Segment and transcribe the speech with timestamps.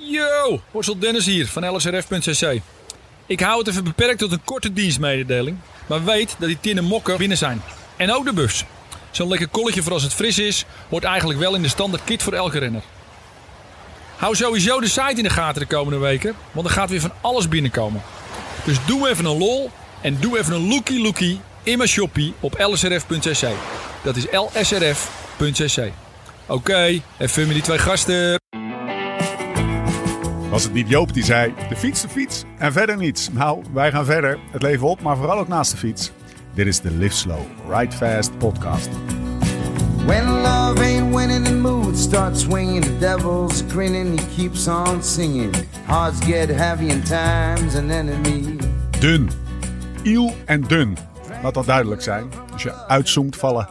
[0.00, 2.60] Yo, Horsel Dennis hier van lsrf.cc.
[3.26, 5.58] Ik hou het even beperkt tot een korte dienstmededeling.
[5.86, 7.62] Maar weet dat die tinnen mokken binnen zijn.
[7.96, 8.64] En ook de bus.
[9.10, 12.22] Zo'n lekker kolletje voor als het fris is, hoort eigenlijk wel in de standaard kit
[12.22, 12.82] voor elke renner.
[14.16, 17.12] Hou sowieso de site in de gaten de komende weken, want er gaat weer van
[17.20, 18.02] alles binnenkomen.
[18.64, 19.70] Dus doe even een lol
[20.00, 23.48] en doe even een lookie lookie in mijn shoppie op lsrf.cc.
[24.02, 25.92] Dat is lsrf.cc.
[26.46, 28.38] Oké, even met die twee gasten.
[30.50, 33.28] Was het niet Joop die zei: de fiets, de fiets en verder niets?
[33.32, 34.38] Nou, wij gaan verder.
[34.50, 36.12] Het leven op, maar vooral ook naast de fiets.
[36.54, 38.88] Dit is de Live Slow, Ride Fast podcast.
[40.06, 42.84] When love ain't winning, the mood starts swinging.
[42.84, 45.56] The devil's grinning, he keeps on singing.
[45.84, 48.56] Hearts get heavy and time's an enemy.
[49.00, 49.30] Dun.
[50.02, 50.96] Iel en dun.
[51.42, 52.24] Laat dat duidelijk zijn.
[52.52, 53.68] Als je uitzoomt, vallen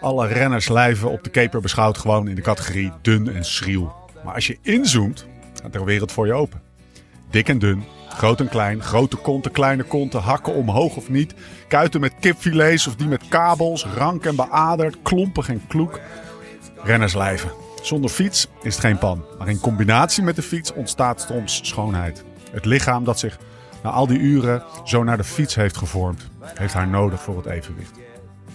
[0.00, 3.92] alle rennerslijven op de keper beschouwd gewoon in de categorie dun en schriel.
[4.24, 5.26] Maar als je inzoomt,
[5.70, 6.60] een wereld voor je open.
[7.30, 11.34] Dik en dun, groot en klein, grote konten, kleine konten, hakken omhoog of niet,
[11.68, 16.00] kuiten met kipfilets of die met kabels, rank en beaderd, klompig en kloek.
[16.82, 17.50] Rennerslijven.
[17.82, 22.24] Zonder fiets is het geen pan, maar in combinatie met de fiets ontstaat soms schoonheid.
[22.50, 23.38] Het lichaam dat zich
[23.82, 27.46] na al die uren zo naar de fiets heeft gevormd, heeft haar nodig voor het
[27.46, 27.98] evenwicht.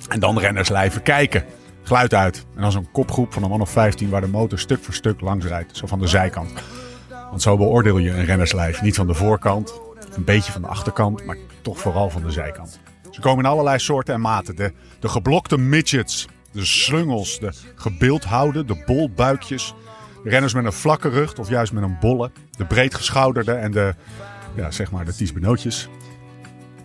[0.07, 1.45] En dan rennerslijven kijken.
[1.83, 2.45] Geluid uit.
[2.55, 5.21] En dan zo'n kopgroep van een man of 15 waar de motor stuk voor stuk
[5.21, 5.77] langs rijdt.
[5.77, 6.51] Zo van de zijkant.
[7.33, 8.81] Want zo beoordeel je een rennerslijf.
[8.81, 9.81] Niet van de voorkant,
[10.15, 12.79] een beetje van de achterkant, maar toch vooral van de zijkant.
[13.09, 14.55] Ze komen in allerlei soorten en maten.
[14.55, 19.73] De, de geblokte midgets, de slungels, de gebeeldhouden, de bolbuikjes.
[20.23, 22.31] De renners met een vlakke rug of juist met een bolle.
[22.57, 23.95] De breedgeschouderde en de,
[24.55, 25.89] ja, zeg maar, de tiesbenootjes.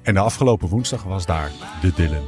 [0.02, 2.26] En de afgelopen woensdag was daar de Dylan.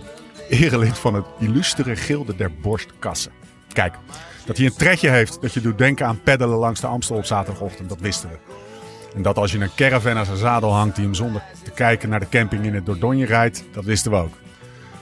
[0.49, 3.33] Erelid van het illustere gilde der borstkassen.
[3.73, 3.95] Kijk,
[4.47, 7.25] dat hij een trekje heeft dat je doet denken aan peddelen langs de Amstel op
[7.25, 8.37] zaterdagochtend, dat wisten we.
[9.15, 12.09] En dat als je een caravan aan zijn zadel hangt die hem zonder te kijken
[12.09, 14.35] naar de camping in het Dordogne rijdt, dat wisten we ook.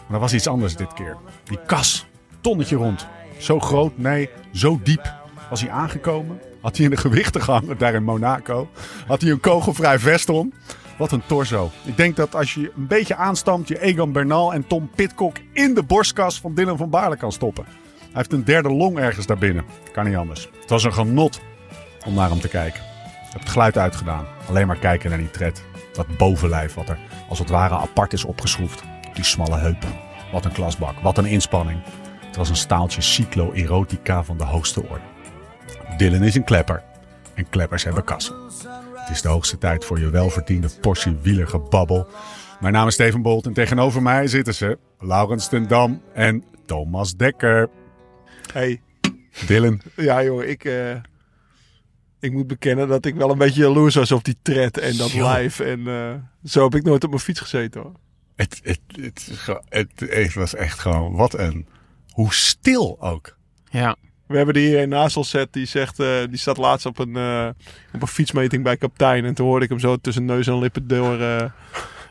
[0.06, 1.16] Maar er was iets anders dit keer.
[1.44, 2.06] Die kas,
[2.40, 3.06] tonnetje rond.
[3.38, 5.14] Zo groot, nee, zo diep.
[5.50, 6.40] Was hij aangekomen?
[6.60, 8.68] Had hij in de gewichten gehangen daar in Monaco?
[9.06, 10.52] Had hij een kogelvrij vest om?
[10.98, 11.70] Wat een torso.
[11.84, 15.74] Ik denk dat als je een beetje aanstamt, je Egan Bernal en Tom Pitcock in
[15.74, 17.64] de borstkas van Dylan van Baarle kan stoppen.
[18.18, 19.64] Heeft een derde long ergens daarbinnen.
[19.92, 20.48] Kan niet anders.
[20.60, 21.40] Het was een genot
[22.06, 22.80] om naar hem te kijken.
[22.80, 24.26] Ik heb het geluid uitgedaan.
[24.48, 25.64] Alleen maar kijken naar die tred.
[25.92, 28.82] Dat bovenlijf wat er als het ware apart is opgeschroefd.
[29.14, 29.88] Die smalle heupen.
[30.32, 31.00] Wat een klasbak.
[31.00, 31.80] Wat een inspanning.
[32.26, 35.04] Het was een staaltje cyclo-erotica van de hoogste orde.
[35.96, 36.82] Dylan is een klepper.
[37.34, 38.34] En kleppers hebben kassen.
[38.94, 42.06] Het is de hoogste tijd voor je welverdiende portie wielergebabbel.
[42.60, 47.16] Mijn naam is Steven Bolt en tegenover mij zitten ze Laurens ten Dam en Thomas
[47.16, 47.68] Dekker.
[48.52, 48.80] Hey,
[49.46, 50.94] Dylan, ja joh, ik, eh,
[52.20, 55.12] ik moet bekennen dat ik wel een beetje jaloers was op die tred en dat
[55.14, 55.64] live.
[55.64, 56.14] En eh,
[56.50, 57.92] zo heb ik nooit op mijn fiets gezeten hoor.
[58.36, 61.66] het, het, het, is gewoon- het, het was echt gewoon wat een...
[62.12, 63.36] Hoe stil ook.
[63.70, 66.86] Ja, We hebben er hier een naast ons zet die zegt, eh, die staat laatst
[66.86, 67.48] op een, eh,
[67.94, 69.24] op een fietsmeting bij kaptein.
[69.24, 71.50] En toen hoorde ik hem zo tussen neus en lippen door eh,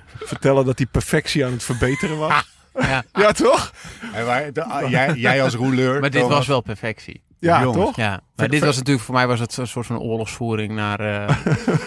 [0.06, 2.46] vertellen dat hij perfectie aan het verbeteren was.
[2.80, 3.04] ja.
[3.24, 3.74] Ja, toch?
[4.14, 6.00] En waar, de- ah, jij, jij als rouleur...
[6.00, 7.22] maar dit Thomas, was wel perfectie.
[7.40, 7.86] Ja, Jongens.
[7.86, 7.96] toch?
[7.96, 11.36] Ja, maar dit was natuurlijk voor mij was het een soort van oorlogsvoering naar eh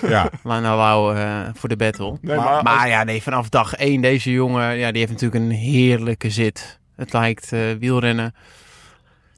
[0.10, 2.18] Ja, naar Lau eh, voor de battle.
[2.20, 5.44] Nee, Maar- maar, Maar ja, nee, vanaf dag één deze jongen, ja, die heeft natuurlijk
[5.44, 6.78] een heerlijke zit.
[6.96, 8.34] Het lijkt eh, wielrennen.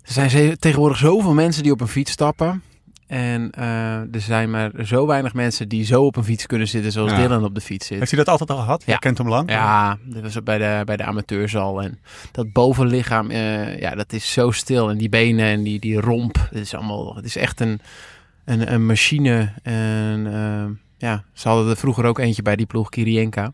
[0.03, 2.63] Er zijn ze- tegenwoordig zoveel mensen die op een fiets stappen.
[3.13, 6.93] En eh, er zijn maar zo weinig mensen die zo op een fiets kunnen zitten
[6.93, 7.17] zoals Ja.
[7.17, 7.99] Dylan op de fiets zit.
[7.99, 8.83] heeft hij dat altijd al gehad?
[8.87, 8.97] Ja.
[8.97, 9.51] kent hem lang?
[9.51, 11.83] Ja, dat was bij de, bij de amateurs al.
[11.83, 11.99] En
[12.31, 14.91] dat bovenlichaam, eh, ja, dat is zo stil.
[14.91, 17.81] En die benen en die, die romp, het is allemaal, het is echt een,
[18.45, 19.53] een, een machine.
[19.63, 20.65] En eh,
[21.09, 23.53] ja, ze hadden er vroeger ook eentje bij die ploeg, Kirienka.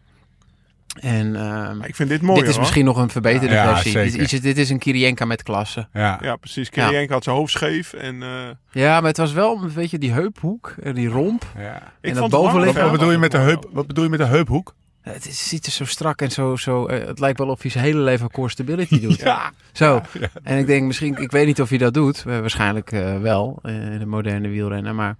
[1.01, 2.61] En eh, ik vind dit mooi dit is hoor.
[2.61, 3.93] misschien nog een verbeterde Ja, versie.
[4.19, 5.89] Dit, is, dit is een Kirienka met klasse.
[5.93, 6.19] Ja.
[6.23, 6.71] Ja, precies.
[6.71, 7.93] Kirienka had zijn hoofd scheef.
[7.93, 8.29] En, eh,
[8.71, 11.45] Ja, maar het was wel, weet je, die heuphoek en die romp.
[11.59, 11.83] ja.
[12.01, 14.19] ik dat vond bovenlichaam- Wat, wat bedoel je met de heup, wat bedoel je met
[14.19, 14.75] de heuphoek?
[15.01, 17.71] Het is, ziet er zo strak en zo, zo eh, het lijkt wel of hij
[17.71, 19.17] zijn hele leven core stability doet.
[19.21, 19.53] Ja.
[19.73, 20.01] Zo.
[20.43, 22.19] En ik denk misschien, ik weet niet of hij dat doet.
[22.27, 24.95] Eh, waarschijnlijk eh, wel eh, in de moderne wielrennen.
[24.95, 25.17] Maar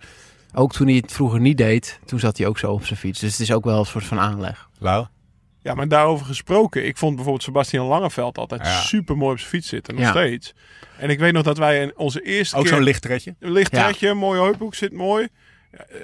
[0.55, 3.21] ook toen hij het vroeger niet deed, toen zat hij ook zo op zijn fiets.
[3.21, 4.69] Dus het is ook wel een soort van aanleg.
[4.79, 5.07] Lau?
[5.63, 6.87] Ja, maar daarover gesproken.
[6.87, 8.81] Ik vond bijvoorbeeld Sebastian Langeveld altijd Ja.
[8.81, 9.95] super mooi op zijn fiets zitten.
[9.95, 10.11] Nog Ja.
[10.11, 10.55] steeds.
[10.99, 13.35] En ik weet nog dat wij in onze eerste Ook zo'n lichttredje?
[13.41, 13.83] Een licht Ja.
[13.85, 15.29] trekje, mooi heuphoek zit mooi.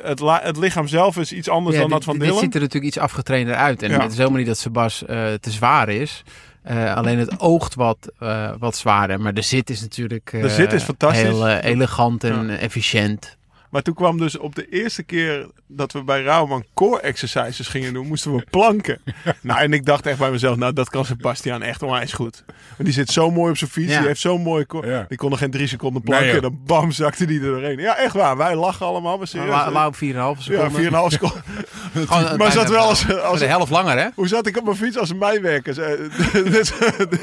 [0.02, 2.42] Het, het lichaam zelf is iets anders dan dit, dat van dit Dylan.
[2.42, 3.82] ziet er natuurlijk iets afgetrainder uit.
[3.82, 6.22] En het is helemaal niet dat Sebas eh, te zwaar is.
[6.62, 9.20] Eh, alleen het oogt wat, eh, wat zwaarder.
[9.20, 11.22] Maar de zit is natuurlijk De zit is fantastisch.
[11.22, 13.36] heel elegant en efficiënt.
[13.74, 17.92] Maar toen kwam dus op de eerste keer dat we bij Rauwman core exercises gingen
[17.92, 18.98] doen, moesten we planken.
[19.42, 22.44] nou, en ik dacht echt bij mezelf, nou dat kan Sebastian echt onwijs goed.
[22.46, 23.98] Want die zit zo mooi op zijn fiets, Ja.
[23.98, 24.90] die heeft zo'n mooie core.
[24.90, 25.04] Ja.
[25.08, 27.78] Die kon nog geen drie seconden planken Nee, en dan bam zakte die er doorheen.
[27.78, 28.36] Ja, echt waar.
[28.36, 29.50] Wij lachen allemaal, maar serieus.
[29.50, 30.82] Maar Lau op 4,5 ja, seconden.
[30.84, 31.42] 4,5 seconden.
[32.06, 34.08] Gewoon, Maar bijna- zat wel als- als- de helft langer, hè?
[34.14, 35.74] Hoe zat ik op mijn fiets als een mijnwerker?
[35.74, 36.72] dat,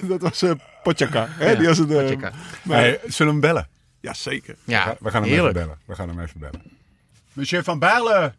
[0.07, 0.51] dat was uh,
[0.83, 1.27] Potjaka.
[1.29, 1.49] Hè?
[1.49, 2.31] Ja, die was het, Potjaka.
[2.63, 3.67] maar- Hey, zullen we hem bellen?
[4.01, 4.55] Ja, zeker.
[4.63, 5.55] Ja, We gaan hem heerlijk.
[5.55, 5.81] even bellen.
[5.85, 6.61] We gaan hem even bellen.
[7.33, 8.35] Monsieur Van Bijlen.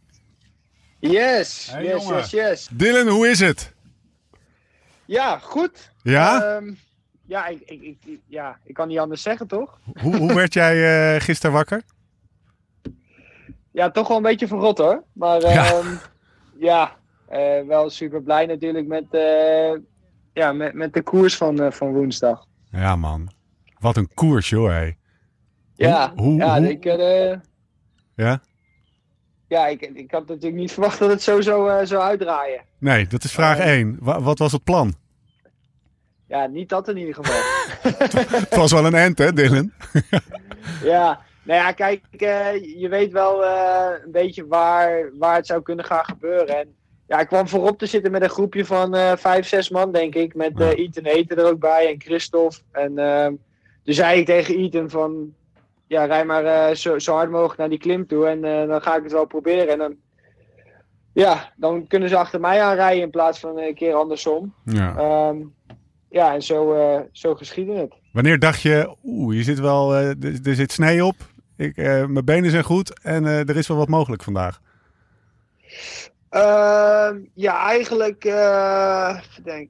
[0.99, 2.17] Yes, Hey, yes, jongen.
[2.19, 2.69] yes, yes.
[2.73, 3.73] Dylan, hoe is het?
[5.05, 5.91] Ja, goed.
[6.03, 6.43] Ja?
[6.57, 6.73] Ehm,
[7.27, 9.79] ja, ik, ik, ik, ja, ik kan niet anders zeggen, toch?
[10.01, 11.83] hoe, hoe werd jij eh, gisteren wakker?
[13.71, 15.05] Ja, toch wel een beetje verrot hoor.
[15.13, 15.53] Maar Ja.
[15.65, 15.83] ja,
[16.59, 16.97] ja
[17.29, 19.73] eh, wel super blij natuurlijk met, eh,
[20.33, 22.47] ja, met, met de koers van, eh, van woensdag.
[22.71, 23.33] Ja, man.
[23.79, 24.91] Wat een koers, joh, hé.
[25.75, 27.35] Ja, hoe- ja, hoe- Ik, eh,
[28.17, 28.41] Ja?
[29.49, 32.61] ja ik, ik had natuurlijk niet verwacht dat het zo zou, eh, zou uitdraaien.
[32.79, 33.73] Nee, dat is vraag Eh.
[33.73, 33.97] 1.
[34.01, 34.95] wat was het plan?
[36.27, 37.41] Ja, niet dat in ieder geval.
[38.41, 39.73] Het was wel een end, hè, Dylan?
[40.83, 45.63] Ja, nou ja, kijk, eh, je weet wel eh, een beetje waar, waar het zou
[45.63, 46.59] kunnen gaan gebeuren.
[46.59, 46.75] En
[47.07, 50.15] ja, ik kwam voorop te zitten met een groepje van eh, vijf, zes man, denk
[50.15, 50.35] ik.
[50.35, 52.57] Met eh Ethan Eten er ook bij en Christophe.
[52.73, 53.33] En ehm
[53.85, 55.35] toen zei ik tegen Ethan van,
[55.93, 58.27] ja, rij maar eh, zo, zo hard mogelijk naar die klim toe.
[58.27, 59.69] En eh, dan ga ik het wel proberen.
[59.69, 59.95] En dan,
[61.13, 64.55] ja, dan kunnen ze achter mij aanrijden in plaats van een keer andersom.
[64.65, 64.97] Ja.
[64.97, 65.37] Ehm,
[66.11, 67.95] ja, en zo, eh, zo geschiedde het.
[68.13, 71.17] Wanneer dacht je, oeh, hier zit wel, er, er zit snee op.
[71.57, 74.61] Ik, mijn benen zijn goed en er is wel wat mogelijk vandaag.
[76.29, 78.25] Ehm, ja, eigenlijk,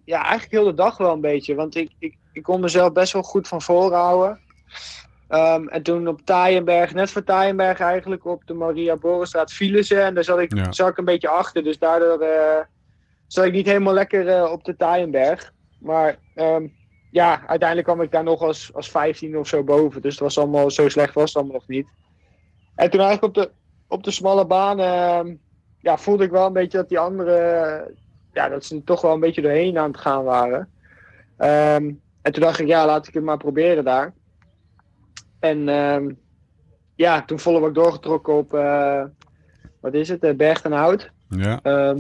[0.05, 1.55] ja, eigenlijk heel de dag wel een beetje.
[1.55, 4.41] Want ik, ik, ik kon mezelf best wel goed van voren houden.
[5.33, 10.01] Ehm, en toen op Taaienberg, net voor Taaienberg eigenlijk, op de Maria Borenstraat vielen ze.
[10.01, 10.73] En daar zat ik, Ja.
[10.73, 11.63] zat ik een beetje achter.
[11.65, 12.59] Dus daardoor eh,
[13.27, 15.53] zat ik niet helemaal lekker eh, op de Taaienberg.
[15.79, 16.67] Maar ehm,
[17.11, 20.03] ja, uiteindelijk kwam ik daar nog als, als 15 of zo boven.
[20.03, 21.87] Dus het was allemaal, zo slecht was het allemaal nog niet.
[22.75, 23.51] En toen eigenlijk op de,
[23.89, 25.35] op de smalle baan ehm,
[25.81, 27.85] ja, voelde ik wel een beetje dat die anderen,
[28.33, 30.69] ja, dat ze er toch wel een beetje doorheen aan het gaan waren.
[31.37, 34.13] En toen dacht ik, ja, laat ik het maar proberen daar.
[35.43, 36.11] En ehm,
[36.95, 39.03] ja, toen volle ik doorgetrokken op, eh,
[39.81, 41.11] wat is het, uh, Berg ten Hout.
[41.29, 41.61] Ja.
[41.63, 41.99] Ehm,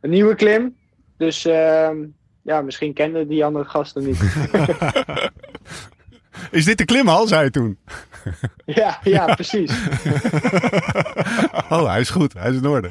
[0.00, 0.76] een nieuwe klim.
[1.16, 1.96] Dus ehm,
[2.42, 4.20] ja, misschien kenden die andere gasten niet.
[6.50, 7.78] Is dit de klim al, zei je toen?
[8.80, 9.72] ja, ja, precies.
[11.68, 12.32] Oh, hij is goed.
[12.32, 12.90] Hij is in orde.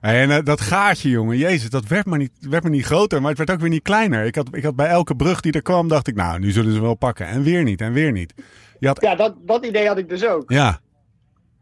[0.00, 1.36] En eh, dat gaatje, jongen.
[1.36, 3.82] Jezus, dat werd maar, niet, werd maar niet groter, maar het werd ook weer niet
[3.82, 4.24] kleiner.
[4.24, 6.72] Ik had, ik had bij elke brug die er kwam, dacht ik, nou, nu zullen
[6.72, 7.26] ze wel pakken.
[7.26, 8.34] En weer niet, en weer niet.
[8.78, 10.50] Je had, Ja, dat, dat idee had ik dus ook.
[10.50, 10.80] ja.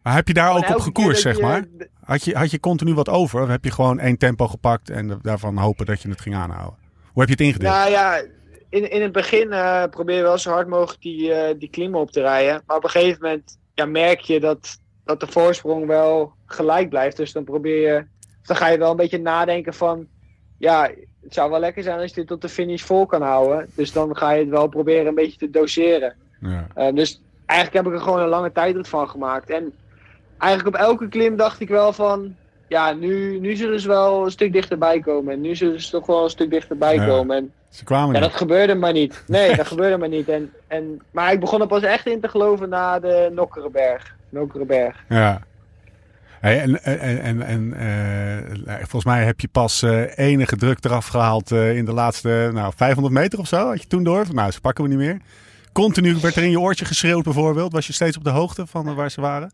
[0.02, 1.64] Maar heb je daar ook op gekoerst, zeg maar?
[2.04, 3.42] Had je, had je continu wat over?
[3.42, 6.78] Of heb je gewoon één tempo gepakt en daarvan hopen dat je het ging aanhouden?
[7.12, 7.72] Hoe heb je het ingedeeld?
[7.72, 8.22] Nou ja,
[8.68, 12.00] in, in het begin eh, probeer je wel zo hard mogelijk die, eh, die klimmen
[12.00, 12.62] op te rijden.
[12.66, 17.16] Maar op een gegeven moment ja, merk je dat, dat de voorsprong wel gelijk blijft.
[17.16, 18.06] Dus dan probeer je,
[18.46, 20.06] dan ga je wel een beetje nadenken van,
[20.58, 20.90] ja,
[21.22, 23.68] het zou wel lekker zijn als je dit tot de finish vol kan houden.
[23.74, 26.14] Dus dan ga je het wel proberen een beetje te doseren.
[26.40, 26.66] Ja.
[26.74, 29.50] Eh, dus eigenlijk heb ik er gewoon een lange tijdrit van gemaakt.
[29.50, 29.72] En
[30.38, 32.34] eigenlijk op elke klim dacht ik wel van,
[32.68, 35.32] ja, nu, nu zullen ze wel een stuk dichterbij komen.
[35.32, 37.06] En nu zullen ze toch wel een stuk dichterbij Ja.
[37.06, 37.36] komen.
[37.36, 38.28] En Ze kwamen ja, niet.
[38.30, 39.24] dat gebeurde maar niet.
[39.26, 40.28] Nee, dat gebeurde maar niet.
[40.28, 44.14] En, en, maar ik begon er pas echt in te geloven na de Nokkerenberg.
[44.28, 45.04] Nokkerenberg.
[45.08, 45.40] Ja.
[46.44, 47.74] Hey, en en, en, en
[48.66, 52.50] eh, volgens mij heb je pas eh, enige druk eraf gehaald eh, in de laatste
[52.52, 53.68] nou, 500 meter of zo.
[53.68, 54.26] Had je toen door?
[54.32, 55.20] Nou, ze pakken we niet meer.
[55.72, 57.72] Continu werd er in je oortje geschreeuwd bijvoorbeeld.
[57.72, 59.52] Was je steeds op de hoogte van waar ze waren?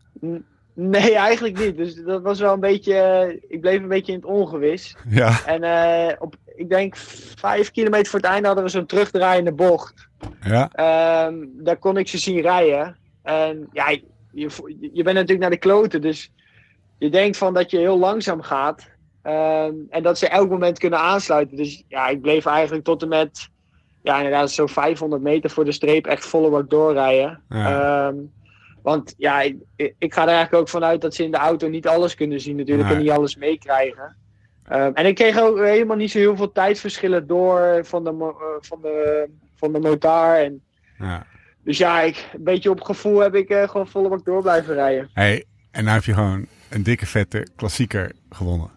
[0.73, 1.77] Nee, eigenlijk niet.
[1.77, 3.39] Dus dat was wel een beetje.
[3.47, 4.95] ik bleef een beetje in het ongewis.
[5.09, 5.45] Ja.
[5.45, 6.95] En op, ik denk
[7.35, 10.07] vijf kilometer voor het einde hadden we zo'n terugdraaiende bocht.
[10.41, 10.69] Ja.
[10.71, 12.97] Ehm, daar kon ik ze zien rijden.
[13.23, 13.89] En ja,
[14.31, 14.49] je,
[14.93, 16.01] je bent natuurlijk naar de kloten.
[16.01, 16.31] Dus
[17.01, 18.89] je denkt van dat je heel langzaam gaat.
[19.21, 21.57] Ehm, en dat ze elk moment kunnen aansluiten.
[21.57, 23.49] Dus ja, ik bleef eigenlijk tot en met.
[24.01, 27.41] Ja, inderdaad, zo'n 500 meter voor de streep echt volle bak doorrijden.
[27.49, 28.07] Ja.
[28.07, 28.15] Ehm,
[28.81, 29.55] want ja, ik,
[29.97, 32.55] ik ga er eigenlijk ook vanuit dat ze in de auto niet alles kunnen zien,
[32.55, 32.97] natuurlijk, Nee.
[32.97, 34.17] en niet alles meekrijgen.
[34.67, 38.35] Ehm, en ik kreeg ook helemaal niet zo heel veel tijdverschillen door van de, eh,
[38.59, 40.35] van de, van de motar.
[40.35, 40.61] En,
[40.97, 41.25] ja.
[41.63, 44.73] dus ja, ik, een beetje op gevoel heb ik eh, gewoon volle bak door blijven
[44.73, 45.09] rijden.
[45.13, 48.69] Hey, en nu heb je gewoon een dikke vette klassieker gewonnen.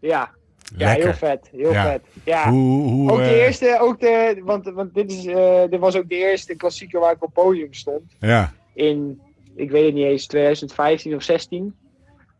[0.00, 0.30] Ja,
[0.76, 1.48] ja heel vet.
[1.52, 1.82] Heel Ja.
[1.84, 2.02] vet.
[2.24, 2.50] Ja.
[2.50, 5.96] Hoe, hoe, Ook de eh, eerste, ook de, want, want dit, is, eh, dit was
[5.96, 8.02] ook de eerste klassieker waar ik op podium stond.
[8.20, 9.20] Ja, In
[9.54, 11.74] ik weet het niet eens, 2015 of 16.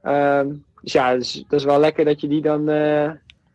[0.03, 0.49] Ehm,
[0.83, 3.11] dus ja, dus, dat is wel lekker dat je die dan, eh,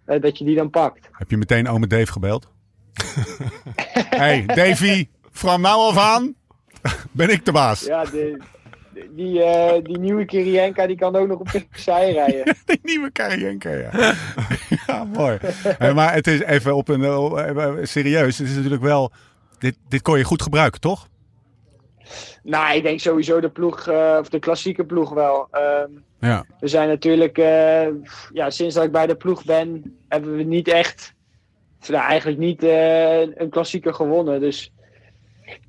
[0.05, 1.09] dat je die dan pakt.
[1.11, 2.47] Heb je meteen ome Dave gebeld?
[4.23, 6.35] hey, Davy, van nou af aan
[7.11, 7.85] ben ik de baas.
[7.85, 8.37] Ja, de-
[9.09, 12.55] die, eh, die nieuwe Kirienka die kan ook nog op de zij rijden.
[12.65, 14.13] Die nieuwe Karienka, ja.
[14.87, 15.37] ja, mooi.
[15.77, 18.37] Hey, maar het is even op een eh, serieus.
[18.37, 19.11] Het is natuurlijk wel.
[19.59, 21.09] Dit, dit kon je goed gebruiken, toch?
[22.43, 23.87] nou, ik denk sowieso de ploeg,
[24.19, 25.47] of de klassieke ploeg wel.
[25.51, 25.89] Ehm,
[26.19, 26.45] Ja.
[26.59, 27.37] we zijn natuurlijk,
[28.33, 31.13] ja, sinds dat ik bij de ploeg ben, hebben we niet echt,
[31.87, 34.39] nou, eigenlijk niet een klassieker gewonnen.
[34.39, 34.73] Dus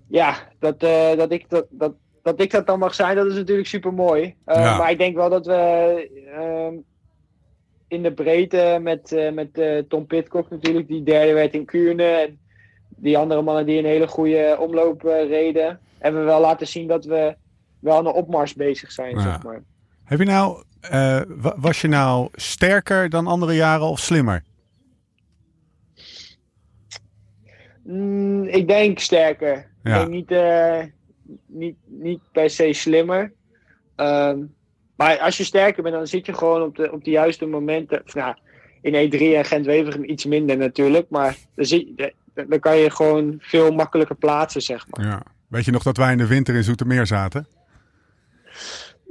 [0.08, 0.80] ja, dat,
[1.16, 4.34] dat, ik, dat, dat, dat ik dat dan mag zijn, dat is natuurlijk super mooi.
[4.46, 4.76] Ja.
[4.76, 6.74] Maar ik denk wel dat we ehm,
[7.88, 12.04] in de breedte met, eh, met eh, Tom Pitcock natuurlijk, die derde werd in Kuurne.
[12.04, 12.38] En
[12.88, 16.86] die andere mannen die een hele goede omloop eh, reden, hebben we wel laten zien
[16.86, 17.36] dat we
[17.80, 19.22] wel aan de opmars bezig zijn, Ja.
[19.22, 19.62] zeg maar.
[20.04, 20.62] Heb je nou.
[20.80, 24.42] eh, wa- was je nou sterker dan andere jaren of slimmer?
[27.84, 29.70] Mm, ik denk sterker.
[29.82, 29.92] Ja.
[29.94, 30.80] Ik denk niet, eh,
[31.46, 33.32] niet, niet per se slimmer.
[33.96, 34.38] Ehm,
[34.96, 38.02] maar als je sterker bent, dan zit je gewoon op de, op de juiste momenten.
[38.12, 38.34] Nou,
[38.80, 41.10] in E3 en Gent-Wevelgem iets minder natuurlijk.
[41.10, 41.94] Maar dan,
[42.48, 45.06] dan kan je gewoon veel makkelijker plaatsen, zeg maar.
[45.06, 45.22] Ja.
[45.48, 47.46] Weet je nog dat wij in de winter in Zoetermeer zaten?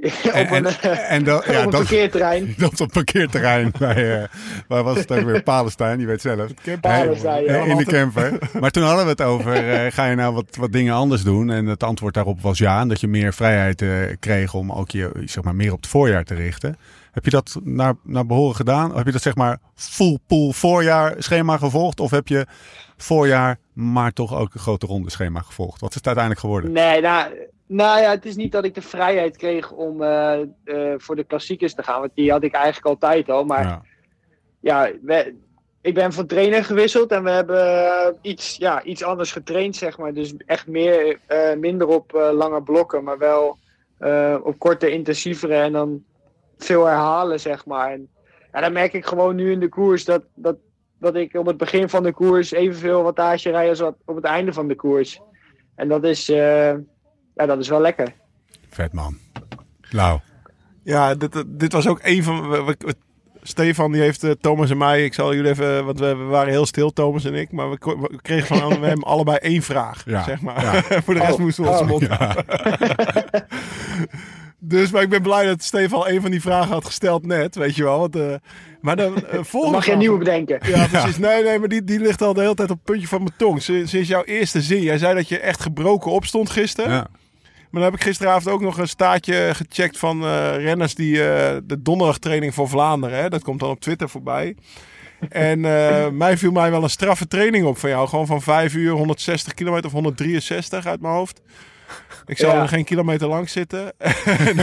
[0.42, 2.54] op een, eh, en dat, ja, dat, parkeerterrein.
[2.58, 4.28] dat op parkeerterrein bij, eh,
[4.68, 5.42] waar was het ook weer?
[5.42, 6.50] Palestijn, je weet zelf.
[6.80, 7.50] Palestijn, ja.
[7.50, 8.38] Eh, in de camper.
[8.60, 11.50] Maar toen hadden we het over, eh, ga je nou wat, wat dingen anders doen?
[11.50, 12.80] En het antwoord daarop was ja.
[12.80, 13.88] En dat je meer vrijheid eh,
[14.20, 16.76] kreeg om ook je zeg maar, meer op het voorjaar te richten.
[17.12, 18.90] Heb je dat naar, naar behoren gedaan?
[18.90, 22.00] Of heb je dat zeg maar full pool voorjaar schema gevolgd?
[22.00, 22.46] Of heb je
[22.96, 25.80] voorjaar maar toch ook een grote ronde schema gevolgd?
[25.80, 26.72] Wat is het uiteindelijk geworden?
[26.72, 27.26] Nee, nou,
[27.72, 31.24] nou ja, het is niet dat ik de vrijheid kreeg om eh, eh, voor de
[31.24, 32.00] klassiekers te gaan.
[32.00, 33.44] Want die had ik eigenlijk altijd al.
[33.44, 33.82] Maar Ja.
[34.60, 35.34] ja, we-
[35.80, 39.98] ik ben van trainer gewisseld en we hebben eh, iets, ja, iets anders getraind, zeg
[39.98, 40.12] maar.
[40.14, 41.18] Dus echt meer,
[41.58, 43.58] minder op lange blokken, maar wel
[44.42, 46.04] op korte, intensievere en dan
[46.58, 47.90] veel herhalen, zeg maar.
[47.92, 48.08] En
[48.52, 50.56] ja, dan merk ik gewoon nu in de koers dat, dat,
[50.98, 54.24] dat ik op het begin van de koers evenveel wattage rij als wat op het
[54.24, 55.20] einde van de koers.
[55.74, 56.28] En dat is,
[57.42, 58.12] ja, dat is wel lekker.
[58.70, 59.18] Vet man.
[59.90, 60.18] Lau.
[60.84, 62.48] Ja, dit, dit was ook een van.
[62.50, 62.94] we- we- we-
[63.44, 65.04] Stefan die heeft eh, Thomas en mij.
[65.04, 65.84] Ik zal jullie even.
[65.84, 67.52] Want we, we waren heel stil, Thomas en ik.
[67.52, 67.78] Maar we,
[68.22, 70.02] kregen van we hem allebei één vraag.
[70.06, 70.62] Ja, Zeg maar.
[70.62, 70.82] ja.
[71.04, 71.86] Voor de rest Oh, moesten we ons oh.
[71.88, 72.08] mond.
[74.64, 77.54] Dus maar ik ben blij dat Stefan al een van die vragen had gesteld net.
[77.54, 77.98] Weet je wel.
[77.98, 78.34] Want, eh,
[78.80, 79.76] maar de eh, Dan volgende.
[79.76, 80.58] mag je een nieuwe bedenken.
[80.68, 81.18] Ja, precies.
[81.18, 83.34] Nee, nee, maar die, die ligt al de hele tijd op het puntje van mijn
[83.36, 83.62] tong.
[83.62, 84.82] Sinds, sinds jouw eerste zin.
[84.82, 86.90] Jij zei dat je echt gebroken opstond gisteren.
[86.90, 87.06] Ja.
[87.72, 91.56] Maar dan heb ik gisteravond ook nog een staartje gecheckt van eh, renners die eh,
[91.64, 93.18] de donderdagtraining voor Vlaanderen.
[93.18, 94.56] Hè, dat komt dan op Twitter voorbij.
[95.28, 98.08] En eh, mij viel mij wel een straffe training op van jou.
[98.08, 101.40] Gewoon van 5 uur, 160 kilometer of 163 uit mijn hoofd.
[102.26, 102.62] Ik zal Ja.
[102.62, 103.92] er geen kilometer lang zitten.
[103.98, 104.58] En,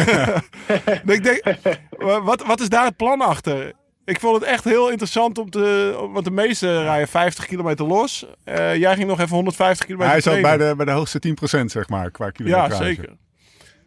[1.16, 1.42] ik denk,
[1.90, 3.74] wa- wat, wat is daar het plan achter?
[4.10, 5.96] Ik vond het echt heel interessant om te...
[6.12, 8.26] Want de meesten rijden 50 kilometer los.
[8.44, 11.66] Eh, jij ging nog even 150 kilometer Hij zat bij de, bij de hoogste 10%
[11.66, 12.70] zeg maar, qua kilometer.
[12.70, 13.18] Ja, zeker.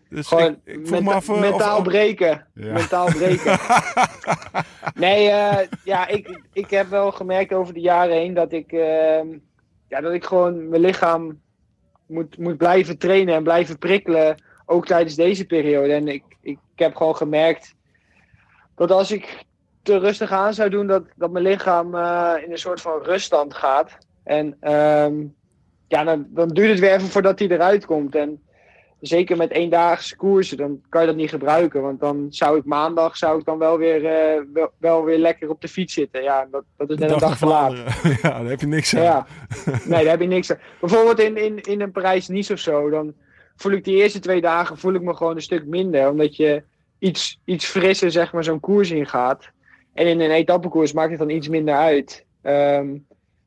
[0.08, 1.28] Dus Gewoon ik, ik vroeg me menta- af...
[1.28, 2.46] eh, mentaal of, breken.
[2.54, 2.72] Ja.
[2.72, 3.58] Mentaal breken.
[5.04, 9.26] nee, eh, ja, ik, ik heb wel gemerkt over de jaren heen dat ik, ehm,
[9.88, 11.40] ja, dat ik gewoon mijn lichaam
[12.06, 14.42] moet, moet blijven trainen en blijven prikkelen.
[14.66, 15.92] Ook tijdens deze periode.
[15.92, 17.74] En ik, ik, heb gewoon gemerkt
[18.74, 19.44] dat als ik
[19.82, 23.54] te rustig aan zou doen, dat, dat mijn lichaam eh, in een soort van ruststand
[23.54, 23.98] gaat.
[24.24, 25.14] En ehm,
[25.88, 28.14] ja, dan, dan duurt het weer even voordat hij eruit komt.
[28.14, 28.42] En
[29.00, 31.82] zeker met eendaagse koersen, dan kan je dat niet gebruiken.
[31.82, 35.48] Want dan zou ik maandag zou ik dan wel weer, eh, wel, wel weer lekker
[35.48, 36.22] op de fiets zitten.
[36.22, 37.74] Ja, dat, dat is net een dag te laat.
[37.74, 38.18] Vlaanderen.
[38.22, 39.02] ja, daar heb je niks aan.
[39.02, 39.26] Ja,
[39.84, 40.58] nee, daar heb je niks aan.
[40.80, 43.14] Bijvoorbeeld in, in, in een Parijs-Nice of zo, dan
[43.56, 46.10] voel ik die eerste twee dagen voel ik me gewoon een stuk minder.
[46.10, 46.62] Omdat je
[46.98, 49.50] iets, iets frisser zeg maar zo'n koers ingaat.
[49.94, 52.24] En in een etappekoers maakt het dan iets minder uit.
[52.42, 52.88] Ehm,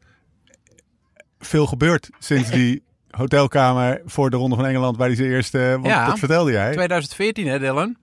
[1.38, 4.96] Veel gebeurd sinds die hotelkamer voor de Ronde van Engeland...
[4.96, 5.58] waar hij zijn eerste...
[5.58, 6.06] Want Ja.
[6.06, 6.72] dat vertelde jij.
[6.72, 7.96] 2014 hè Dylan?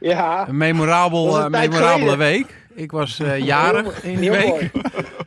[0.00, 2.60] Ja, Een memorabel, eh, een memorabele week.
[2.74, 4.70] Ik was eh, jarig in die week.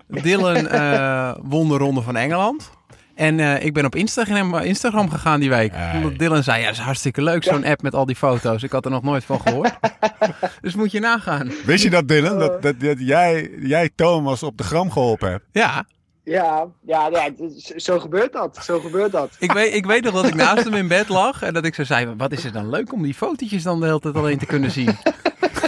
[0.08, 2.72] Dylan eh, won de Ronde van Engeland.
[3.16, 5.72] En eh, ik ben op Instagram, Instagram gegaan die week.
[5.74, 5.96] Hey.
[5.98, 8.64] Omdat Dylan zei, ja, dat is hartstikke leuk, zo'n app met al die foto's.
[8.64, 9.74] Ik had er nog nooit van gehoord.
[10.62, 11.52] dus moet je nagaan.
[11.66, 12.40] Wist je dat, Dylan?
[12.40, 15.46] Dat, dat, dat jij, jij Thomas op de gram geholpen hebt?
[15.52, 15.86] Ja,
[16.26, 17.30] Ja, ja, ja,
[17.76, 18.58] zo gebeurt dat.
[18.64, 19.36] Zo gebeurt dat.
[19.40, 21.42] ik weet, ik weet nog dat ik naast hem in bed lag.
[21.42, 23.86] En dat ik zo zei, wat is het dan leuk om die fotootjes dan de
[23.86, 24.96] hele tijd alleen te kunnen zien.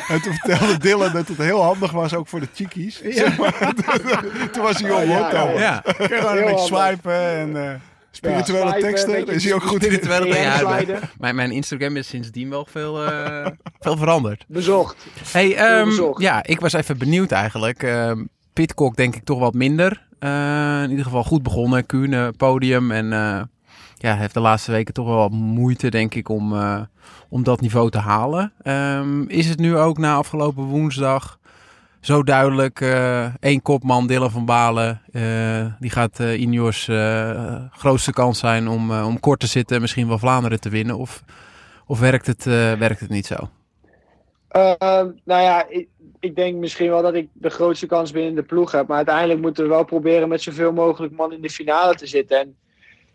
[0.08, 3.02] En toen vertelde Dylan dat het heel handig was, ook voor de chickies.
[3.10, 3.74] Zeg maar.
[4.52, 5.60] toen was hij on Ja, ja, ja.
[5.60, 7.56] Ja, Gewoon een beetje swipen en...
[7.70, 7.74] eh,
[8.12, 9.92] Spirituele Ja, swipen, teksten, is hij ook goed in.
[9.92, 11.00] spirituele ja, sliden.
[11.18, 13.48] mijn, mijn Instagram is sindsdien wel veel, eh,
[13.80, 14.46] veel veranderd.
[14.48, 15.06] Bezocht.
[15.32, 16.22] Hey, ehm, bezocht.
[16.22, 17.84] ja, ik was even benieuwd eigenlijk.
[17.84, 18.24] Ehm
[18.58, 20.06] Pitcock denk ik toch wat minder.
[20.20, 21.86] Eh, in ieder geval goed begonnen.
[21.86, 22.92] Kuhne, podium.
[22.92, 23.42] En eh,
[23.98, 26.82] ja, heeft de laatste weken toch wel wat moeite, denk ik, om, eh,
[27.30, 28.54] om dat niveau te halen.
[28.62, 31.40] Ehm, is het nu ook na afgelopen woensdag
[32.00, 32.82] zo duidelijk?
[33.40, 35.02] één kopman, Dylan van Balen.
[35.80, 36.90] die gaat eh Ineos
[37.72, 39.76] grootste kans zijn om, om kort te zitten.
[39.76, 40.98] en Misschien wel Vlaanderen te winnen.
[40.98, 41.24] Of,
[41.86, 42.44] of werkt, het,
[42.80, 43.50] werkt het niet zo?
[44.48, 45.88] Ehm, nou ja, ik,
[46.20, 48.88] ik denk misschien wel dat ik de grootste kans binnen de ploeg heb.
[48.88, 52.40] Maar uiteindelijk moeten we wel proberen met zoveel mogelijk man in de finale te zitten.
[52.40, 52.56] En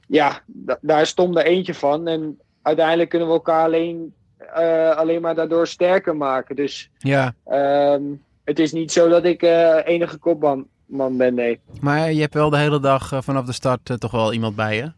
[0.09, 2.07] ja, da- daar Tom er eentje van.
[2.09, 4.15] En uiteindelijk kunnen we elkaar alleen,
[4.55, 6.57] eh, alleen maar daardoor sterker maken.
[6.57, 8.03] Dus Ja, ehm,
[8.45, 11.61] het is niet zo dat ik eh, enige kopman man ben, nee.
[11.81, 14.77] Maar je hebt wel de hele dag eh, vanaf de start toch wel iemand bij
[14.77, 14.93] je.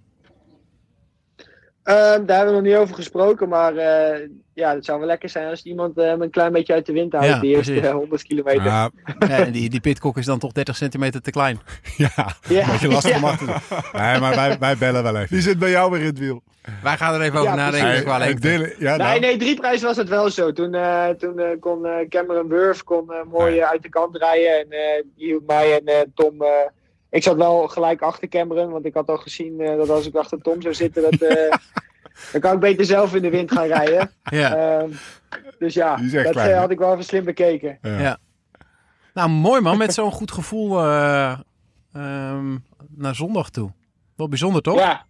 [1.83, 3.75] Ehm, daar hebben we nog niet over gesproken, maar
[4.55, 6.93] ja, het zou wel lekker zijn als iemand eh, me een klein beetje uit de
[6.93, 7.89] wind houdt, Ja, die eerste precies.
[7.89, 8.65] eh, 100 kilometer.
[8.65, 8.91] Ja,
[9.29, 11.61] Ja, en die, die pitkok is dan toch 30 centimeter te klein.
[11.97, 12.11] ja,
[12.49, 12.65] Ja.
[12.65, 15.29] een beetje lastig om achter te Nee, maar wij, wij bellen wel even.
[15.29, 16.43] Die zit bij jou weer in het wiel.
[16.83, 18.05] Wij gaan er even over Ja, nadenken precies.
[18.05, 18.49] qua Hey, lengte.
[18.49, 20.53] Dylan- ja, Nee, nou, nee, drie prijs was het wel zo.
[20.53, 24.59] Toen, eh, toen eh, kon eh, Cameron Wurf kon, eh, mooi uit de kant rijden.
[24.59, 26.43] En eh, die hield mij en eh, Tom.
[26.43, 26.49] eh,
[27.11, 30.15] ik zat wel gelijk achter Cameron, want ik had al gezien eh, dat als ik
[30.15, 31.53] achter Tom zou zitten, dat, eh,
[32.33, 34.11] dan kan ik beter zelf in de wind gaan rijden.
[34.23, 34.57] Ja.
[34.57, 34.91] Ehm,
[35.59, 37.79] dus ja, dat klein, eh, had ik wel even slim bekeken.
[37.83, 37.99] ja.
[37.99, 38.19] Ja.
[39.15, 41.39] Nou, mooi man, met zo'n goed gevoel eh,
[41.93, 42.57] ehm,
[42.89, 43.73] naar zondag toe.
[44.17, 44.79] Wel bijzonder toch?
[44.79, 45.07] Ja,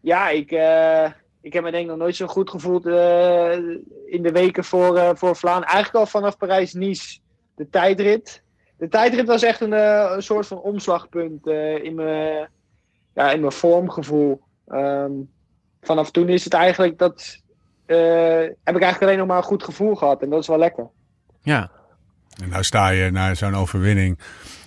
[0.00, 1.04] ja ik, eh,
[1.40, 3.52] ik heb me denk ik nog nooit zo goed gevoeld eh,
[4.06, 5.74] in de weken voor, eh voor Vlaanderen.
[5.74, 7.18] Eigenlijk al vanaf Parijs-Nice,
[7.54, 8.42] de tijdrit.
[8.76, 12.48] De tijdrit was echt een, eh, een soort van omslagpunt eh, in, mijn,
[13.14, 14.40] ja, in mijn vormgevoel.
[14.66, 15.12] Ehm,
[15.82, 17.38] vanaf toen is het eigenlijk dat.
[17.86, 17.96] eh,
[18.64, 20.86] heb ik eigenlijk alleen nog maar een goed gevoel gehad en dat is wel lekker.
[21.42, 21.70] Ja.
[22.42, 24.18] En nou sta je na zo'n overwinning,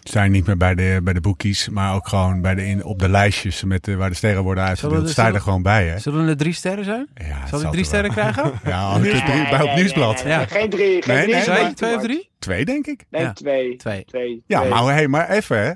[0.04, 2.84] sta je niet meer bij de, bij de boekies, maar ook gewoon bij de, in,
[2.84, 5.10] op de lijstjes met de, waar de sterren worden uitgedeeld.
[5.10, 6.00] Sta je er gewoon bij, hè?
[6.00, 7.08] Zullen er drie sterren zijn?
[7.16, 7.84] Ja, Zal ik drie wel.
[7.84, 8.52] sterren krijgen?
[8.64, 10.22] Ja, drie, bij op Nieuwsblad.
[10.26, 10.46] Ja.
[10.46, 11.34] Geen drie, geen Nee, drie.
[11.36, 12.30] nee, is Twee, twee of drie?
[12.40, 13.04] Twee, denk ik.
[13.10, 13.34] Nee, Ja.
[13.34, 13.76] twee.
[13.76, 14.06] Twee.
[14.06, 14.44] Twee.
[14.48, 15.72] Ja, maar, hey, maar even, hè?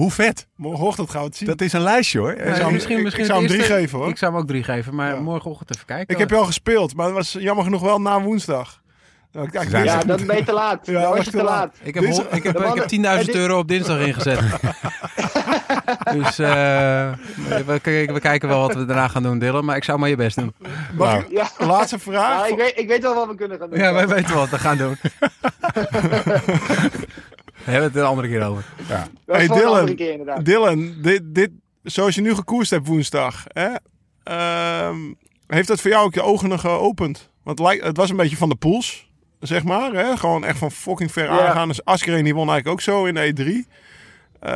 [0.00, 0.46] Hoe vet.
[0.56, 1.48] Morgenochtend gaan we het zien.
[1.48, 2.30] Dat is een lijstje, hoor.
[2.36, 4.08] Ja, En zo- misschien, ik- misschien ik zou hem drie eerste- geven, hoor.
[4.08, 5.20] Ik zou hem ook drie geven, maar Ja.
[5.20, 6.14] morgenochtend even kijken.
[6.14, 8.80] Ik heb je al gespeeld, maar dat was jammer genoeg wel na woensdag.
[9.32, 10.86] Nou, ik- ik- Ja, dan ben je te laat.
[10.86, 11.46] Ja, dat was je te te laat.
[11.58, 11.74] laat.
[11.82, 14.40] Ik heb, ik heb, ik heb mannen- 10.000 en dit- euro op dinsdag ingezet.
[16.16, 16.48] dus eh,
[17.48, 19.64] we, we- we kijken wel wat we daarna gaan doen, Dylan.
[19.64, 20.54] Maar ik zou maar je best doen.
[20.98, 21.50] Nou, ik- Ja.
[21.66, 22.38] laatste vraag.
[22.40, 23.78] Ja, ik, weet, ik weet wel wat we kunnen gaan doen.
[23.78, 24.96] Ja, wij weten wat we gaan doen.
[27.64, 28.64] We hebben het er een andere keer over.
[28.88, 29.08] ja.
[29.26, 29.94] Dat Hey, Dylan.
[29.94, 30.42] keer.
[30.44, 31.50] Dylan, dit, dit,
[31.82, 33.68] zoals je nu gekoerst hebt woensdag, hè,
[34.22, 34.96] ehm,
[35.46, 37.30] heeft dat voor jou ook je ogen nog geopend?
[37.42, 39.92] Want het lijkt- het was een beetje van de pools, zeg maar.
[39.92, 40.16] Hè?
[40.16, 41.46] Gewoon echt van fucking ver Ja.
[41.46, 41.68] aangaan.
[41.68, 43.66] Dus Askreen die won eigenlijk ook zo in de E3.
[44.40, 44.52] Eh,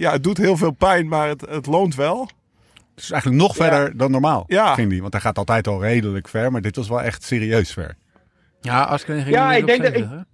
[0.00, 2.20] ja, het doet heel veel pijn, maar het, het loont wel.
[2.94, 3.64] Het is eigenlijk nog Ja.
[3.64, 4.74] verder dan normaal, Ja.
[4.74, 5.00] ging die.
[5.00, 7.96] Want hij gaat altijd al redelijk ver, maar dit was wel echt serieus ver.
[8.60, 10.24] Ja, Askren ging Ja, er ik denk dat 70,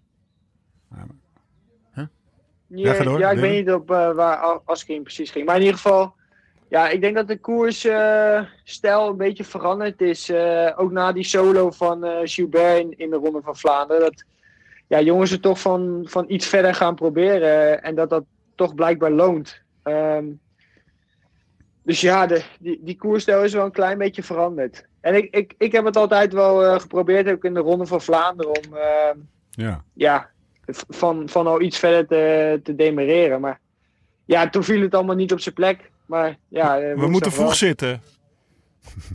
[2.82, 5.46] Ja, ja, ik weet niet op eh, waar A- Askreen precies ging.
[5.46, 6.14] Maar in ieder geval,
[6.68, 10.28] ja, ik denk dat de koersstijl een beetje veranderd is.
[10.28, 14.02] eh, ook na die solo van eh Gilbert in, in de Ronde van Vlaanderen.
[14.02, 14.24] Dat
[14.86, 17.82] ja, jongens het toch van, van iets verder gaan proberen.
[17.82, 19.62] En dat dat toch blijkbaar loont.
[19.82, 20.24] Ehm,
[21.82, 24.86] dus ja, de, die, die koersstijl is wel een klein beetje veranderd.
[25.00, 28.00] En ik, ik, ik heb het altijd wel eh, geprobeerd, ook in de Ronde van
[28.00, 29.18] Vlaanderen, om ehm,
[29.50, 29.84] Ja.
[29.94, 30.30] ja,
[30.88, 33.40] van, van al iets verder te, te demereren.
[33.40, 33.60] Maar
[34.24, 35.90] ja, toen viel het allemaal niet op zijn plek.
[36.06, 37.40] Maar ja, eh, We moeten wel.
[37.40, 38.02] vroeg zitten.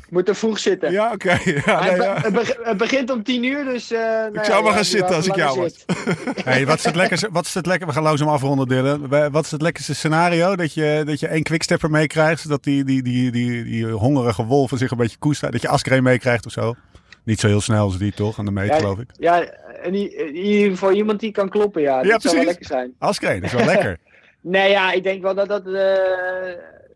[0.10, 0.92] Moet er vroeg zitten.
[0.92, 1.38] Ja, oké.
[1.66, 2.22] Ja, nee, ja.
[2.22, 3.92] het beg- het begint om tien uur, dus...
[3.92, 5.86] eh, nou ja, zou maar gaan zitten als ik jou was.
[6.44, 7.30] Hey, wat is het lekkerste?
[7.32, 7.88] Wat is het lekker?
[7.88, 9.08] We gaan langzaam afronden, Dylan.
[9.10, 10.56] Wij- Wat is het lekkerste scenario?
[10.56, 14.78] Dat je, dat je één quickstepper meekrijgt, zodat die, die, die, die, die hongerige wolven
[14.78, 15.52] zich een beetje koesteren.
[15.54, 16.76] Dat je Askreen meekrijgt of zo.
[17.24, 19.10] Niet zo heel snel als die toch, aan de meet geloof ik.
[19.20, 19.94] Ja, in,
[20.36, 22.02] ieder geval iemand die kan kloppen, ja.
[22.02, 22.94] Ja, Dat zou wel lekker zijn.
[22.98, 23.98] Askreen, dat is wel lekker.
[24.42, 26.52] Nee, ja, ik denk wel dat dat eh,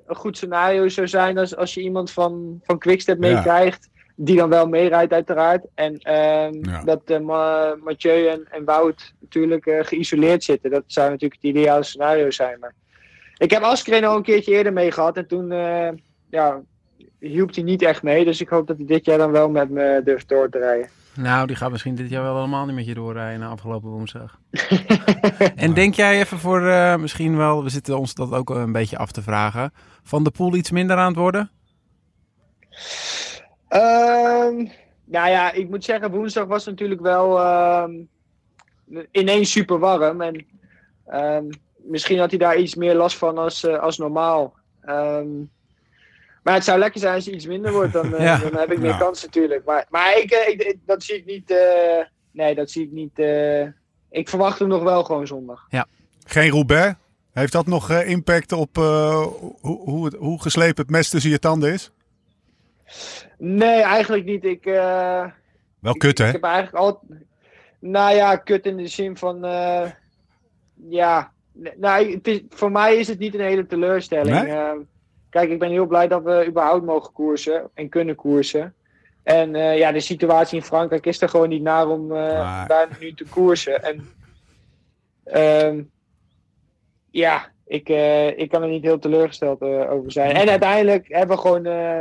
[0.08, 3.34] een goed scenario zou zijn als, als je iemand van, van Quickstep Ja.
[3.34, 3.90] meekrijgt.
[4.16, 5.66] Die dan wel meerijdt uiteraard.
[5.76, 6.84] En ehm, Ja.
[6.84, 10.72] dat eh, Ma- Mathieu en, en Wout natuurlijk eh, geïsoleerd zitten.
[10.72, 12.60] Dat zou natuurlijk het ideale scenario zijn.
[12.60, 12.74] Maar
[13.38, 15.18] ik heb Askreen al een keertje eerder mee gehad.
[15.18, 15.90] En toen eh,
[16.30, 16.62] ja,
[17.20, 18.26] hielp hij niet echt mee.
[18.26, 20.90] Dus ik hoop dat hij dit jaar dan wel met me durft door te rijden.
[21.16, 24.40] Nou, die gaat misschien dit jaar wel helemaal niet met je doorrijden na afgelopen woensdag.
[25.56, 28.98] en denk jij even voor eh, misschien wel, we zitten ons dat ook een beetje
[28.98, 29.74] af te vragen,
[30.04, 31.52] van de pool iets minder aan het worden?
[33.68, 34.68] Ehm,
[35.06, 37.92] nou ja, ik moet zeggen, woensdag was natuurlijk wel ehm,
[39.12, 40.22] ineens super warm.
[40.22, 40.46] En
[41.06, 41.46] ehm,
[41.78, 44.54] misschien had hij daar iets meer last van als, eh, als normaal.
[44.82, 45.28] Ehm,
[46.44, 48.38] maar het zou lekker zijn als het iets minder wordt, dan, eh, Ja.
[48.38, 48.98] dan heb ik meer Ja.
[48.98, 49.66] kans natuurlijk.
[49.66, 51.52] Maar, maar ik, eh, ik, dat zie ik niet.
[51.52, 53.20] eh, nee, dat zie ik niet.
[53.20, 53.62] eh,
[54.10, 55.68] ik verwacht hem nog wel gewoon zondag.
[56.26, 56.96] Geen Roubaix.
[57.34, 59.26] Heeft dat nog eh, impact op eh,
[59.62, 61.92] hoe, hoe, het, hoe geslepen het mes tussen je tanden is?
[63.38, 64.44] Nee, eigenlijk niet.
[64.46, 65.26] Ik, eh,
[65.80, 66.26] Wel kut, hè?
[66.28, 67.22] Ik heb eigenlijk altijd.
[67.80, 69.46] Nou ja, kut in de zin van.
[69.46, 69.90] eh,
[70.90, 71.32] ja.
[71.78, 74.42] Nou, het is, voor mij is het niet een hele teleurstelling.
[74.42, 74.52] Nee?
[74.52, 74.72] Eh,
[75.34, 78.74] kijk, ik ben heel blij dat we überhaupt mogen koersen en kunnen koersen.
[79.24, 82.68] En eh, ja, de situatie in Frankrijk is er gewoon niet naar om eh, Maar-
[82.68, 83.84] daar nu te koersen.
[83.84, 84.10] En
[85.24, 85.82] ehm,
[87.12, 90.32] ja, ik, eh, ik kan er niet heel teleurgesteld eh, over zijn.
[90.36, 92.00] En uiteindelijk hebben we, gewoon, eh,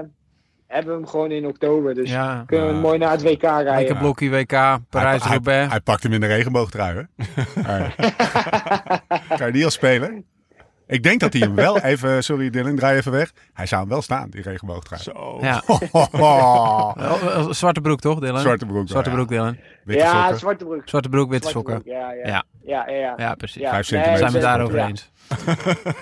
[0.66, 1.94] hebben we hem gewoon in oktober.
[1.94, 3.74] Dus Ja, kunnen we mooi naar het WK rijden.
[3.74, 5.70] lekker blokkie WK, Hij, hij, Parijs-Roubaix.
[5.70, 7.02] hij pakt hem in de regenboogtrui, hè?
[9.36, 10.24] Kan je die al spelen?
[10.92, 12.24] Ik denk dat hij hem wel even...
[12.24, 13.32] Sorry Dylan, draai even weg.
[13.52, 15.02] Hij zou hem wel staan, die regenboogtrui.
[15.02, 15.38] Zo.
[15.40, 15.62] Ja.
[15.92, 18.40] Oh, Zwarte broek toch, Dylan?
[18.40, 18.88] Zwarte broek.
[18.88, 19.16] Zwarte ja.
[19.16, 19.56] broek, Dylan.
[19.84, 20.38] Witte ja, sokken.
[20.38, 20.82] zwarte broek.
[20.84, 21.84] Zwarte broek, witte Zwarte sokken.
[21.84, 22.26] broek, Ja, ja.
[22.26, 22.44] Ja.
[22.64, 23.14] Ja, ja, ja.
[23.16, 23.62] Ja, precies.
[23.62, 24.18] Ja, Vijf centimeter.
[24.18, 24.88] Zijn we daarover ja.
[24.88, 25.10] eens?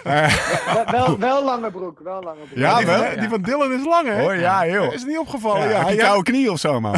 [0.04, 2.58] Wel, wel, wel lange broek, wel lange broek.
[2.58, 3.18] Ja, die, van, wel?
[3.18, 4.24] die van Dylan is lang, hè?
[4.24, 4.92] Oh ja, joh.
[4.92, 5.68] Is het niet opgevallen?
[5.68, 6.92] Ja, Ja, koude knie of zo, man?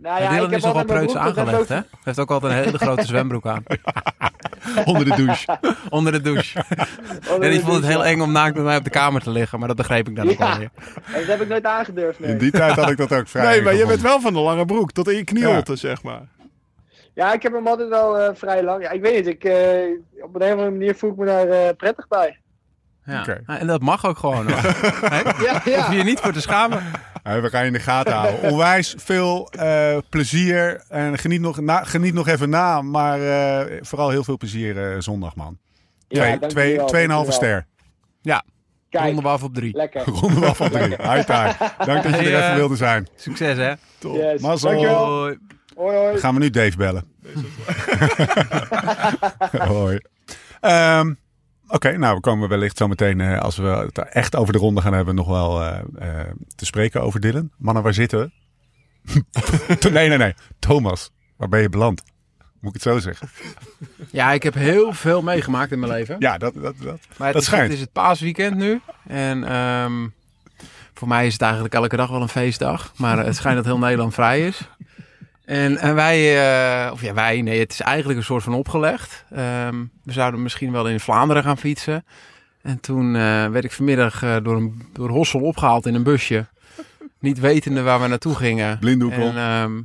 [0.00, 1.74] Nou ja, Dylan ik heb is nogal preuts aangelegd, ik hè?
[1.74, 3.62] Hij heeft ook altijd een hele grote zwembroek aan.
[4.84, 5.58] Onder de douche.
[5.88, 6.64] Onder de douche.
[7.40, 9.58] En die vond het heel eng om naakt met mij op de kamer te liggen,
[9.58, 10.70] maar dat begreep ik dan ook alweer.
[11.12, 12.30] Dat heb ik nooit aangedurfd, nee.
[12.30, 14.38] In die tijd had ik dat ook vrij Nee, maar je bent wel van de
[14.38, 14.92] lange broek.
[14.92, 16.22] Tot in je knieholte, zeg maar.
[17.14, 18.82] Ja, ik heb hem altijd wel eh, vrij lang.
[18.82, 21.48] Ja, ik weet niet, ik, eh, op een of andere manier voel ik me daar
[21.48, 22.38] eh, prettig bij.
[23.04, 23.20] Ja.
[23.20, 23.42] Oké.
[23.46, 24.46] En dat mag ook gewoon.
[24.52, 24.54] Ja,
[25.52, 25.90] Hoef ja.
[25.90, 26.82] je je niet voor te schamen.
[27.24, 28.50] Ja, we gaan je in de gaten houden.
[28.50, 30.84] Onwijs veel eh, plezier.
[30.88, 32.82] En geniet nog, na, geniet nog even na.
[32.82, 35.58] Maar eh, vooral heel veel plezier eh, zondag, man.
[36.08, 37.66] Ja, Twee, twee, wel, tweeënhalve ster.
[38.88, 39.76] Kijk, Ronden we af op drie.
[39.76, 40.02] lekker.
[40.20, 40.88] Ronde we af van drie.
[40.88, 41.54] High time.
[41.84, 43.06] Dank dat je Hey, er even wilde zijn.
[43.16, 43.72] Succes hè.
[43.98, 44.40] Yes.
[44.40, 44.70] Mazzel.
[44.70, 45.34] Dankjewel.
[45.76, 45.96] Hoi.
[45.96, 46.18] Hoi.
[46.18, 47.04] Gaan we nu Dave bellen.
[49.72, 49.98] Hoi.
[50.60, 51.12] Ehm,
[51.68, 54.80] Oké, nou we komen wellicht zo meteen, eh, als we het echt over de ronde
[54.80, 57.50] gaan hebben, nog wel eh, eh, te spreken over Dylan.
[57.58, 58.32] Mannen, waar zitten
[59.02, 59.22] we?
[59.90, 60.34] nee, nee, nee.
[60.58, 62.02] Thomas, waar ben je beland?
[62.60, 63.28] Moet ik het zo zeggen?
[64.10, 66.16] Ja, ik heb heel veel meegemaakt in mijn leven.
[66.18, 66.98] Ja, dat, dat, dat.
[67.16, 67.64] Maar het, Dat is, schijnt.
[67.64, 68.80] het is het paasweekend nu.
[69.06, 70.08] En ehm,
[70.94, 72.92] voor mij is het eigenlijk elke dag wel een feestdag.
[72.96, 74.68] Maar het schijnt dat heel Nederland vrij is.
[75.44, 76.46] En, en wij,
[76.86, 79.24] eh, of ja wij, nee, het is eigenlijk een soort van opgelegd.
[79.30, 82.04] Ehm, we zouden misschien wel in Vlaanderen gaan fietsen.
[82.62, 86.46] En toen eh, werd ik vanmiddag eh, door, een, door Hossel opgehaald in een busje.
[87.20, 88.78] Niet wetende waar we naartoe gingen.
[88.78, 89.80] Blinddoek En ehm,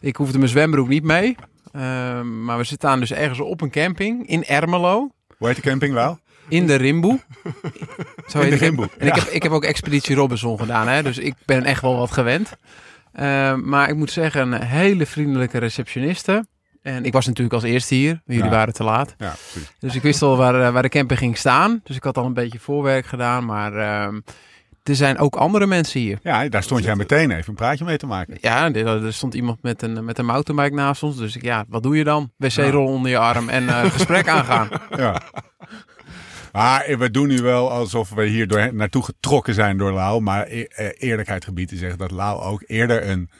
[0.00, 1.36] ik hoefde mijn zwembroek niet mee.
[1.72, 5.10] Ehm, maar we zitten dus ergens op een camping in Ermelo.
[5.36, 6.18] Hoe heet de camping wel?
[6.48, 7.20] In de Rimboe.
[8.26, 8.64] Zo In heet de.
[8.64, 11.82] Rimboe, En ik, heb, ik heb ook Expeditie Robinson gedaan, hè, dus ik ben echt
[11.82, 12.56] wel wat gewend.
[13.14, 16.46] Ehm, maar ik moet zeggen, een hele vriendelijke receptioniste.
[16.82, 18.50] En ik was natuurlijk als eerste hier, jullie Ja.
[18.50, 19.14] waren te laat.
[19.18, 19.34] Ja.
[19.78, 21.80] Dus ik wist al waar, eh, waar de camping ging staan.
[21.84, 23.44] Dus ik had al een beetje voorwerk gedaan.
[23.44, 24.20] Maar ehm,
[24.82, 26.18] er zijn ook andere mensen hier.
[26.22, 28.36] Ja, daar stond jij meteen even een praatje mee te maken.
[28.40, 31.16] Ja, er er stond iemand met een, met een mountainbike naast ons.
[31.16, 32.32] Dus ik, ja, wat doe je dan?
[32.36, 34.68] Wc-rol onder je arm en eh, gesprek aangaan.
[34.96, 35.20] Ja.
[36.54, 40.20] Maar we doen nu wel alsof we hier door, naartoe getrokken zijn door Lau.
[40.20, 43.30] Maar e- eh, eerlijkheid gebied te zeggen dat Lau ook eerder een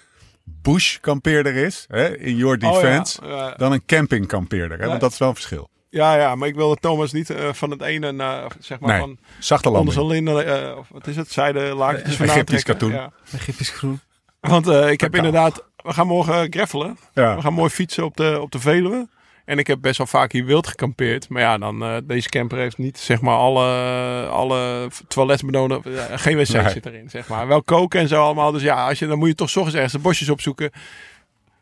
[0.45, 2.71] bush kampeerder is, hè, in your Oh, ja.
[2.81, 3.55] defense, Ja.
[3.57, 4.79] dan een camping kampeerder.
[4.81, 5.69] Hè, want dat is wel een verschil.
[5.91, 9.01] Ja, ja, maar ik wilde Thomas niet eh, van het ene naar, zeg maar, Nee,
[9.01, 12.93] van Zachte onder zijn linnen, eh, of wat is het, zijde laagjes vandaan Egyptisch katoen.
[12.93, 13.13] Ja.
[13.33, 14.01] Egyptisch groen.
[14.41, 16.99] Want eh, ik heb inderdaad, we gaan morgen greffelen.
[17.13, 17.35] Ja.
[17.37, 19.09] We gaan mooi fietsen op de, op de Veluwe.
[19.45, 21.29] En ik heb best wel vaak hier wild gekampeerd.
[21.29, 23.67] Maar ja, dan, eh, deze camper heeft niet zeg maar alle,
[24.27, 25.89] alle toiletsbenodigd.
[26.15, 26.69] geen wc Nee.
[26.69, 27.47] zit erin, zeg maar.
[27.47, 28.53] Wel koken en zo allemaal.
[28.53, 30.71] Dus ja, als je, dan moet je toch 's ochtends ergens de bosjes opzoeken.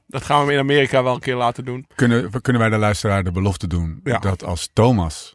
[0.06, 1.86] Dat gaan we in Amerika wel een keer laten doen.
[1.94, 4.18] Kunnen, kunnen wij de luisteraar de belofte doen Ja.
[4.18, 5.34] dat als Thomas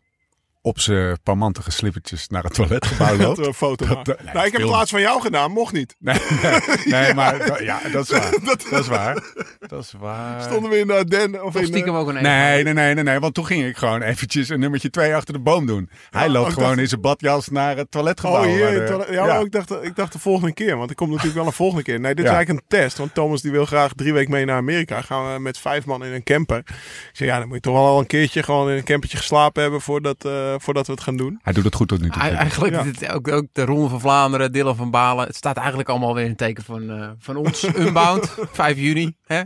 [0.68, 3.38] op zijn parmantige slippertjes naar het toiletgebouw Dat loopt...
[3.38, 5.96] we een foto Dat- nee, nou, ik heb het laatst van jou gedaan, mocht niet.
[6.00, 6.62] Nee, nee,
[7.02, 8.32] nee, maar dat- ja, dat is waar.
[8.70, 9.24] Dat, is waar.
[9.68, 10.42] Dat is waar.
[10.42, 12.94] Stonden we in de Ardennen of Of in stiekem eh, ook een Nee, nee, nee,
[12.94, 15.90] nee, nee, want toen ging ik gewoon eventjes een nummertje 2 achter de boom doen.
[16.10, 18.42] Hij Ja, loopt oh, ik gewoon dacht- in zijn badjas naar het toiletgebouw.
[18.44, 18.72] Oh, hier.
[18.72, 19.10] de- toilet.
[19.10, 20.78] ja, maar ik, dacht, ik dacht de volgende keer.
[20.78, 22.00] Want ik kom natuurlijk wel een volgende keer.
[22.00, 22.32] Nee, dit Ja.
[22.32, 22.98] is eigenlijk een test.
[22.98, 25.02] Want Thomas die wil graag drie weken mee naar Amerika.
[25.02, 26.58] Gaan we met vijf man in een camper.
[26.58, 29.18] Ik zeg, ja, dan moet je toch wel al een keertje gewoon in een campertje
[29.18, 31.40] geslapen hebben voordat, eh, voordat we het gaan doen.
[31.44, 32.22] Hij doet het goed tot nu toe.
[32.22, 32.84] Ei- Eigenlijk Ja.
[32.84, 35.26] dit- ook, ook de Ronde van Vlaanderen, Dylan van Balen.
[35.28, 37.64] Het staat eigenlijk allemaal weer in het teken van, eh, van ons.
[37.80, 39.16] Unbound, 5 juni.
[39.26, 39.42] Hè?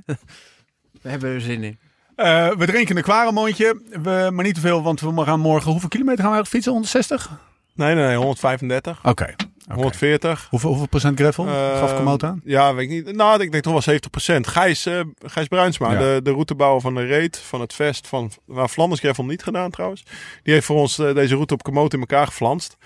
[1.02, 1.80] We hebben er zin in.
[2.16, 5.72] Eh, we drinken een kwaremondje, we, maar niet te veel, want we gaan morgen...
[5.72, 6.72] Hoeveel kilometer gaan we eigenlijk fietsen?
[6.72, 7.30] 160?
[7.76, 9.10] Nee, nee, nee 135, Oké.
[9.10, 9.34] oké.
[9.74, 10.48] 140.
[10.50, 12.42] Hoeveel, hoeveel procent gravel Eh, gaf Komoot aan?
[12.44, 13.16] Ja, weet ik niet.
[13.16, 14.48] Nou, ik denk toch wel 70%.
[14.48, 16.00] Gijs, eh, Gijs Bruinsma, Ja.
[16.00, 19.72] de, de routebouwer van de Reet, van het Vest, van waar Flanders Gravel niet gedaan
[19.72, 20.04] trouwens.
[20.44, 22.78] Die heeft voor ons eh, deze route op Komoot in elkaar geflanst.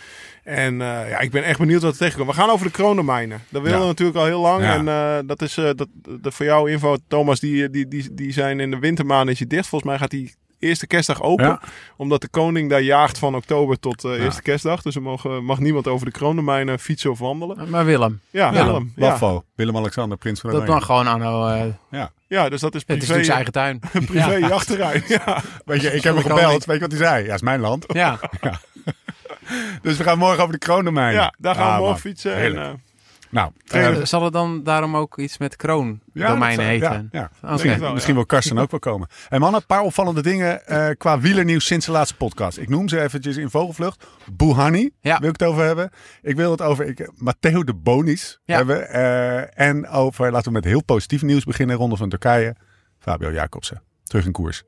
[0.44, 2.30] En eh, ja, ik ben echt benieuwd wat er tegenkomt.
[2.30, 3.44] We gaan over de kronenmijnen.
[3.50, 4.64] Dat willen we natuurlijk al heel lang.
[4.64, 4.76] Ja.
[4.76, 5.88] En dat is dat,
[6.20, 9.48] dat voor jou info, Thomas, die, die, die, die zijn in de wintermaanden is hij
[9.48, 9.68] dicht.
[9.68, 10.34] Volgens mij gaat die
[10.66, 11.46] eerste kerstdag open.
[11.46, 11.60] Ja.
[11.98, 14.24] Omdat de koning daar jaagt van oktober tot eh, Ja.
[14.24, 14.82] eerste kerstdag.
[14.82, 17.70] Dus er mogen, mag niemand over de kronenmijnen fietsen of wandelen.
[17.70, 18.66] Maar Willem, Ja, Ja.
[18.66, 18.94] Willem.
[18.96, 19.08] Ja.
[19.08, 20.76] Lafo, Willem-Alexander, prins van dat Oranje.
[20.76, 21.48] mag gewoon Anno.
[21.48, 23.80] eh ja, dus dat is het is privé, natuurlijk zijn eigen tuin.
[24.12, 24.48] privé Ja.
[24.48, 25.04] jachtterrein.
[25.08, 25.42] Ja.
[25.66, 26.42] Weet je, ik heb hem gebeld.
[26.42, 26.66] koning.
[26.66, 27.26] Weet je wat hij zei?
[27.26, 27.86] Ja, is mijn land.
[27.88, 28.20] Ja,
[29.82, 31.14] Dus we gaan morgen over de Kronenmijn.
[31.14, 32.00] ja, daar gaan we Ah, morgen man.
[32.00, 32.36] fietsen.
[32.36, 32.82] En.
[33.26, 36.82] Eh, Nou, eh, Eh, zal het dan daarom ook iets met kroon ja, domeinen dat
[36.90, 37.10] zou- heten?
[37.12, 38.14] Ja, wel, misschien ja.
[38.20, 39.08] wil Karsten ook wel komen.
[39.30, 42.58] En man, een paar opvallende dingen eh, qua wielernieuws sinds de laatste podcast.
[42.58, 44.06] Ik noem ze eventjes in vogelvlucht.
[44.34, 45.20] Buhani Ja.
[45.20, 45.90] wil ik het over hebben.
[46.22, 48.56] Ik wil het over ik, Matteo de Bonis Ja.
[48.56, 48.90] hebben.
[48.90, 51.76] eh, en over, laten we met heel positief nieuws beginnen.
[51.76, 52.56] Ronde van Turkije.
[53.00, 53.82] Fabio Jacobsen.
[54.04, 54.64] Terug in koers.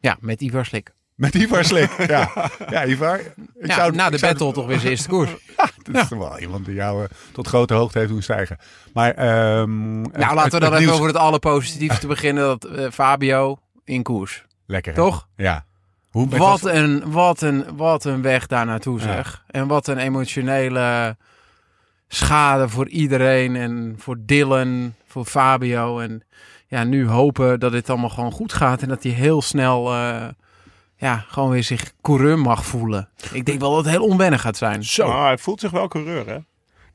[0.00, 0.92] Ja, met Ivar Slik.
[1.14, 1.90] Met Ivar Slik.
[2.08, 2.50] ja.
[2.70, 3.18] ja, Ivar.
[3.20, 5.30] Ik Ja, zou- na ik de zou- battle toch weer zijn eerste koers.
[5.82, 8.58] Dat is toch wel iemand die jou eh, tot grote hoogte heeft doen stijgen.
[8.92, 12.44] Maar, ehm, het- Nou, laten we dan even nieuws- over het allerpositiefste te beginnen.
[12.44, 14.44] Dat eh, Fabio in koers.
[14.66, 14.98] Lekker, hè?
[14.98, 15.28] Toch?
[15.36, 15.64] Ja.
[16.10, 19.04] Hoe, Wat was- een, wat, een, wat een weg daar naartoe Ja.
[19.04, 19.44] zeg.
[19.50, 21.16] En wat een emotionele
[22.08, 23.56] schade voor iedereen.
[23.56, 25.98] En voor Dylan, voor Fabio.
[25.98, 26.22] En
[26.66, 28.82] ja, nu hopen dat dit allemaal gewoon goed gaat.
[28.82, 30.26] En dat hij heel snel eh,
[30.96, 33.08] ja, gewoon weer zich coureur mag voelen.
[33.32, 34.84] Ik denk wel dat het heel onwennig gaat zijn.
[34.84, 35.08] Zo.
[35.08, 36.38] Maar hij voelt zich wel coureur, hè?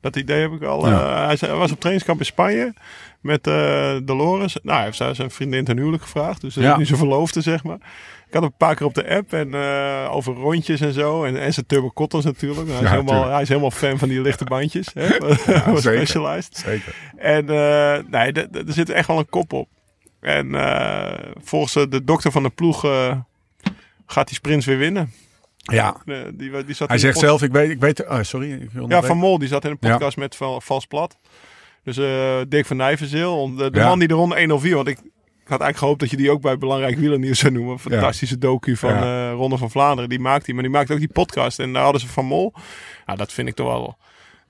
[0.00, 0.88] Dat idee heb ik al.
[0.88, 0.92] Ja.
[1.00, 2.74] eh, hij, hij was op trainingskamp in Spanje
[3.20, 4.56] met eh Dolores.
[4.62, 6.40] Nou, hij heeft daar zijn vriendin ten huwelijk gevraagd.
[6.40, 6.72] Dus Ja.
[6.72, 7.78] is nu zijn verloofde, zeg maar.
[8.26, 11.24] Ik had hem een paar keer op de app en eh, over rondjes en zo.
[11.24, 12.68] En, en zijn turbo cottons natuurlijk.
[12.68, 13.30] Hij is, helemaal, tuurlijk.
[13.32, 14.88] hij is helemaal fan van die lichte bandjes.
[14.94, 15.06] Hè?
[15.10, 15.78] zeker.
[15.78, 16.56] Specialized.
[16.56, 16.94] Zeker.
[17.16, 19.68] En eh, nee, er zit echt wel een kop op.
[20.20, 23.16] En eh, volgens de dokter van de ploeg eh,
[24.12, 25.12] gaat die sprints weer winnen.
[25.56, 25.96] Ja.
[26.34, 28.52] Die, die zat Hij zegt zelf, ik weet, ik weet, oh, sorry.
[28.52, 29.02] Ik wil Ja.
[29.02, 29.90] Van Mol die zat in een Ja.
[29.92, 31.16] podcast met Val- Vals Plat.
[31.84, 33.86] Dus eh Dick van Nijvenzeel, de, de Ja.
[33.86, 35.04] man die de ronde 104, want ik, ik
[35.56, 37.78] had eigenlijk gehoopt dat je die ook bij Belangrijk Wielernieuws zou noemen.
[37.78, 39.28] Fantastische docu van Ja.
[39.30, 40.54] eh, Ronde van Vlaanderen, die maakt hij.
[40.54, 42.54] Maar die maakt ook die podcast en daar hadden ze Van Mol.
[43.06, 43.96] Ja, dat vind ik toch wel...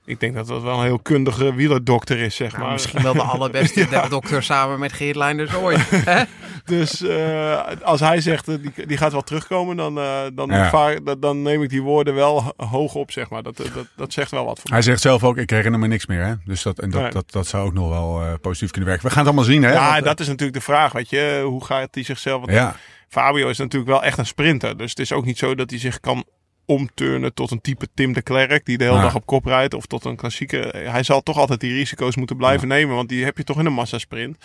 [0.05, 2.71] Ik denk dat dat wel een heel kundige wielerdokter is, zeg Nou, maar.
[2.71, 5.79] misschien wel de allerbeste dokter samen met Geert Leinders ooit.
[6.65, 10.69] Dus eh, als hij zegt, eh, die, die gaat wel terugkomen, dan, eh, dan, Ja.
[10.69, 13.43] vaar- dan, dan neem ik die woorden wel ho- hoog op, zeg maar.
[13.43, 14.71] Dat, dat, dat zegt wel wat voor.
[14.71, 16.23] Hij zegt zelf ook, ik herinner me niks meer.
[16.25, 16.33] Hè?
[16.45, 17.11] Dus dat, en dat, Nee.
[17.11, 19.07] dat, dat zou ook nog wel positief kunnen werken.
[19.07, 19.63] We gaan het allemaal zien.
[19.63, 19.71] Hè?
[19.71, 21.41] Ja, Want, dat is natuurlijk de vraag, weet je.
[21.45, 22.51] Hoe gaat hij zichzelf...
[22.51, 22.75] ja.
[23.07, 24.77] Fabio is natuurlijk wel echt een sprinter.
[24.77, 26.23] Dus het is ook niet zo dat hij zich kan
[26.65, 28.65] omturnen tot een type Tim de Klerk...
[28.65, 29.01] die de hele Ja.
[29.01, 29.73] dag op kop rijdt.
[29.73, 30.73] Of tot een klassieke...
[30.87, 32.95] Hij zal toch altijd die risico's moeten blijven nemen.
[32.95, 34.37] Want die heb je toch in een massasprint.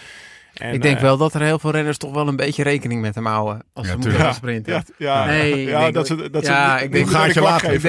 [0.60, 3.00] En, Ik denk eh, wel dat er heel veel renners toch wel een beetje rekening
[3.00, 3.62] met hem houden.
[3.72, 4.72] Als Ja, ze moeten gaan sprinten.
[4.72, 7.08] Ja, ja, Nee, ik ja denk dat dat- ze, dat ja, ze ik niet denk-
[7.10, 7.30] Gaatje.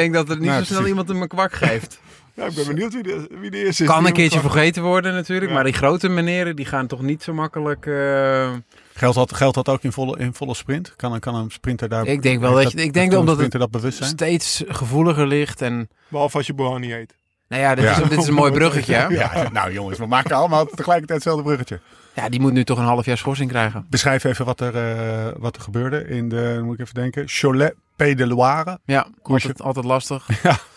[0.04, 0.88] Ik dat er niet zo snel precies.
[0.88, 2.00] iemand hem een kwak geeft.
[2.34, 3.90] Ja, ik ben benieuwd wie de, wie de eerste is.
[3.90, 5.48] Kan een keertje kwak- vergeten worden natuurlijk.
[5.48, 5.54] Ja.
[5.54, 7.86] Maar die grote meneren die gaan toch niet zo makkelijk...
[7.86, 8.50] eh,
[8.94, 10.94] Geldt, dat, geldt dat ook in volle, in volle sprint?
[10.96, 12.08] Kan, een- kan een sprinter daar...
[12.08, 14.10] Ik denk wel dat je- ik denk kan omdat het sprinter dat bewust zijn?
[14.10, 15.62] steeds gevoeliger ligt.
[15.62, 17.16] En Behalve als je Bohani heet.
[17.48, 17.92] nou ja, dit, Ja.
[18.02, 19.06] Is, dit is een mooi bruggetje.
[19.10, 21.80] Ja, nou jongens, we maken allemaal tegelijkertijd hetzelfde bruggetje.
[22.18, 23.86] Ja, die moet nu toch een half jaar schorsing krijgen.
[23.90, 27.76] Beschrijf even wat er, eh, wat er gebeurde in de, moet ik even denken, Cholet
[27.96, 28.80] P de Loire.
[28.86, 30.28] Ja, altijd, altijd lastig.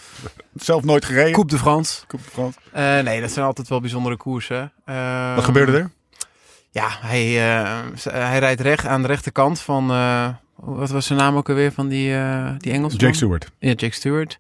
[0.55, 1.33] Zelf nooit gereden.
[1.33, 2.07] Coupe de France.
[2.07, 2.59] Coupe de France.
[2.73, 4.73] Eh, nee, dat zijn altijd wel bijzondere koersen.
[4.85, 5.91] Eh, Wat gebeurde er?
[6.71, 7.27] Ja, hij,
[8.11, 9.87] hij rijdt recht aan de rechterkant van...
[10.55, 12.15] wat was zijn naam ook alweer van die,
[12.59, 13.01] die Engelsman?
[13.01, 13.51] Jake Stewart.
[13.59, 14.39] Ja, Jake Stewart.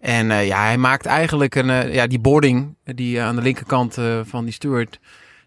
[0.00, 1.92] En ja, hij maakt eigenlijk een...
[1.92, 4.98] ja, die boarding die aan de linkerkant van die Stewart...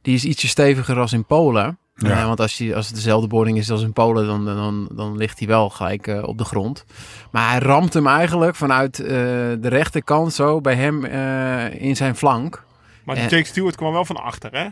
[0.02, 1.78] die is ietsje steviger als in Polen.
[1.96, 2.10] Ja.
[2.10, 4.26] Eh, want als, je, als het dezelfde boarding is als in Polen...
[4.26, 6.86] dan, dan, dan ligt hij wel gelijk eh, op de grond.
[7.32, 10.62] Maar hij ramt hem eigenlijk vanuit eh, de rechterkant zo...
[10.62, 12.64] bij hem eh, in zijn flank.
[13.06, 13.18] Maar.
[13.18, 14.68] Jake Stewart kwam wel van achter, hè?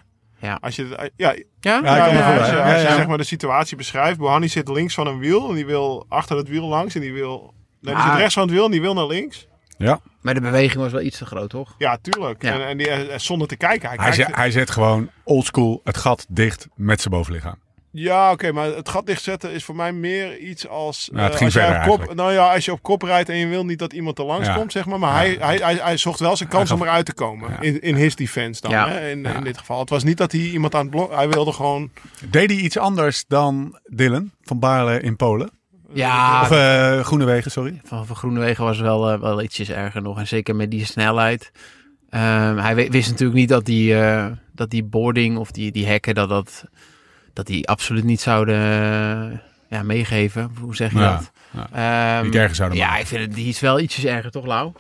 [0.48, 0.58] Ja.
[0.62, 1.80] Als je, ja, Ja?
[1.80, 2.64] Als je, voorstellen.
[2.64, 2.96] als je Ja, ja.
[2.96, 4.18] zeg maar de situatie beschrijft.
[4.18, 7.14] Bohani zit links van een wiel en die wil achter het wiel langs en die
[7.14, 7.54] wil...
[7.82, 8.10] Nee, die Ah.
[8.10, 9.48] zit rechts van het wiel en die wil naar links.
[9.78, 10.00] Ja.
[10.28, 11.76] Maar de beweging was wel iets te groot, toch?
[11.78, 12.44] Ja, tuurlijk.
[12.44, 12.54] Ja.
[12.54, 13.90] En, en die, eh, zonder te kijken.
[13.90, 17.56] Hij Hij, zet, hij zet gewoon oldschool het gat dicht met zijn bovenlichaam.
[17.92, 21.10] Ja, oké, maar het gat dichtzetten is voor mij meer iets als...
[21.14, 22.14] Het eh, ging als op kop.
[22.16, 24.48] Nou ja, als je op kop rijdt en je wil niet dat iemand er langs
[24.48, 24.56] Ja.
[24.56, 25.00] komt, zeg maar.
[25.00, 27.50] Maar hij, hij, hij, hij zocht wel zijn kans om eruit te komen.
[27.52, 27.60] Ja.
[27.62, 28.90] In, in his defense dan, Ja.
[28.90, 29.34] hè, in, Ja.
[29.36, 29.80] in dit geval.
[29.80, 31.14] Het was niet dat hij iemand aan het blok...
[31.16, 31.92] Hij wilde gewoon...
[32.30, 35.50] Deed hij iets anders dan Dylan van Baarle in Polen?
[35.94, 36.42] Ja,
[37.00, 37.82] Of Groenewegen, sorry.
[37.84, 40.18] van, van Groenewegen was wel, eh, wel ietsjes erger nog.
[40.20, 41.52] En zeker met die snelheid.
[42.10, 45.86] Ehm, hij wi- wist natuurlijk niet dat die, eh, dat die boarding of die, die
[45.88, 46.64] hekken, dat, dat,
[47.34, 48.62] dat die absoluut niet zouden
[49.70, 50.52] ja, meegeven.
[50.60, 51.32] Hoe zeg je Ja, dat?
[51.72, 52.18] ja.
[52.18, 53.02] Ehm, Niet erger zouden Ja, maken.
[53.02, 54.74] ik vind het die is wel ietsjes erger, toch Lau?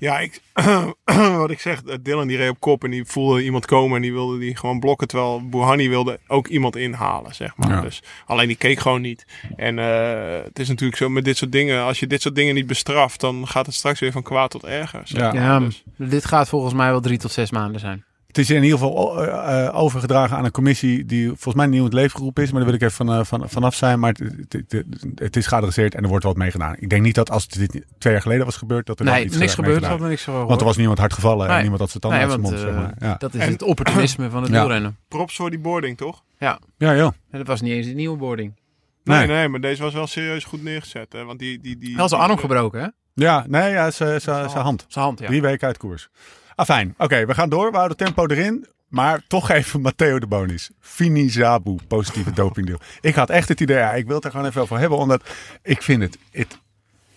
[0.00, 0.40] Ja, ik,
[1.36, 4.02] wat ik zeg, eh, Dylan die reed op kop en die voelde iemand komen en
[4.02, 5.08] die wilde die gewoon blokken.
[5.08, 7.68] Terwijl Bouhanni wilde ook iemand inhalen, zeg maar.
[7.70, 7.80] Ja.
[7.80, 9.26] Dus, alleen die keek gewoon niet.
[9.56, 12.54] En eh, het is natuurlijk zo met dit soort dingen, als je dit soort dingen
[12.54, 15.00] niet bestraft, dan gaat het straks weer van kwaad tot erger.
[15.04, 15.32] zeg Ja.
[15.32, 15.42] maar.
[15.42, 18.04] Ja, Dus- dit gaat volgens mij wel drie tot zes maanden zijn.
[18.30, 21.78] Het is in ieder geval eh, eh, overgedragen aan een commissie die volgens mij nieuw
[21.78, 22.50] in het leven geroepen is.
[22.52, 24.00] Maar daar wil ik even van, eh, van, vanaf zijn.
[24.00, 26.74] Maar het, het, het, het is geadresseerd en er wordt wat mee gedaan.
[26.78, 29.24] Ik denk niet dat als dit twee jaar geleden was gebeurd, dat er dan Nee,
[29.24, 32.00] iets niks gebeurd, had niks Want er was niemand hard gevallen en niemand had zijn
[32.02, 32.84] tanden Nee, uit zijn want mond.
[32.86, 33.08] zeg maar.
[33.10, 33.16] ja.
[33.18, 34.58] dat is En- het opportunisme van het Ja.
[34.60, 34.96] wielrennen.
[35.08, 36.22] props voor die boarding, toch?
[36.38, 37.12] ja, joh.
[37.30, 38.58] En dat was niet eens een nieuwe boarding.
[39.04, 39.26] Nee, Nee.
[39.26, 41.12] nee, maar deze was wel serieus goed neergezet.
[41.12, 41.24] Hè?
[41.24, 42.86] Want die, die, die, Hij had zijn arm gebroken, hè?
[43.20, 44.84] Ja, nee, ja, zijn hand.
[44.88, 45.26] Zijn hand, ja.
[45.26, 46.08] Drie weken uit koers.
[46.54, 46.94] Ah, fijn.
[46.98, 47.70] Oké, we gaan door.
[47.70, 48.66] We houden tempo erin.
[48.88, 50.70] Maar toch even Matteo de Bonis.
[50.80, 52.78] Fini Zabu, positieve dopingdeal.
[53.00, 54.98] Ik had echt het idee, ja, ik wil het er gewoon even over hebben.
[54.98, 55.22] Omdat
[55.62, 56.58] ik vind het, het,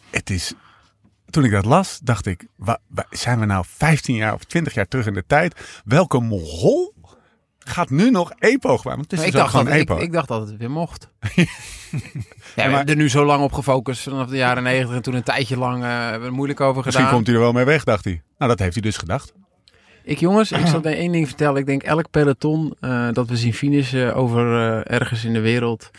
[0.09, 0.53] het is...
[1.29, 4.73] Toen ik dat las, dacht ik, wa- wa- zijn we nou 15 jaar of 20
[4.73, 5.81] jaar terug in de tijd?
[5.85, 6.92] Welke mongool
[7.63, 8.89] gaat nu nog EPO gebruiken?
[9.07, 10.01] Want het is ik, dus ook dacht dat, gewoon ik, EPO.
[10.01, 11.09] ik dacht dat het weer mocht.
[11.35, 11.45] ja,
[12.55, 14.95] maar- hebben er nu zo lang op gefocust vanaf de jaren negentig.
[14.95, 17.13] En toen een tijdje lang hebben we er moeilijk over Misschien gedaan.
[17.15, 18.21] komt hij er wel mee weg, dacht hij.
[18.37, 19.33] Nou, dat heeft hij dus gedacht.
[20.03, 21.59] Ik jongens, ik zal je één ding vertellen.
[21.59, 25.89] Ik denk elk peloton eh, dat we zien finishen over eh, ergens in de wereld.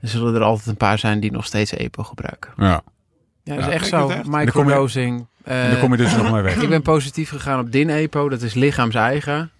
[0.00, 2.50] Er zullen er altijd een paar zijn die nog steeds EPO gebruiken.
[2.56, 2.66] Ja.
[2.66, 4.10] Ja, dat Ja, is echt zo.
[4.26, 5.26] Microdosing.
[5.44, 6.56] En dan kom je dus nog mee weg.
[6.62, 8.28] ik ben positief gegaan op DIN-EPO.
[8.28, 9.50] Dat is lichaams-eigen.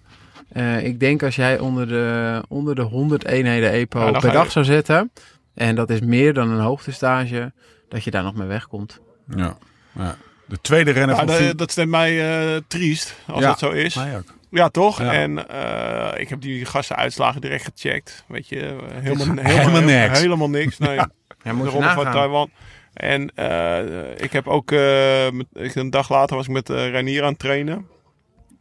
[0.52, 4.50] Eh, ik denk als jij onder de, onder de 100 eenheden EPO per je- dag
[4.50, 5.12] zou zetten.
[5.54, 7.52] En dat is meer dan een hoogtestage.
[7.88, 9.00] Dat je daar nog mee wegkomt.
[9.36, 9.56] Ja.
[9.92, 10.16] ja.
[10.46, 13.46] De tweede renner Ja, van dat, Fini- dat stemt mij eh, triest, als Ja.
[13.48, 13.94] dat zo is.
[13.94, 14.24] Mij ook.
[14.50, 14.98] Ja, toch?
[15.02, 15.12] Ja.
[15.12, 18.24] En eh, ik heb die gasten uitslagen direct gecheckt.
[18.28, 20.18] Weet je, helemaal, Helemaal helemaal, niks.
[20.20, 20.78] Helemaal niks.
[20.78, 21.08] Nee, Ja,
[21.42, 22.12] de moet ronde van.
[22.12, 22.50] Taiwan.
[22.94, 26.90] En eh, ik heb ook, eh, met- ik, een dag later was ik met uh,
[26.90, 27.86] Reinier aan het trainen.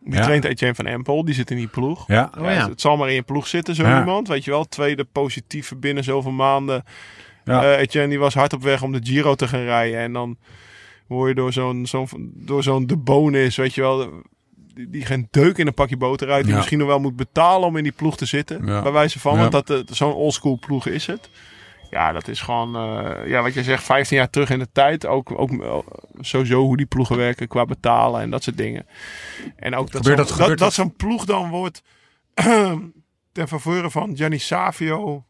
[0.05, 0.21] Die Ja.
[0.23, 2.07] traint Etienne van Empel, die zit in die ploeg.
[2.07, 2.31] Ja.
[2.37, 2.49] Oh ja.
[2.51, 3.99] het, het zal maar in je ploeg zitten, zo Ja.
[3.99, 4.27] iemand.
[4.27, 6.83] Weet je wel, tweede positieve binnen zoveel maanden.
[7.45, 7.63] Ja.
[7.63, 9.99] Eh, Etienne die was hard op weg om de Giro te gaan rijden.
[9.99, 10.37] En dan
[11.07, 14.09] word je door zo'n zo'n door zo'n de bonus, weet je wel,
[14.73, 16.41] die, die geen deuk in een pakje boter uit.
[16.43, 16.57] Die Ja.
[16.57, 18.65] misschien nog wel moet betalen om in die ploeg te zitten.
[18.65, 18.81] Ja.
[18.81, 19.39] Bij wijze van, Ja.
[19.39, 21.29] want dat, eh, zo'n oldschool ploeg is het.
[21.93, 25.05] Ja, dat is gewoon, eh, ja, wat je zegt, 15 jaar terug in de tijd.
[25.05, 25.77] Ook, ook eh,
[26.19, 28.85] sowieso hoe die ploegen werken qua betalen en dat soort dingen.
[29.55, 31.81] En ook dat zo'n dat- dat, dat, dat- zo'n ploeg dan wordt
[33.31, 35.23] ten faveur van Gianni Savio.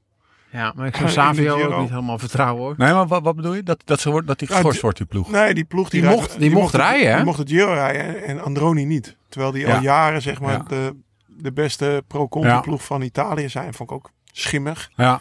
[0.52, 2.74] Ja, maar ik zou Savio ook niet helemaal vertrouwen hoor.
[2.78, 3.64] Nee, maar wat, wat bedoel je?
[3.64, 5.32] Dat, dat, ze wordt, dat die geschorst die- wordt, die ploeg.
[5.32, 7.16] Nee, die ploeg die, mocht- die mocht het- rijden, hè?
[7.16, 9.16] Die mocht het Giro rijden en Androni niet.
[9.30, 9.76] Terwijl die Ja.
[9.76, 10.64] al jaren zeg maar Ja.
[10.68, 10.96] de,
[11.28, 12.60] de beste pro-conti Ja.
[12.60, 13.74] ploeg van Italië zijn.
[13.74, 14.90] Vond ik ook schimmig.
[14.96, 15.20] Ja.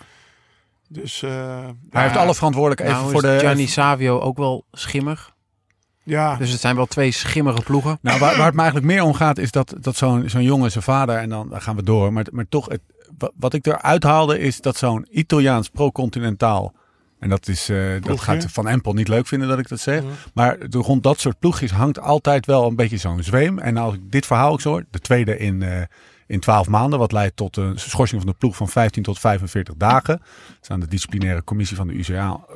[0.92, 1.30] Dus eh,
[1.90, 3.38] Hij heeft alle verantwoordelijkheid Nou voor is de...
[3.38, 5.34] Gianni Savio ook wel schimmig.
[6.02, 7.98] ja, Dus het zijn wel twee schimmige ploegen.
[8.02, 10.70] Nou, waar, waar het me eigenlijk meer om gaat, is dat, dat zo'n zo'n jongen,
[10.70, 12.12] zijn vader, en dan, dan gaan we door.
[12.12, 12.80] Maar, maar toch, het,
[13.18, 16.72] wa- wat ik eruit haalde, is dat zo'n Italiaans pro-continentaal.
[17.18, 20.02] En dat, is, eh, dat gaat Van Empel niet leuk vinden dat ik dat zeg.
[20.34, 23.58] Maar de- rond dat soort ploegjes hangt altijd wel een beetje zo'n zweem.
[23.58, 25.82] En als ik dit verhaal ook zo hoor, de tweede in, eh,
[26.32, 26.98] in 12 maanden.
[26.98, 30.18] Wat leidt tot een schorsing van de ploeg van 15 tot 45 dagen.
[30.18, 31.94] Dat is aan de disciplinaire commissie van de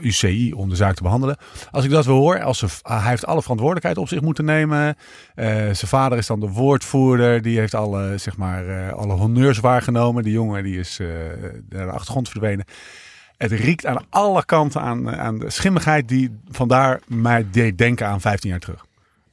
[0.01, 1.37] UCI om de zaak te behandelen.
[1.71, 4.97] Als ik dat weer hoor, als ze, hij heeft alle verantwoordelijkheid op zich moeten nemen.
[5.35, 7.43] Eh, zijn vader is dan de woordvoerder.
[7.43, 10.23] Die heeft alle, zeg maar, eh, alle honneurs waargenomen.
[10.23, 11.09] Die jongen die is eh,
[11.69, 12.65] naar de achtergrond verdwenen.
[13.37, 18.21] Het riekt aan alle kanten aan, aan de schimmigheid die vandaar mij deed denken aan
[18.21, 18.85] 15 jaar terug.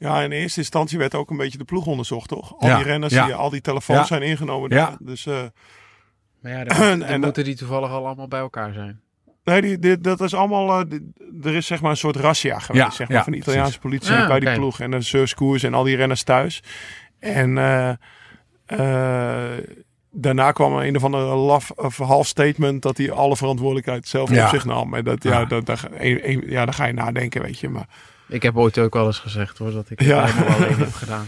[0.03, 2.53] Ja, in eerste instantie werd ook een beetje de ploeg onderzocht, toch?
[2.59, 3.25] Al Ja, die renners, ja.
[3.25, 4.05] die, al die telefoons Ja.
[4.05, 4.69] zijn ingenomen.
[4.69, 4.95] Daar.
[4.99, 5.41] Dus eh,
[6.41, 9.01] Maar ja, dan, dan En- moeten die toevallig al allemaal bij elkaar zijn.
[9.43, 10.79] nee, die, die- dat is allemaal.
[10.79, 13.31] eh, die- er is zeg maar een soort razzia geweest, Ja, zeg maar, ja, van
[13.31, 16.63] de Italiaanse politie Ah, bij die ploeg en de surfskoers en al die renners thuis.
[17.19, 17.89] En eh,
[18.65, 19.57] eh,
[20.11, 24.29] daarna kwam er een of andere laf of half statement dat hij alle verantwoordelijkheid zelf
[24.31, 24.43] Ja.
[24.43, 24.93] op zich nam.
[24.93, 25.45] En dat, ja, Ja.
[25.45, 27.69] dat, dat, een- een- ja, dan ga je nadenken, weet je.
[27.69, 27.87] Maar
[28.33, 30.25] Ik heb ooit ook wel eens gezegd hoor, dat ik het Ja.
[30.25, 31.25] helemaal alleen heb gedaan.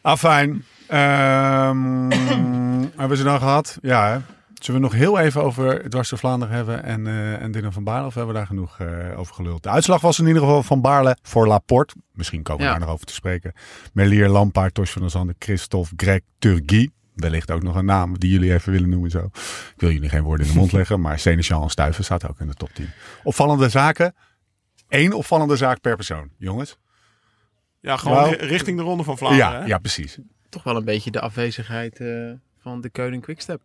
[0.00, 0.64] Ah, fijn.
[0.86, 2.10] Ehm,
[2.90, 3.78] hebben we ze dan gehad?
[3.82, 4.18] Ja, hè?
[4.54, 7.84] Zullen we nog heel even over Dwars door Vlaanderen hebben en, eh en Dylan van
[7.84, 8.06] Baarle?
[8.06, 9.62] Of hebben we daar genoeg eh, over geluld?
[9.62, 11.94] De uitslag was in ieder geval van Baarle voor Laporte.
[12.12, 12.74] Misschien komen we Ja.
[12.76, 13.52] daar nog over te spreken.
[13.92, 16.90] Melier, Lampaard, Tosh van der Zanden, Christophe, Greg, Turgi.
[17.14, 19.18] Wellicht ook nog een naam die jullie even willen noemen zo.
[19.74, 22.40] Ik wil jullie geen woorden in de mond leggen, maar Seneschal en Stuiven staat ook
[22.40, 22.88] in de top 10.
[23.22, 24.14] Opvallende zaken.
[24.94, 26.76] Eén opvallende zaak per persoon, jongens.
[27.80, 29.52] ja, gewoon Nou, ri- richting de Ronde van Vlaanderen.
[29.52, 29.66] Ja, hè?
[29.66, 30.18] ja, precies.
[30.48, 33.60] Toch wel een beetje de afwezigheid eh, van de Keuning Quickstep.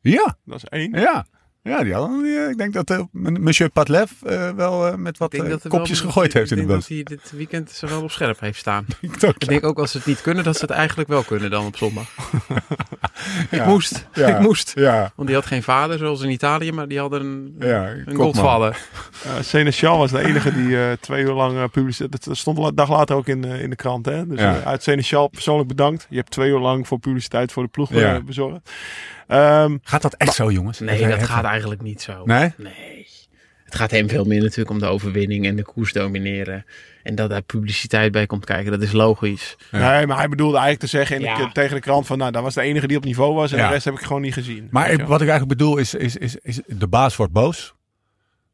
[0.00, 1.00] Ja, Dat is één.
[1.00, 1.26] Ja,
[1.62, 5.18] ja die hadden, die, eh, ik denk dat eh, m- monsieur Patlev eh, wel met
[5.18, 6.88] wat wel- kopjes gegooid heeft in de Ik denk bus.
[6.98, 8.86] dat hij dit weekend ze wel op scherp heeft staan.
[9.38, 11.66] Ik denk ook als ze het niet kunnen, dat ze het eigenlijk wel kunnen dan
[11.66, 12.08] op zondag.
[13.50, 13.60] Ja.
[13.60, 14.06] Ik moest.
[14.12, 14.26] Ja.
[14.28, 14.72] Ik moest.
[14.74, 17.88] Ja, Want die had geen vader zoals in Italië, maar die hadden een, ja.
[17.88, 18.24] een kopman.
[18.26, 18.78] godvader.
[19.26, 22.18] Uh, Seneschal was de enige die eh, twee uur lang uh, publiceerde.
[22.24, 24.06] Dat stond een dag later ook in, in de krant.
[24.06, 24.26] Hè?
[24.26, 24.62] Dus Ja.
[24.64, 26.06] uit Seneschal persoonlijk bedankt.
[26.10, 28.20] Je hebt twee uur lang voor publiciteit voor de ploeg Ja.
[28.20, 28.70] bezorgd.
[29.32, 30.78] Ehm, Gaat dat echt zo, jongens?
[30.78, 32.24] Nee, Even- dat even- gaat eigenlijk niet zo.
[32.24, 32.52] Nee?
[32.56, 33.06] Nee.
[33.64, 36.64] Het gaat hem veel meer natuurlijk om de overwinning en de koers domineren.
[37.02, 39.56] En dat daar publiciteit bij komt kijken, dat is logisch.
[39.70, 39.92] Ja.
[39.96, 41.50] Nee, maar hij bedoelde eigenlijk te zeggen in de- Ja.
[41.52, 42.18] tegen de krant van...
[42.18, 43.66] Nou, dat was de enige die op niveau was en Ja.
[43.66, 44.68] de rest heb ik gewoon niet gezien.
[44.70, 47.74] Maar ik- wat ik eigenlijk bedoel is, is, is, is de baas wordt boos.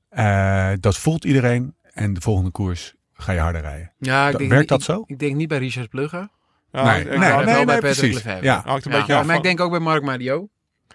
[0.08, 1.74] Eh, dat voelt iedereen.
[1.92, 3.92] En de volgende koers ga je harder rijden.
[3.98, 5.02] Ja, Da- werkt dat ik, zo?
[5.06, 6.28] Ik denk niet bij Richard Plugge.
[6.72, 8.22] Ja, nee, ik- nee, maar nee, wel nee, precies.
[8.40, 10.48] Ja, hangt een Ja, beetje af maar ik denk ook bij Mark Mario.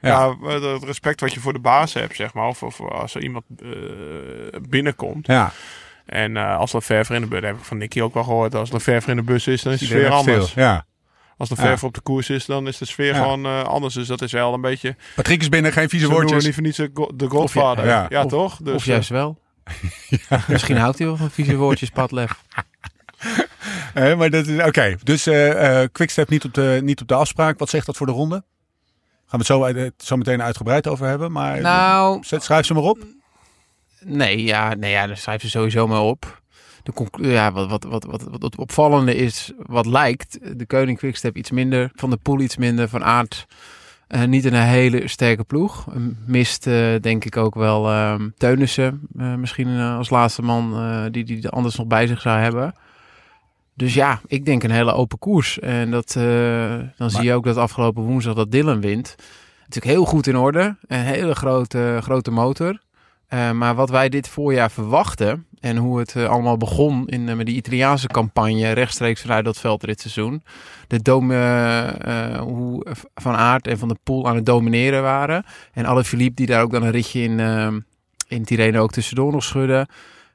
[0.09, 0.35] Ja.
[0.41, 2.47] Ja, het respect wat je voor de baas hebt, zeg maar.
[2.47, 3.69] Of, of als er iemand eh,
[4.69, 5.27] binnenkomt.
[5.27, 5.51] ja.
[6.05, 8.55] En eh, als Lefevre in de bus, heb ik van Nicky ook wel gehoord.
[8.55, 10.49] Als Lefevre in de bus is, dan is de sfeer anders.
[10.49, 10.63] stil.
[10.63, 10.85] Ja.
[11.37, 13.21] Als Lefevre op de koers is, dan is de sfeer Ja.
[13.21, 13.93] gewoon eh, anders.
[13.93, 14.95] Dus dat is wel een beetje...
[15.15, 16.45] Patrick is binnen, geen vieze Ze noemen woordjes.
[16.45, 17.85] niet voor niets de go- de Godfather.
[17.85, 18.05] ja.
[18.09, 18.57] Ja, Of- toch?
[18.63, 19.39] Dus, of juist wel.
[20.47, 22.31] Misschien houdt hij wel van vieze woordjes, Patlef.
[23.93, 24.95] Eh, maar dat is oké.
[25.03, 27.59] Dus eh eh, Quickstep niet op, de, niet op de afspraak.
[27.59, 28.43] Wat zegt dat voor de ronde?
[29.33, 31.31] Gaan we het zo, uit- zo meteen uitgebreid over hebben.
[31.31, 32.97] Maar Nou, zet, schrijf ze maar op.
[34.05, 36.41] nee, ja, nee, ja, daar schrijf ze sowieso maar op.
[36.83, 41.37] De ja, wat, wat, wat, wat, wat het opvallende is, wat lijkt, de Koning Quickstep
[41.37, 43.45] iets minder, Van de Poel iets minder, Van Aert
[44.07, 45.87] eh, niet een hele sterke ploeg.
[45.93, 50.73] Eh, Mist eh, denk ik ook wel ehm Teunissen, eh, misschien eh, als laatste man
[50.75, 52.73] eh, die die anders nog bij zich zou hebben.
[53.75, 55.59] Dus ja, ik denk een hele open koers.
[55.59, 59.15] En dat, eh, dan zie je ook dat afgelopen woensdag dat Dylan wint.
[59.59, 60.75] Natuurlijk heel goed in orde.
[60.87, 62.79] Een hele grote, grote motor.
[63.33, 67.45] Eh, maar wat wij dit voorjaar verwachten en hoe het eh, allemaal begon in, met
[67.45, 70.43] die Italiaanse campagne rechtstreeks vanuit dat veldritseizoen.
[70.87, 75.45] De dom, eh, hoe Van Aert en Van der Poel aan het domineren waren.
[75.71, 77.39] En alle Philippe die daar ook dan een ritje in,
[78.27, 79.87] in Tirreno ook tussendoor nog schudden.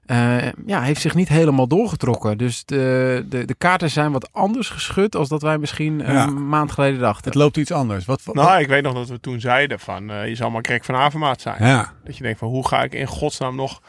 [0.08, 0.36] Eh,
[0.66, 2.38] ja, heeft zich niet helemaal doorgetrokken.
[2.38, 6.26] Dus de, de, de kaarten zijn wat anders geschud als dat wij misschien Ja.
[6.26, 7.24] een maand geleden dachten.
[7.24, 8.04] Het loopt iets anders.
[8.04, 10.10] Wat, wat- Nou, ik weet nog dat we toen zeiden van...
[10.10, 11.64] eh, je zal maar Greg van Avermaat zijn.
[11.66, 11.92] ja.
[12.04, 13.80] Dat je denkt van, hoe ga ik in godsnaam nog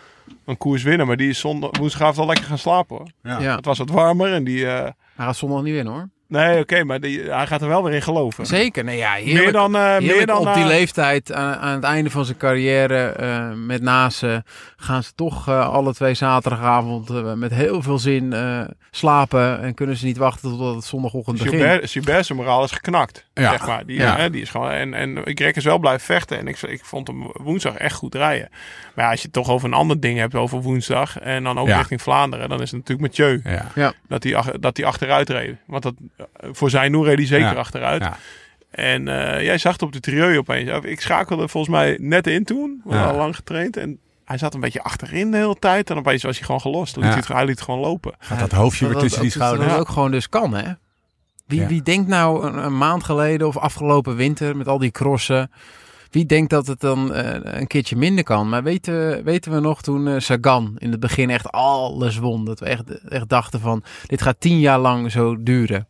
[0.46, 1.08] een koers winnen?
[1.08, 3.08] Maar die is zondag, woensdagavond al lekker gaan slapen hoor.
[3.24, 3.40] Ja.
[3.40, 4.66] Ja, Het was wat warmer en die...
[4.68, 4.74] eh,
[5.16, 6.10] hij gaat zondag niet winnen hoor.
[6.30, 8.46] Nee, oké, maar die, hij gaat er wel weer in geloven.
[8.46, 9.44] Zeker, nee ja, heerlijk.
[9.44, 9.76] Meer dan...
[9.76, 13.52] eh, meer dan op die eh, leeftijd, aan, aan het einde van zijn carrière, eh,
[13.56, 14.44] met Nase,
[14.78, 18.62] gaan ze toch eh, alle twee zaterdagavond eh, met heel veel zin eh,
[18.92, 19.62] slapen.
[19.62, 21.62] En kunnen ze niet wachten tot het zondagochtend begint.
[21.62, 23.26] Gilbert, Gilbert zijn moraal is geknakt.
[23.40, 23.50] Ja.
[23.52, 23.86] Zeg maar.
[23.86, 24.16] die, Ja.
[24.18, 26.38] hè, die is gewoon, en, en Greg is wel blijven vechten.
[26.38, 28.50] En ik, ik vond hem woensdag echt goed rijden.
[28.96, 31.20] Maar ja, als je het toch over een ander ding hebt over woensdag.
[31.20, 31.78] En dan ook Ja.
[31.78, 32.50] richting Vlaanderen.
[32.50, 33.42] Dan is het natuurlijk Mathieu.
[33.76, 33.94] Ja.
[34.08, 35.56] Dat hij dat hij achteruit reed.
[35.66, 35.94] Want dat,
[36.42, 37.54] voor zijn doen reed hij zeker Ja.
[37.54, 38.02] achteruit.
[38.02, 38.18] Ja.
[38.72, 40.70] En eh, jij zag het op de trieu opeens.
[40.86, 42.82] Ik schakelde volgens mij net in toen.
[42.84, 43.78] We al lang getraind.
[43.78, 45.90] En hij zat een beetje achterin de hele tijd.
[45.90, 46.96] En opeens was hij gewoon gelost.
[46.96, 47.10] Liet Ja.
[47.12, 48.14] hij, het, hij liet het gewoon lopen.
[48.20, 49.70] Gaat dat hoofdje weer Dat- tussen die dat- schouders.
[49.70, 50.72] Dat ook gewoon dus kan, hè?
[51.50, 51.68] Wie, Ja.
[51.68, 55.52] wie denkt nou een, een maand geleden of afgelopen winter met al die crossen...
[56.10, 58.50] Wie denkt dat het dan eh, een keertje minder kan?
[58.50, 62.46] Maar weten, weten we nog toen eh, Sagan in het begin echt alles won.
[62.46, 65.88] Dat we echt, echt dachten van, dit gaat tien jaar lang zo duren.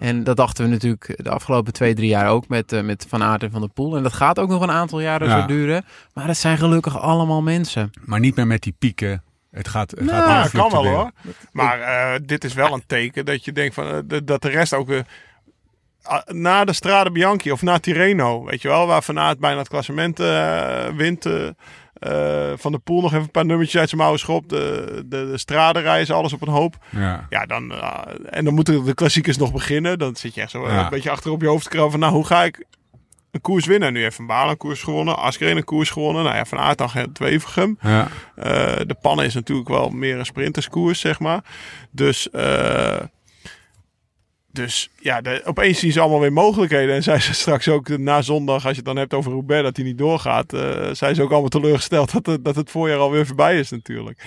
[0.00, 3.22] En dat dachten we natuurlijk de afgelopen twee, drie jaar ook met, eh, met Van
[3.22, 3.96] Aert en Van der Poel.
[3.96, 5.40] En dat gaat ook nog een aantal jaren Ja.
[5.40, 5.84] zo duren.
[6.14, 7.90] Maar het zijn gelukkig allemaal mensen.
[8.04, 9.22] Maar niet meer met die pieken.
[9.50, 11.10] Het gaat, het Nou, gaat kan wel hoor.
[11.52, 14.74] Maar eh, dit is wel een teken dat je denkt van, eh, dat de rest
[14.74, 14.90] ook...
[16.02, 19.58] ah, na de Strade Bianchi of na Tirreno, weet je wel, waar Van Aert bijna
[19.58, 20.18] het klassement
[20.96, 21.22] wint.
[22.60, 24.48] van de Poel nog even een paar nummertjes uit zijn mouwen schopt.
[24.48, 26.76] De, de, de strade reizen, alles op een hoop.
[26.90, 27.26] Ja.
[27.28, 27.72] Ja, dan,
[28.30, 29.98] en dan moeten de klassiekers nog beginnen.
[29.98, 30.84] Dan zit je echt zo Ja.
[30.84, 32.64] een beetje achter op je hoofd te krabben van, nou, hoe ga ik
[33.38, 33.92] een koers winnen?
[33.92, 36.24] Nu heeft Van Baal een koers gewonnen, Askreen een koers gewonnen.
[36.24, 37.78] Nou ja, Van Aert dan Wevergem.
[37.80, 38.08] Ja.
[38.34, 41.44] Eh, de pannen is natuurlijk wel meer een sprinterskoers, zeg maar.
[41.90, 43.00] Dus, eh,
[44.62, 46.94] dus ja, de, opeens zien ze allemaal weer mogelijkheden.
[46.94, 49.76] En zij ze straks ook na zondag, als je het dan hebt over Roubaix, dat
[49.76, 50.52] hij niet doorgaat.
[50.52, 54.22] eh zijn ze ook allemaal teleurgesteld dat, het- dat het voorjaar alweer voorbij is natuurlijk.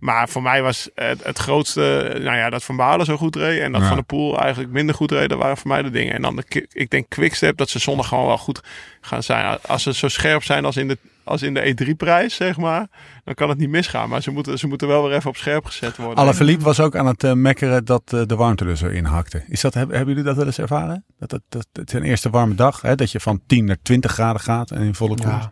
[0.00, 3.60] Maar voor mij was het, het grootste, nou ja, dat Van Baarle zo goed reed.
[3.60, 3.88] En dat Ja.
[3.88, 5.28] Van de Poel eigenlijk minder goed reed.
[5.28, 6.14] Dat waren voor mij de dingen.
[6.14, 8.60] En dan de, ik denk Quickstep, dat ze zondag gewoon wel goed
[9.00, 9.58] gaan zijn.
[9.66, 12.86] Als ze zo scherp zijn als in de, als in de E3-prijs, zeg maar.
[13.24, 14.08] Dan kan het niet misgaan.
[14.08, 16.16] Maar ze moeten, ze moeten wel weer even op scherp gezet worden.
[16.16, 19.04] Alle Philippe was ook aan het eh, mekkeren dat eh, de warmte er zo in
[19.04, 19.44] hakte.
[19.48, 21.04] Is dat, hebben, hebben jullie dat wel eens ervaren?
[21.18, 24.12] Dat het, dat, het zijn eerste warme dag, hè, dat je van 10 naar 20
[24.12, 25.48] graden gaat en in volle koers.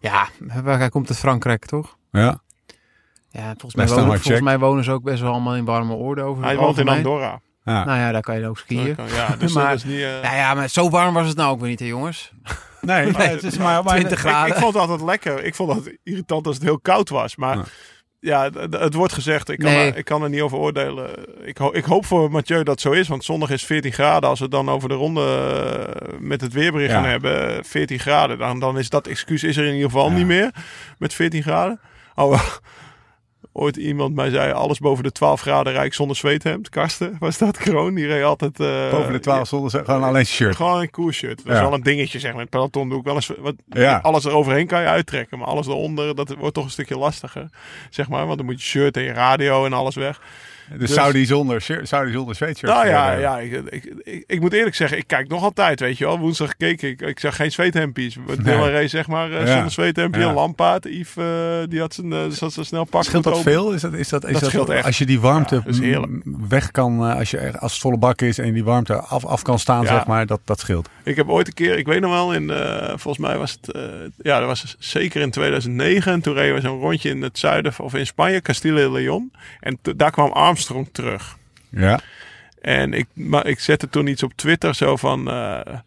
[0.00, 1.96] Ja, ja waar hij komt uit Frankrijk, toch?
[2.10, 2.42] Ja.
[3.30, 6.24] Ja, volgens, mij wonen, volgens mij wonen ze ook best wel allemaal in warme oorden
[6.24, 6.88] over Hij het woont in.
[6.88, 7.40] Andorra.
[7.64, 7.84] Ja.
[7.84, 8.96] Nou ja, daar kan je ook skiën.
[9.14, 10.00] Ja, dus Maar- is niet...
[10.00, 12.32] eh, Nou ja, maar zo warm was het nou ook weer niet, hè, jongens.
[12.80, 14.54] Nee, nee, het is maar, maar 20 Ik, graden.
[14.54, 15.44] ik vond het altijd lekker.
[15.44, 17.36] Ik vond het irritant als het heel koud was.
[17.36, 17.58] Maar
[18.20, 18.50] Ja.
[18.70, 19.48] het wordt gezegd.
[19.48, 19.90] Ik kan, Nee.
[19.90, 21.10] er, ik kan er niet over oordelen.
[21.46, 23.08] Ik, ho- ik hoop voor Mathieu dat het zo is.
[23.08, 24.28] Want zondag is 14 graden.
[24.28, 25.22] Als we het dan over de ronde
[26.00, 27.00] eh, met het weerbericht Ja.
[27.00, 27.56] gaan hebben.
[27.56, 28.38] eh, 14 graden.
[28.38, 30.16] Dan, dan is dat excuus is er in ieder geval Ja.
[30.16, 30.50] niet meer.
[30.98, 31.80] Met 14 graden.
[32.14, 32.40] Oh,
[33.56, 34.52] ooit iemand mij zei...
[34.52, 36.68] Alles boven de 12 graden rijk zonder zweethemd.
[36.68, 37.56] Karsten was dat.
[37.56, 37.94] Kroon.
[37.94, 38.60] Die reed altijd...
[38.60, 40.56] eh, boven de 12 zonder gewoon alleen shirt.
[40.56, 41.44] gewoon een koershirt.
[41.44, 42.40] Dat is wel een dingetje, zeg maar.
[42.40, 43.30] Met peloton doe ik wel eens...
[43.38, 43.98] Wat, Ja.
[44.02, 45.38] Alles eroverheen kan je uittrekken.
[45.38, 47.48] Maar alles eronder, dat wordt toch een stukje lastiger.
[47.90, 48.26] Zeg maar.
[48.26, 50.20] Want dan moet je shirt en je radio en alles weg.
[50.78, 54.52] Dus zou die zonder, die zonder sweatshirt Nou ja, ja ik, ik, ik, ik moet
[54.52, 56.18] eerlijk zeggen, ik kijk nog altijd, weet je wel.
[56.18, 58.16] Woensdag keek ik, ik zag geen zweethempies.
[58.42, 59.52] Dylan reed zeg maar eh, Ja.
[59.52, 60.20] zonder zweethempje.
[60.20, 60.32] Ja.
[60.32, 63.04] Lampaard, Yves, eh, die had zijn, eh, zat zo snel pak.
[63.04, 63.72] Scheelt dat veel?
[63.72, 64.84] Is dat, is dat, is Dat dat, scheelt echt.
[64.86, 66.04] Als je die warmte Ja,
[66.48, 69.58] weg kan, als, je, als het volle bak is en die warmte af, af kan
[69.58, 70.88] staan, zeg maar, dat, dat scheelt.
[71.04, 72.52] Ik heb ooit een keer, ik weet nog wel, in,
[72.88, 73.78] volgens mij was het,
[74.22, 76.12] ja, dat was zeker in 2009.
[76.12, 79.32] En toen reden we zo'n rondje in het zuiden, of in Spanje, Castille y Leon.
[79.60, 80.53] En daar kwam Armstrong
[80.92, 81.36] terug.
[81.68, 82.00] Ja.
[82.60, 85.30] En ik, maar ik zette toen iets op Twitter zo van.
[85.30, 85.78] eh,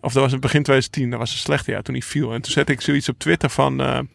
[0.00, 2.32] of dat was in begin 2010, dat was een slechte jaar toen hij viel.
[2.32, 4.08] En toen zette ik zoiets op Twitter van.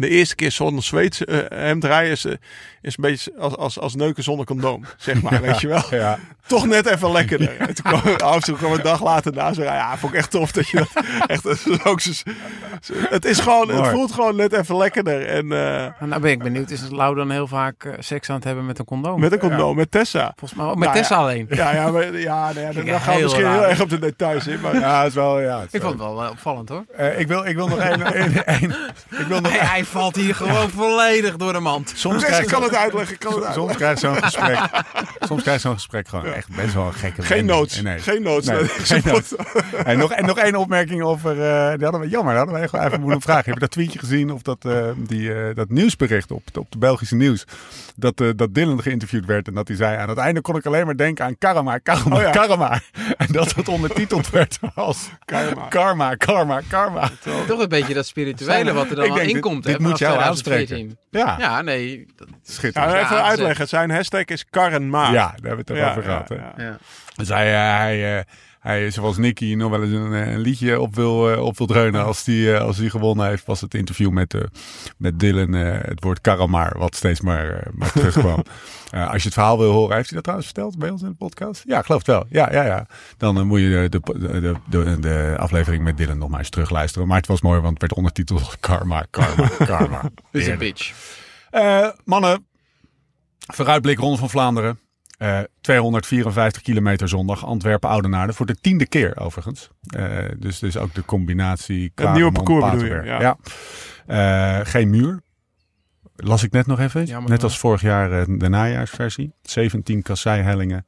[0.00, 2.32] De eerste keer zonder Zweeds eh, hemd rijden is, eh,
[2.82, 4.84] is een beetje als, als, als neuken zonder condoom.
[4.96, 5.82] Zeg maar, weet je wel.
[5.90, 6.18] Ja.
[6.46, 7.56] Toch net even lekkerder.
[7.56, 9.52] En toen kwam Armstrong kwam een dag later na.
[9.52, 11.84] Zo, ja, vond ik echt tof dat je dat echt.
[11.86, 12.12] ook zo-
[12.80, 15.26] zo- het is gewoon, het voelt gewoon net even lekkerder.
[15.26, 18.44] En eh, Nou, ben ik benieuwd, is Lau dan heel vaak eh, seks aan het
[18.44, 19.20] hebben met een condoom?
[19.20, 20.32] met een condoom, met Tessa.
[20.36, 21.02] Volgens mij ook met Nou ja.
[21.02, 21.46] Tessa alleen.
[21.50, 23.52] Ja, ja, maar, ja, nee, dan, dan gaan we misschien raar.
[23.58, 24.60] heel erg op de details in.
[24.60, 25.56] Maar Ja, het is wel, ja.
[25.60, 26.84] het is Ik wel- vond het wel opvallend hoor.
[26.96, 28.14] Eh, ik, wil, ik wil nog één.
[28.14, 28.74] één- één-
[29.18, 29.52] ik wil nog
[29.82, 31.92] Hij, valt hier gewoon volledig door de mand.
[31.96, 33.14] Soms krijg ik kan het uitleggen.
[33.14, 34.58] Ik kan het Soms krijg je zo'n gesprek.
[35.20, 37.82] Soms krijg je zo'n gesprek gewoon echt best wel een gekke Geen notes.
[37.82, 37.98] Nee.
[37.98, 38.46] Geen notes.
[38.46, 39.32] Nee, geen notes.
[39.84, 41.30] En nog, en nog één opmerking over.
[41.30, 43.44] eh die hadden we, jammer, daar hadden we gewoon even moeten vragen.
[43.44, 46.78] Heb je dat tweetje gezien of dat, eh, die, eh, dat nieuwsbericht op, op de
[46.78, 47.44] Belgische nieuws?
[47.96, 50.66] Dat, eh, dat Dylan geïnterviewd werd en dat hij zei: Aan het einde kon ik
[50.66, 52.30] alleen maar denken aan karma, karma, Oh ja.
[52.30, 52.80] karma.
[53.16, 55.66] En dat het ondertiteld werd als Karma.
[55.68, 57.10] karma, karma, karma.
[57.46, 59.66] Toch een beetje dat spirituele wat er dan in dit- komt.
[59.72, 60.98] Dit moet jij 2014.
[61.10, 62.06] Ja, Ja, nee.
[62.16, 62.92] dat- schitterend.
[62.92, 63.68] Ja, Ja, even Ja, uitleggen.
[63.68, 65.12] Zijn hashtag is Karrenma.
[65.12, 66.28] daar hebben we het Ja, over gehad.
[66.28, 66.62] ja, hè.
[66.62, 66.68] ja.
[66.70, 66.76] ja.
[67.16, 68.24] Dus hij, hij, eh,
[68.62, 72.04] hij, zoals Nicky, nog wel eens een, een liedje op wil, eh, op wil dreunen.
[72.04, 74.40] Als die, eh, als die gewonnen heeft, was het interview met, eh,
[74.96, 78.42] met Dylan het woord karamar, wat steeds maar, maar terugkwam.
[78.90, 81.14] Als je het verhaal wil horen, heeft hij dat trouwens verteld bij ons in de
[81.14, 81.62] podcast?
[81.66, 82.24] Ja, geloof het wel.
[82.28, 82.86] Ja, ja, ja.
[83.16, 87.08] Dan moet je de, de, de, de, aflevering met Dylan nog maar eens terugluisteren.
[87.08, 90.10] Maar het was mooi, want het werd ondertiteld Karma, Karma, Karma.
[90.30, 90.92] Is een bitch.
[92.04, 92.46] Mannen,
[93.38, 94.78] vooruitblik Ronde van Vlaanderen.
[95.22, 98.32] Eh, 254 kilometer zondag, Antwerpen-Oudenaarde.
[98.32, 99.70] Voor de tiende keer overigens.
[99.96, 101.92] Eh, dus, dus ook de combinatie.
[101.94, 103.02] Het nieuwe parcours bedoel je.
[103.04, 103.36] Ja.
[104.06, 105.20] Eh, geen muur.
[106.16, 107.24] Las ik net nog even.
[107.26, 109.34] Net als vorig jaar eh, de najaarsversie.
[109.42, 110.86] 17 kasseihellingen.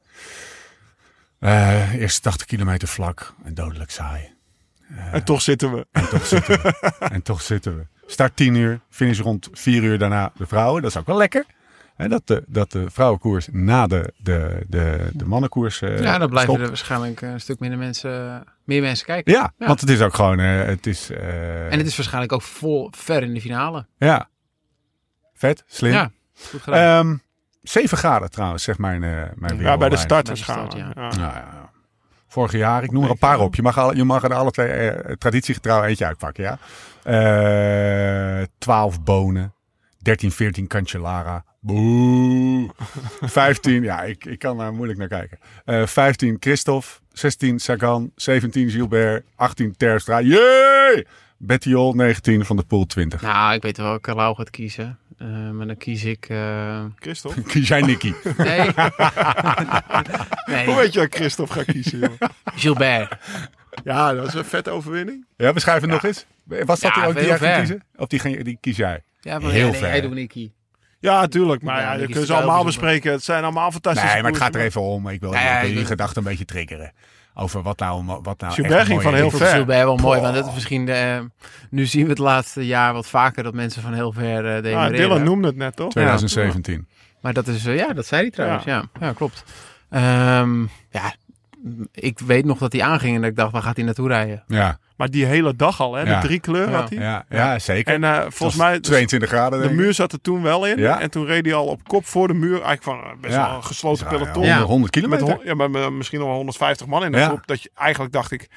[1.39, 4.33] Eh, eerste 80 kilometer vlak en dodelijk saai.
[5.11, 5.87] En toch zitten we.
[5.91, 6.73] En toch zitten we.
[7.15, 7.85] en toch zitten we.
[8.05, 10.81] Start 10 uur, finish rond 4 uur daarna de vrouwen.
[10.81, 11.45] Dat is ook wel lekker.
[11.95, 16.29] Hè, dat, de, dat de vrouwenkoers na de, de, de, de mannenkoers eh ja, dan
[16.29, 16.59] blijven stopt.
[16.59, 19.33] er waarschijnlijk een stuk minder mensen, meer mensen kijken.
[19.33, 19.67] Ja, Ja.
[19.67, 20.39] want het is ook gewoon...
[20.39, 23.85] eh, het is, eh, En het is waarschijnlijk ook vol ver in de finale.
[23.97, 24.29] Ja.
[25.33, 25.91] Vet, slim.
[25.91, 26.11] Ja,
[26.49, 27.05] goed gedaan.
[27.05, 27.15] Ehm
[27.61, 30.73] 7 graden trouwens, zeg mijn, eh mijn Ja, bij de start waarschijnlijk.
[30.73, 30.91] ja.
[30.95, 31.01] Ja.
[31.09, 31.69] Nou, ja, ja.
[32.27, 33.55] Vorige jaar, ik noem er een paar op.
[33.55, 36.57] Je mag, al, je mag er alle twee eh, traditiegetrouw eentje uitpakken, ja.
[37.03, 39.53] Eh 12 bonen.
[40.01, 41.43] 13, 14 Cancellara.
[41.65, 42.69] Boe.
[43.21, 45.37] 15, ja, ik, ik kan daar moeilijk naar kijken.
[45.65, 46.87] Eh 15 Christophe.
[47.13, 48.11] 16 Sagan.
[48.15, 49.25] 17 Gilbert.
[49.35, 50.21] 18 Terstra.
[50.21, 51.05] Jee!
[51.37, 53.21] Bettiol 19 van de pool 20.
[53.21, 54.97] Nou, ik weet wel welke Lau gaat kiezen.
[55.17, 56.25] Eh, maar dan kies ik...
[56.29, 57.41] eh, Christophe?
[57.51, 58.13] Kies jij Nicky?
[58.37, 58.59] Nee.
[60.45, 62.17] nee, Hoe weet je dat Christophe gaat kiezen, jongen?
[62.45, 63.17] Gilbert.
[63.83, 65.25] Ja, dat is een vette overwinning.
[65.37, 66.25] Ja, beschrijf het nog eens.
[66.43, 67.83] Was dat Ja, ook die jij kiezen?
[67.95, 69.03] Of die, die kies jij?
[69.19, 69.89] Ja, maar Heel nee, ver.
[69.89, 70.51] Hij doet Nicky.
[71.05, 71.61] Ja, natuurlijk.
[71.61, 73.11] Maar Ja, is kunnen ze allemaal bespreken.
[73.11, 75.07] Het zijn allemaal fantastische Nee, maar het gaat er even om.
[75.07, 76.91] Ik wil, weet- gedachten een beetje triggeren.
[77.37, 79.47] Over wat nou, wat nou echt ging van heel ver.
[79.47, 80.89] Gilbert wel mooi, want dat is misschien...
[80.89, 81.19] eh,
[81.69, 84.63] nu zien we het laatste jaar wat vaker dat mensen van heel ver eh Ah,
[84.63, 84.91] demereren.
[84.95, 85.89] Dylan noemde het net, toch?
[85.91, 86.87] 2017.
[87.21, 88.63] Maar dat is, eh, ja, dat zei hij trouwens.
[88.63, 89.43] Ja, ja, klopt.
[89.89, 91.15] Ehm, ja,
[91.91, 94.43] ik weet nog dat hij aanging en dat ik dacht, waar gaat hij naartoe rijden?
[94.47, 96.01] Ja, Maar die hele dag al, hè?
[96.01, 96.19] Ja.
[96.21, 96.79] De drie kleuren Ja.
[96.79, 96.97] had hij.
[96.99, 97.93] ja, ja, zeker.
[97.93, 99.61] En eh, volgens mij, 22 graden.
[99.61, 100.77] de muur zat er toen wel in.
[100.77, 100.99] Ja.
[101.01, 102.51] En toen reed hij al op kop voor de muur.
[102.61, 103.47] Eigenlijk van eh, best Ja.
[103.47, 104.33] wel een gesloten peloton.
[104.33, 104.61] 100, Ja.
[104.61, 105.35] 100 Met, kilometer.
[105.35, 107.27] hon- ja, maar met misschien nog wel 150 man in de Ja.
[107.27, 107.47] groep.
[107.47, 108.49] Dat je eigenlijk dacht ik,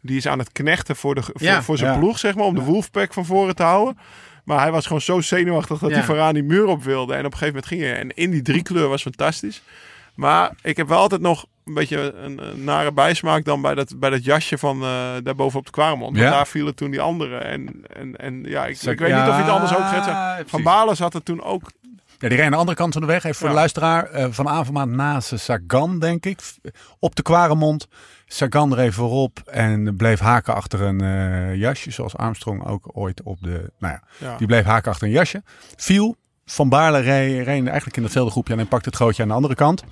[0.00, 1.62] die is aan het knechten voor, de, voor, Ja.
[1.62, 1.98] voor zijn Ja.
[1.98, 3.98] ploeg, zeg maar, om de Wolfpack van voren te houden.
[4.44, 5.96] Maar hij was gewoon zo zenuwachtig dat Ja.
[5.96, 7.12] hij vooraan die muur op wilde.
[7.14, 7.94] En op een gegeven moment ging hij.
[7.98, 9.62] En in die drie kleur was fantastisch.
[10.18, 13.98] Maar ik heb wel altijd nog een beetje een, een nare bijsmaak dan bij dat,
[13.98, 14.88] bij dat jasje van uh,
[15.22, 16.16] daarboven op de Kwaremond.
[16.16, 16.22] Ja.
[16.22, 17.44] Want daar vielen toen die anderen.
[17.44, 20.50] En, en, en ja, ik, weet niet of je het ja, anders ook gaat precies.
[20.50, 21.70] Van Balen zat er toen ook.
[22.18, 23.24] Ja, die reed aan de andere kant van de weg.
[23.24, 23.52] Even voor Ja.
[23.52, 24.04] de luisteraar.
[24.04, 26.40] eh, van Avermaat naast Sagan, denk ik.
[26.98, 27.88] Op de Kwaremond.
[28.26, 31.90] Sagan reed voorop en bleef haken achter een eh, jasje.
[31.90, 33.72] Zoals Armstrong ook ooit op de...
[33.78, 34.36] Nou ja, Ja.
[34.36, 35.42] die bleef haken achter een jasje.
[35.76, 36.16] Viel.
[36.50, 38.56] Van Baarle reed, reed eigenlijk in datzelfde groepje.
[38.56, 39.84] En pakte het grootje aan de andere kant.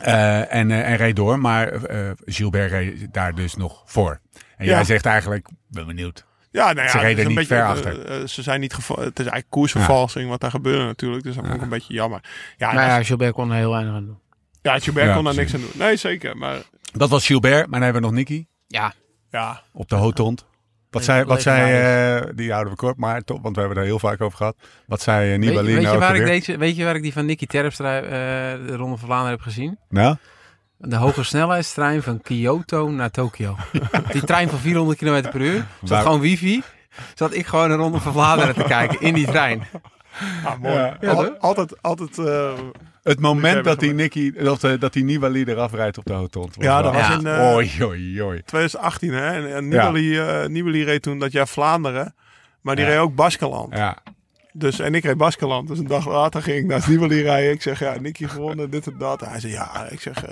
[0.00, 1.38] Eh, en, eh, en reed door.
[1.38, 4.20] Maar eh, Gilbert reed daar dus nog voor.
[4.56, 4.72] En Ja.
[4.72, 6.24] jij zegt eigenlijk, ben benieuwd.
[6.50, 8.28] Ja, nou ja, Ze reden niet beetje, ver achter.
[8.28, 8.96] ze zijn niet geval.
[8.96, 11.22] Het is eigenlijk koersvervalsing wat daar gebeurde natuurlijk.
[11.22, 12.20] Dus dat is ook een beetje jammer.
[12.56, 14.18] Ja, als- Gilbert kon er heel weinig aan doen.
[14.62, 15.70] ja Gilbert Ja, kon daar niks aan doen.
[15.74, 16.36] Nee, zeker.
[16.36, 16.56] Maar
[16.92, 17.54] Dat was Gilbert.
[17.54, 18.46] Maar dan hebben we nog Nicky.
[18.66, 18.92] Ja,
[19.30, 20.46] ja, op de Hotond.
[20.96, 22.26] Wat zei, wat zei legendarisch.
[22.30, 24.56] eh, die houden we kort, maar toch, want we hebben er heel vaak over gehad.
[24.86, 26.94] Wat zei uh, weet, Nibali weet, je nou waar ook ik deze, weet je waar
[26.96, 28.10] ik die van Nicky Terpstra eh,
[28.66, 29.78] de Ronde van Vlaanderen heb gezien?
[29.88, 30.16] Nou?
[30.78, 33.56] De hoge snelheidstrein van Kyoto naar Tokio.
[34.12, 35.66] Die trein van 400 km per uur.
[35.80, 36.62] Zat Waar- gewoon wifi.
[37.14, 39.62] Zat ik gewoon een Ronde van Vlaanderen te kijken in die trein.
[40.44, 40.74] ah, mooi.
[40.74, 40.96] Ja.
[41.00, 42.18] Ja, Al- altijd, altijd.
[42.18, 42.52] eh,
[43.06, 46.54] Het moment dat die, Nicky, dat, eh, dat die Nibali eraf rijdt op de Hotond.
[46.58, 48.42] Ja, dat was in eh, Oei, oei, oei.
[48.42, 49.12] 2018.
[49.12, 49.30] Hè?
[49.30, 52.14] En, en Nibali, eh, Nibali reed toen dat jaar Vlaanderen.
[52.60, 53.74] Maar die reed ook Baskeland.
[53.74, 53.98] Ja,
[54.52, 55.68] Dus, en ik reed Baskeland.
[55.68, 57.52] Dus een dag later ging ik naast Nibali rijden.
[57.52, 59.20] Ik zeg, ja, Nicky gewonnen, dit en dat.
[59.20, 60.24] Hij zei, ja, ik zeg...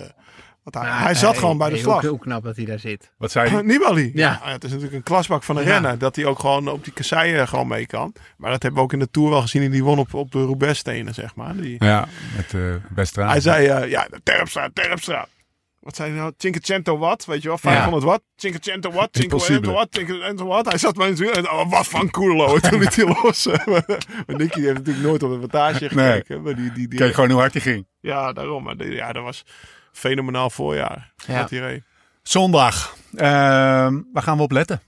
[0.64, 2.00] eh, wat hij, hij zat gewoon bij de slag.
[2.00, 3.12] Hoe, hoe knap dat hij daar zit.
[3.18, 3.62] wat zei hij?
[3.62, 4.10] Nibali.
[4.14, 4.40] Ja.
[4.44, 4.52] Ja.
[4.52, 5.70] Het is natuurlijk een klasbak van een Ja.
[5.72, 5.98] renner.
[5.98, 8.14] Dat hij ook gewoon op die kasseien gewoon mee kan.
[8.36, 9.62] Maar dat hebben we ook in de Tour wel gezien.
[9.62, 11.56] En die won op, op de Roubaix-stenen, zeg maar.
[11.56, 13.28] Die, Ja, met uh, Bestra.
[13.28, 15.26] hij zei, eh, ja, de Terpstra, Terpstra.
[15.80, 16.32] Wat zei hij nou?
[16.38, 17.58] Cinquecento watt, weet je wel?
[17.58, 18.22] 500 watt.
[18.36, 20.68] Cinquecento watt, Cinquecento watt, Cinquecento watt.
[20.68, 22.00] Hij zat maar in het oh, wat van.
[22.00, 23.46] En toen liet hij los.
[24.26, 26.42] maar Nicky heeft natuurlijk nooit op de wattage gekeken.
[26.42, 27.86] Maar die, die, die, Kijk gewoon hoe hard hij ging.
[28.00, 28.62] Ja, daarom.
[28.62, 29.44] Maar die- ja, dat was
[29.94, 31.12] fenomenaal voorjaar.
[31.26, 31.38] Ja.
[31.40, 31.82] Dat hij reed.
[32.22, 32.96] Zondag.
[33.14, 34.80] Ehm waar gaan we op letten?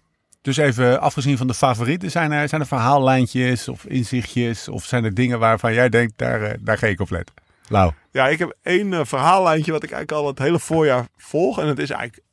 [0.42, 4.68] Dus even afgezien van de favorieten, zijn er, zijn er verhaallijntjes of inzichtjes?
[4.68, 7.34] Of zijn er dingen waarvan jij denkt, daar, eh, daar ga ik op letten?
[7.68, 7.92] Lau.
[8.10, 11.58] Ja, ik heb één eh, verhaallijntje wat ik eigenlijk al het hele voorjaar volg.
[11.58, 12.25] En het is eigenlijk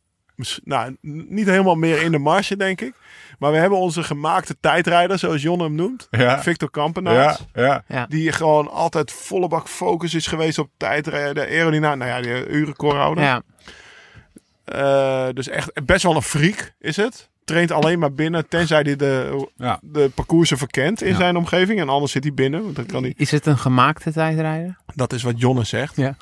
[0.64, 2.94] nou, niet helemaal meer in de marge, denk ik.
[3.40, 6.08] Maar we hebben onze gemaakte tijdrijder, zoals Jon hem noemt.
[6.12, 6.42] Ja.
[6.42, 7.46] Victor Kampenaerts.
[7.54, 8.06] Ja, ja.
[8.10, 11.44] Die gewoon altijd volle bak focus is geweest op tijdrijden.
[11.48, 13.24] Aerodynamica, nou ja, die urenrecordhouder.
[13.24, 13.42] Ja,
[14.66, 17.30] Eh, dus echt best wel een freak is het.
[17.46, 19.80] Traint alleen maar binnen, tenzij hij de, Ja.
[19.82, 21.16] de parcoursen verkent in Ja.
[21.16, 21.80] zijn omgeving.
[21.80, 23.14] En anders zit hij binnen, want dan kan hij...
[23.18, 24.78] is het een gemaakte tijdrijder?
[24.96, 25.96] Dat is wat Jonne zegt.
[25.96, 26.16] Ja.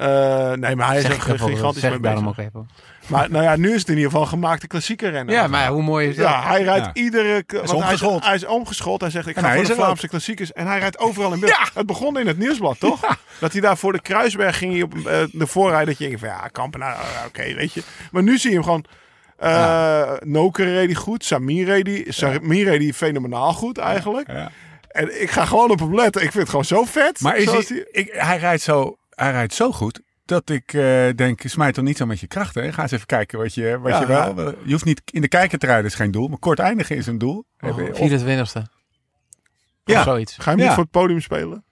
[0.00, 2.38] Eh, nee, maar hij is echt even, gigantisch mee ik daarom bezig.
[2.40, 2.68] ook even.
[3.06, 5.34] Maar nou ja, nu is het in ieder geval een gemaakte klassieke renner.
[5.34, 6.26] Ja, maar hoe mooi is dat?
[6.26, 6.90] Ja, hij rijdt Ja.
[6.94, 7.44] iedere...
[7.46, 8.24] Hij is, omgeschoold.
[8.24, 9.00] hij is omgeschoold.
[9.00, 9.82] Hij zegt, ik En ga voor de er ook.
[9.84, 10.52] Vlaamse klassiekers.
[10.52, 11.70] En hij rijdt overal in beeld.
[11.74, 13.00] Het begon in het nieuwsblad, toch?
[13.40, 15.84] Dat hij daar voor de Kruisberg ging hij op eh, de voorrij.
[15.84, 17.82] Dat je denkt van, ja, Kampenaar, eh, oké, weet je.
[18.10, 18.84] Maar nu zie je hem gewoon...
[19.36, 21.24] eh Noker reed hij goed.
[21.24, 24.26] Samir reed hij, Samir reed hij fenomenaal goed eigenlijk.
[24.28, 24.50] Ja.
[24.88, 26.22] En ik ga gewoon op hem letten.
[26.22, 27.20] Ik vind het gewoon zo vet.
[27.20, 31.08] Maar is zoals hij, ik, hij, rijdt zo, hij rijdt zo goed dat ik eh,
[31.16, 32.62] denk, smijt toch niet zo met je krachten.
[32.62, 32.72] hè?
[32.72, 34.00] Ga eens even kijken wat je, wat Ja.
[34.00, 34.54] je wel...
[34.64, 36.28] Je hoeft niet in de kijker te rijden, is geen doel.
[36.28, 37.44] Maar kort eindigen is een doel.
[37.60, 38.62] Oh, Of- 24ste.
[39.84, 39.98] Ja.
[39.98, 40.34] Of zoiets.
[40.36, 40.74] Ga je hem niet Ja.
[40.74, 41.64] voor het podium spelen?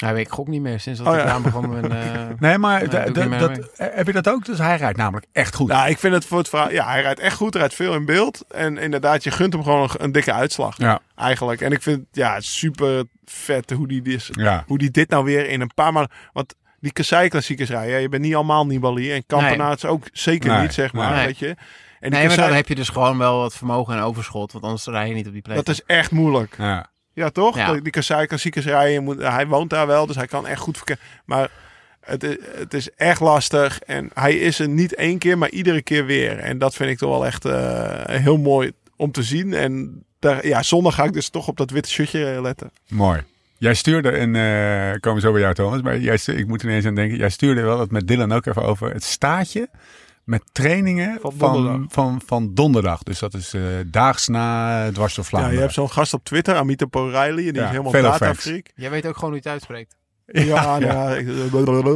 [0.00, 1.26] Ja, ik gok niet meer sinds dat Oh, ik ja.
[1.26, 3.04] eraan begon met eh, Nee, maar Ja,
[3.38, 4.44] dat, eh, heb je dat ook?
[4.44, 5.68] Dus hij rijdt namelijk echt goed.
[5.68, 6.70] Nou, ik vind het voor het verhaal...
[6.70, 7.52] Ja, hij rijdt echt goed.
[7.52, 8.44] Hij rijdt veel in beeld.
[8.48, 10.76] En inderdaad, je gunt hem gewoon een, een dikke uitslag.
[10.78, 11.60] Ja, Eigenlijk.
[11.60, 14.64] En ik vind ja, super vet hoe die, dit, ja.
[14.66, 16.12] hoe die dit nou weer in een paar maanden...
[16.32, 19.12] Want die Kassei-klassiekers rijden, ja, je bent niet allemaal Nibali.
[19.12, 21.14] En Kampenaerts ook zeker Nee, niet, zeg maar.
[21.14, 21.26] nee.
[21.26, 21.56] Weet je.
[22.00, 24.52] En nee, maar dan heb je dus gewoon wel wat vermogen en overschot.
[24.52, 25.56] Want anders rij je niet op die plek.
[25.56, 26.54] dat is echt moeilijk.
[26.58, 26.90] ja.
[27.12, 27.56] Ja, toch?
[27.56, 27.72] Ja.
[27.72, 31.04] Die Kassei-klassiekers rijden, moet, hij woont daar wel, dus hij kan echt goed verkennen.
[31.24, 31.50] Maar
[32.00, 33.80] het is, het is echt lastig.
[33.80, 36.38] En hij is er niet één keer, maar iedere keer weer.
[36.38, 39.54] En dat vind ik toch wel echt eh, heel mooi om te zien.
[39.54, 42.70] En daar, ja, zondag ga ik dus toch op dat witte shirtje eh, letten.
[42.88, 43.22] Mooi.
[43.58, 46.68] Jij stuurde een, eh komen we zo bij jou Thomas, maar jij, ik moet er
[46.68, 47.18] ineens aan denken.
[47.18, 49.68] Jij stuurde wel dat met Dylan ook even over het staatje
[50.30, 51.86] met trainingen Van van, donderdag.
[51.92, 53.02] van, van, donderdag.
[53.02, 55.54] Dus dat is eh, daags na dwars door Ja, Vlaanderen.
[55.56, 57.46] je hebt zo'n gast op Twitter, Amita Poreili.
[57.46, 58.70] En die Ja, is helemaal datafreak.
[58.74, 59.96] Jij weet ook gewoon hoe je het uitspreekt.
[60.32, 61.14] Ja, nou ja.
[61.14, 61.26] ik-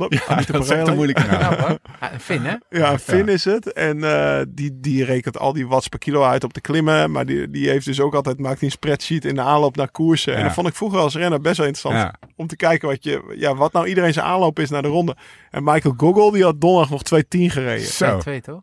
[0.09, 1.41] Ja, Amita dat is echt een moeilijke naam.
[1.41, 1.78] Nou hoor.
[2.01, 2.55] Ja, een Finn, hè?
[2.68, 3.72] Ja, een Finn is het.
[3.72, 7.11] En eh, die, die rekent al die watts per kilo uit op de klimmen.
[7.11, 9.91] Maar die, die heeft dus ook altijd, maakt hij een spreadsheet in de aanloop naar
[9.91, 10.35] koersen.
[10.35, 12.05] En dat vond ik vroeger als renner best wel interessant.
[12.05, 12.28] Ja.
[12.37, 15.16] Om te kijken wat, je, ja, wat nou iedereen zijn aanloop is naar de ronde.
[15.51, 17.22] En Michael Gogol, die had donderdag nog 2.10
[17.53, 17.87] gereden.
[17.87, 18.62] Zo, 2 toch?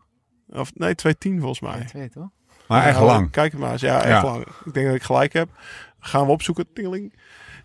[0.50, 1.86] Of nee, 2.10 volgens mij.
[1.88, 2.28] 2 toch?
[2.68, 3.32] maar echt Ja, lang.
[3.32, 3.82] Kijk het maar eens.
[3.82, 4.24] Ja, echt Ja.
[4.24, 4.46] lang.
[4.66, 5.50] Ik denk dat ik gelijk heb.
[6.00, 6.66] Gaan we opzoeken.
[6.74, 7.14] Tingeling.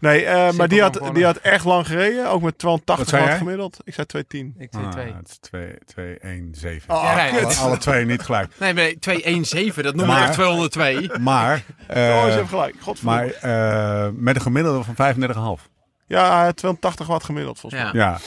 [0.01, 2.29] Nee, eh, maar die had, die had echt lang gereden.
[2.31, 3.79] Ook met 280 Wat zei watt gemiddeld.
[3.85, 4.55] Ik zei 210.
[4.59, 5.07] Ik zei 2.
[5.11, 6.95] Ah, het is 2, 2, 1, 7.
[6.95, 7.43] Oh, Ja, nee, kut.
[7.45, 8.53] alle- Alle twee niet gelijk.
[8.59, 11.11] Nee, nee 217, dat noem Maar- ik echt 202.
[11.21, 11.55] Maar,
[11.87, 12.75] eh, oh, je hebt gelijk.
[12.81, 13.35] Godverdomme.
[13.43, 15.69] maar eh, met een gemiddelde van 35,5.
[16.07, 17.91] Ja, hij had 280 watt gemiddeld volgens mij.
[18.03, 18.09] Ja.
[18.11, 18.19] Ja.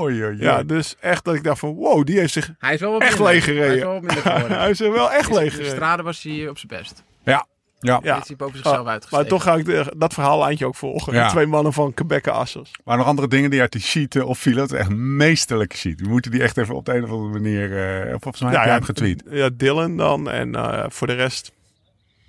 [0.00, 0.36] Oei.
[0.38, 3.02] Ja, dus echt dat ik dacht van wow, die heeft zich Hij is wel wat
[3.02, 3.66] Echt leeg gereden.
[3.68, 4.58] Hij is wel wat minder geworden.
[4.58, 5.72] hij is er wel echt leeg De gereden.
[5.76, 7.02] strade was hij op zijn best.
[7.24, 7.46] Ja.
[7.82, 8.00] Ja.
[8.02, 8.14] Ja.
[8.14, 8.98] Heeft hij boven zichzelf Ah.
[9.10, 11.12] Maar toch ga ik de- dat verhaal eindje ook volgen.
[11.14, 11.28] Ja.
[11.28, 12.70] Twee mannen van Quebec Assers.
[12.84, 14.58] Maar nog andere dingen die uit die sheet eh, opvielen.
[14.58, 16.00] Dat is echt meesterlijke sheet.
[16.00, 17.78] We moeten die echt even op de een of andere manier...
[18.06, 19.22] eh volgens mij heb jij hem getweet.
[19.30, 20.30] Ja, Dylan dan.
[20.30, 21.52] En eh, voor de rest.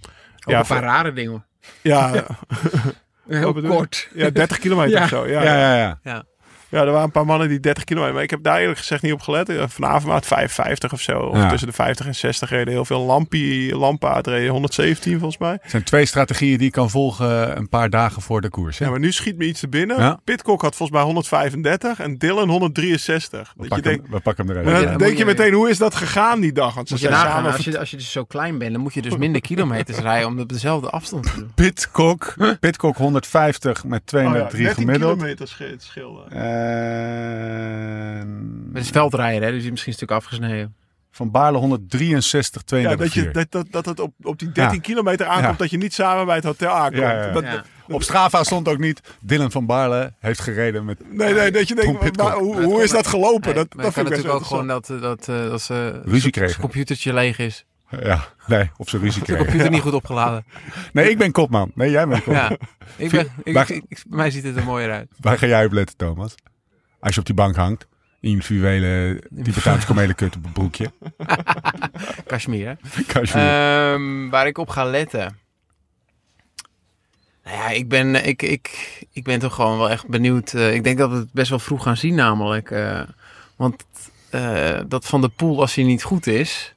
[0.02, 0.10] Ook
[0.54, 1.45] Ja, een paar voor- rare dingen.
[1.82, 2.12] Ja,
[3.28, 4.10] Heel kort.
[4.14, 5.04] ja 30 kilometer Ja.
[5.04, 5.28] of zo.
[5.28, 6.24] Ja, Ja, ja.
[6.72, 8.14] Ja, er waren een paar mannen die 30 kilometer.
[8.14, 9.50] Maar ik heb daar eerlijk gezegd niet op gelet.
[9.50, 11.20] Eh, Vanavond maar het 55 of zo.
[11.20, 11.50] Of Ja.
[11.50, 15.58] tussen de 50 en 60 reden heel veel Lampie, Lampaard reden 117 volgens mij.
[15.62, 18.78] Het zijn twee strategieën die je kan volgen een paar dagen voor de koers.
[18.80, 18.86] Hè?
[18.86, 19.98] Ja, maar nu schiet me iets te binnen.
[20.00, 20.20] Ja.
[20.24, 23.40] Pitcock had volgens mij 135 en Dylan 163.
[23.40, 24.68] we, Dat je pakken denkt, we pakken hem eruit.
[24.76, 26.74] dan Ja, dan denk je je- meteen, hoe is dat gegaan die dag?
[26.76, 28.94] Want ze zijn nagaan, samen als je, als je dus zo klein bent, dan moet
[28.94, 31.52] je dus minder kilometers rijden om op dezelfde afstand te doen.
[31.56, 35.14] Pitcock, Pitcock 150 met Oh 203 13 gemiddeld.
[35.14, 35.48] kilometer.
[38.20, 40.76] En Het is veldrijden, hè, dus die is misschien een stuk afgesneden.
[41.14, 44.76] Van Baarle 163, Ja, 32 dat, je, dat, dat, dat het op, op die 13
[44.76, 44.82] Ja.
[44.82, 45.55] kilometer aankomt, Ja.
[45.57, 47.01] dat je niet samen bij het hotel aankomt.
[47.01, 47.32] Ja, ja, ja.
[47.32, 47.64] Dat- Ja.
[47.88, 50.99] Op Strava stond ook niet Dylan van Baarle heeft gereden met...
[51.12, 53.41] Nee, nee, dat je denkt, maar hoe, hoe is dat gelopen?
[53.45, 56.32] Nee, dat kan vind ik natuurlijk wel ook gewoon dat, dat, eh, dat ze Ruzie
[56.38, 57.66] zijn computertje leeg is.
[58.03, 59.43] Ja, nee, op zijn ruzie De kregen.
[59.45, 60.45] computer niet goed opgeladen.
[60.93, 61.72] Nee, ik ben kopman.
[61.76, 62.41] Nee, jij bent kopman.
[62.43, 62.57] Ja.
[62.97, 65.07] Ik ben, ik, mij ziet het er mooier uit.
[65.20, 66.36] Waar ga jij op letten, Thomas?
[67.02, 67.88] Als je op die bank hangt.
[68.20, 70.91] In je fluwelen, Tibetaans kamelekut op een broekje.
[72.28, 73.04] Kashmir, hè?
[73.08, 73.43] Kashmir.
[73.43, 75.38] Ehm, waar ik op ga letten.
[77.43, 80.54] Nou ja, ik ben, ik, ik, ik ben toch gewoon wel echt benieuwd.
[80.54, 82.72] Eh, ik denk dat we het best wel vroeg gaan zien, namelijk.
[82.72, 83.02] eh,
[83.56, 83.86] want
[84.30, 86.74] eh, dat van de pool, als hij niet goed is.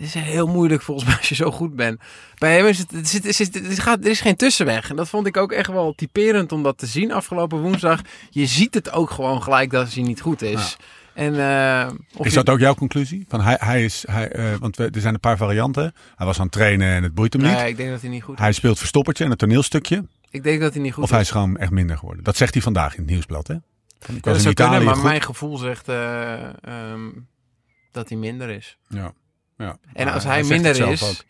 [0.00, 2.00] Het is heel moeilijk volgens mij als je zo goed bent.
[2.38, 4.90] Bij hem is het, het, zit- het, het gaat, er is geen tussenweg.
[4.90, 8.00] En dat vond ik ook echt wel typerend om dat te zien afgelopen woensdag.
[8.30, 10.76] Je ziet het ook gewoon gelijk dat hij niet goed is.
[11.14, 11.32] En,
[12.16, 13.24] of is je- dat ook jouw conclusie?
[13.28, 15.94] Van hij, hij is, hij, eh, want we, er zijn een paar varianten.
[16.16, 17.52] Hij was aan het trainen en het boeit hem niet.
[17.52, 18.40] Nee, ik denk dat hij niet goed is.
[18.40, 20.04] Hij speelt verstoppertje en een toneelstukje.
[20.30, 21.14] Ik denk dat hij niet goed Of is.
[21.14, 22.24] hij is gewoon echt minder geworden.
[22.24, 23.46] Dat zegt hij vandaag in het nieuwsblad.
[23.46, 23.54] Hè?
[24.00, 25.04] Van, Ik Ja, was dat in zou Italië kunnen, maar goed.
[25.04, 26.32] mijn gevoel zegt eh,
[26.64, 27.08] ehm,
[27.92, 28.76] dat hij minder is.
[28.88, 29.12] Ja.
[29.60, 29.76] Ja.
[29.92, 31.24] En als hij, minder is,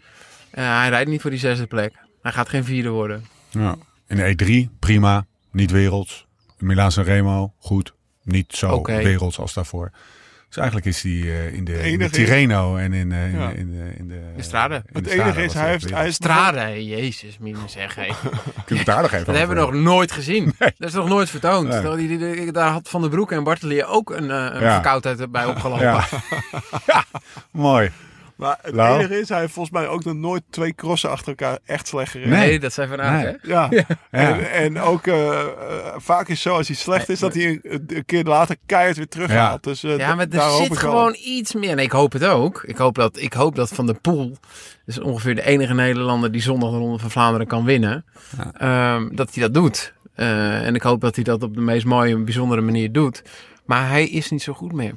[0.51, 1.93] eh, hij rijdt niet voor die zesde plek.
[2.23, 3.25] Hij gaat geen vierde worden.
[3.51, 3.77] Ja.
[4.09, 4.35] In de
[4.73, 5.27] E3, prima.
[5.53, 6.27] Niet werelds.
[6.59, 7.95] Milaan San Remo, goed.
[8.23, 8.97] niet zo Oké.
[9.03, 9.91] werelds als daarvoor.
[10.49, 13.49] Dus eigenlijk is hij eh, in, de, in Tirreno en in, eh, in, Ja.
[13.49, 14.21] de- in, de- in de...
[14.37, 14.75] De Strade.
[14.75, 15.91] in Het Strade enige is, hij heeft...
[15.91, 17.95] Hij Strade, jezus, mine zeg.
[17.95, 18.13] Hey.
[18.85, 20.45] Daar nog even Dat hebben we nog nooit gezien.
[20.79, 21.63] Dat is nog nooit vertoond.
[21.69, 21.73] Nee.
[21.81, 24.61] Terwijl die- die- die- Daar had Van der Broek en Bartelier ook een, eh, een
[24.61, 24.73] Ja.
[24.73, 25.85] verkoudheid bij opgelopen.
[25.87, 26.05] Ja.
[26.87, 27.05] ja,
[27.51, 27.91] mooi.
[28.41, 28.99] Maar het Lau?
[28.99, 32.11] enige is, hij heeft volgens mij ook nog nooit twee crossen achter elkaar echt slecht
[32.11, 32.33] gereden.
[32.33, 32.59] Nee, Nee.
[32.61, 33.37] dat zijn van Aert, Nee.
[33.41, 33.49] hè?
[33.53, 33.69] Ja.
[34.11, 34.39] Ja.
[34.39, 35.47] En, en ook eh, eh,
[35.97, 38.97] vaak is het zo als hij slecht is, dat hij een, een keer later keihard
[38.97, 39.63] weer terughaalt.
[39.65, 41.71] Dus, eh, Ja, maar daar er hoop zit gewoon iets meer.
[41.71, 42.63] En ik hoop het ook.
[42.67, 44.37] Ik hoop dat, ik hoop dat Van der Poel,
[44.87, 48.05] dus ongeveer de enige Nederlander die zondag de Ronde van Vlaanderen kan winnen,
[48.59, 49.93] ehm, dat hij dat doet.
[50.15, 53.23] Eh, en ik hoop dat hij dat op de meest mooie en bijzondere manier doet.
[53.65, 54.95] Maar hij is niet zo goed meer.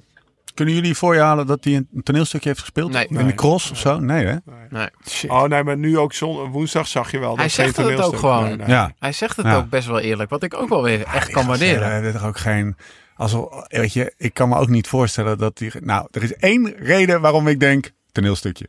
[0.54, 2.92] Kunnen jullie voor je halen dat hij een toneelstukje heeft gespeeld?
[2.92, 3.08] Nee.
[3.08, 3.36] In de Nee.
[3.36, 4.00] cross of zo?
[4.00, 4.36] Nee, hè?
[4.70, 4.90] Nee.
[5.28, 7.36] Oh nee, maar nu ook zon, woensdag zag je wel.
[7.36, 8.44] Hij dat zegt het ook gewoon.
[8.44, 8.68] Nee, nee.
[8.68, 8.94] Ja.
[9.00, 9.56] Hij zegt het Ja.
[9.56, 11.88] ook best wel eerlijk, wat ik ook wel weer echt kan waarderen.
[11.88, 12.76] Hij heeft er ook geen...
[13.16, 15.72] Alsof, weet je, ik kan me ook niet voorstellen dat hij...
[15.82, 18.68] Nou, er is één reden waarom ik denk toneelstukje.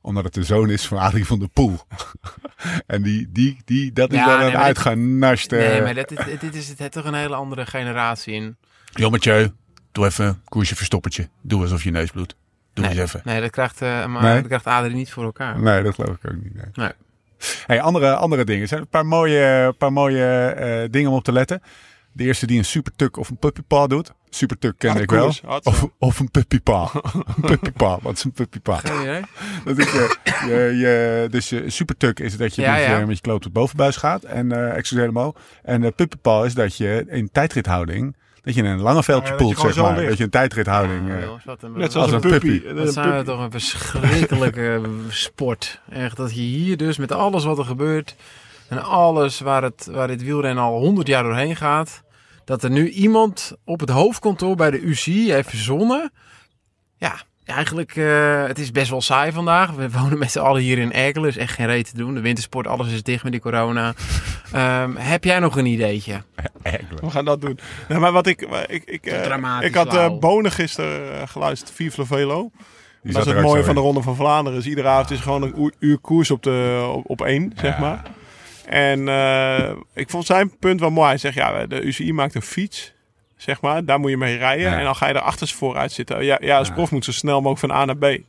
[0.00, 1.78] Omdat het de zoon is van Adrie van der Poel.
[2.86, 5.56] en die, die, die, dat is Ja, wel nee, een uitgenaste...
[5.56, 8.56] Nee, maar dit, dit, dit is het, toch een hele andere generatie in.
[8.92, 9.50] Joh, Mathieu,
[9.94, 11.28] doe even een koersje verstoppertje.
[11.40, 12.36] Doe alsof je neus bloedt.
[12.72, 13.20] Doe nee, eens even.
[13.24, 14.34] Nee, dat krijgt, eh, maar, Nee?
[14.34, 15.60] dat krijgt Adrie niet voor elkaar.
[15.60, 16.54] Nee, dat geloof ik ook niet.
[16.54, 16.66] Nee.
[16.72, 16.92] Nee.
[17.66, 18.62] Hey, andere, andere dingen.
[18.62, 21.62] Er zijn een paar mooie, paar mooie eh, dingen om op te letten.
[22.12, 24.12] De eerste die een supertuk of een puppypaw doet.
[24.30, 25.32] Supertuk ken ik wel.
[25.62, 26.88] Of, of een puppypaw.
[27.36, 28.00] een puppypaw.
[28.02, 28.78] Wat is een puppypaw?
[28.78, 29.22] Geen idee?
[29.64, 32.98] Dat is je, je, je, dus je supertuk is dat je Ja, met, ja.
[32.98, 34.22] Je, met je kloot op bovenbuis gaat.
[34.22, 35.32] En uh, excuseer me.
[35.62, 38.16] En uh, puppypaw is dat je in tijdrithouding...
[38.44, 39.94] Dat je een lange veldje poelt, zeg maar.
[39.96, 40.08] ligt.
[40.08, 41.08] Dat je een tijdrithouding...
[41.08, 42.60] Ja, eh, een- Net zoals Als een een puppy.
[42.60, 42.74] puppy.
[42.82, 43.24] Dat zijn puppy.
[43.24, 45.80] toch een verschrikkelijke sport.
[45.90, 48.14] Echt dat je hier dus met alles wat er gebeurt
[48.68, 52.02] en alles waar het, waar dit wielrennen al honderd jaar doorheen gaat,
[52.44, 56.12] dat er nu iemand op het hoofdkantoor bij de UCI heeft verzonnen.
[56.96, 57.14] Ja,
[57.44, 59.70] eigenlijk, eh, het is best wel saai vandaag.
[59.70, 62.14] We wonen met z'n allen hier in Erkelen, is echt geen reet te doen.
[62.14, 63.94] De wintersport, alles is dicht met die corona.
[64.52, 66.22] Ehm, heb jij nog een ideetje?
[67.00, 67.58] We gaan dat doen.
[67.88, 68.48] Nee, maar wat ik...
[68.48, 72.50] maar ik, ik, eh, ik had eh Bonen gisteren eh, geluisterd, Vive Velo.
[73.02, 73.80] Die Dat zat is het mooie van de.
[73.80, 74.58] Ronde van Vlaanderen.
[74.58, 78.02] Dus iedere avond is gewoon een uur, koers op, de, op, op één, zeg maar.
[78.66, 81.08] En eh, ik vond zijn punt wel mooi.
[81.08, 82.93] Hij zegt, ja, de UCI maakt een fiets,
[83.36, 83.84] zeg maar.
[83.84, 84.70] Daar moet je mee rijden.
[84.70, 84.78] Ja.
[84.78, 86.24] En dan ga je er achterstevoren zitten.
[86.24, 88.02] Ja, ja als prof moet zo snel mogelijk van A naar B.
[88.02, 88.22] Je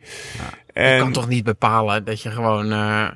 [0.73, 2.71] En, kan toch niet bepalen dat je gewoon...
[2.71, 3.07] eh,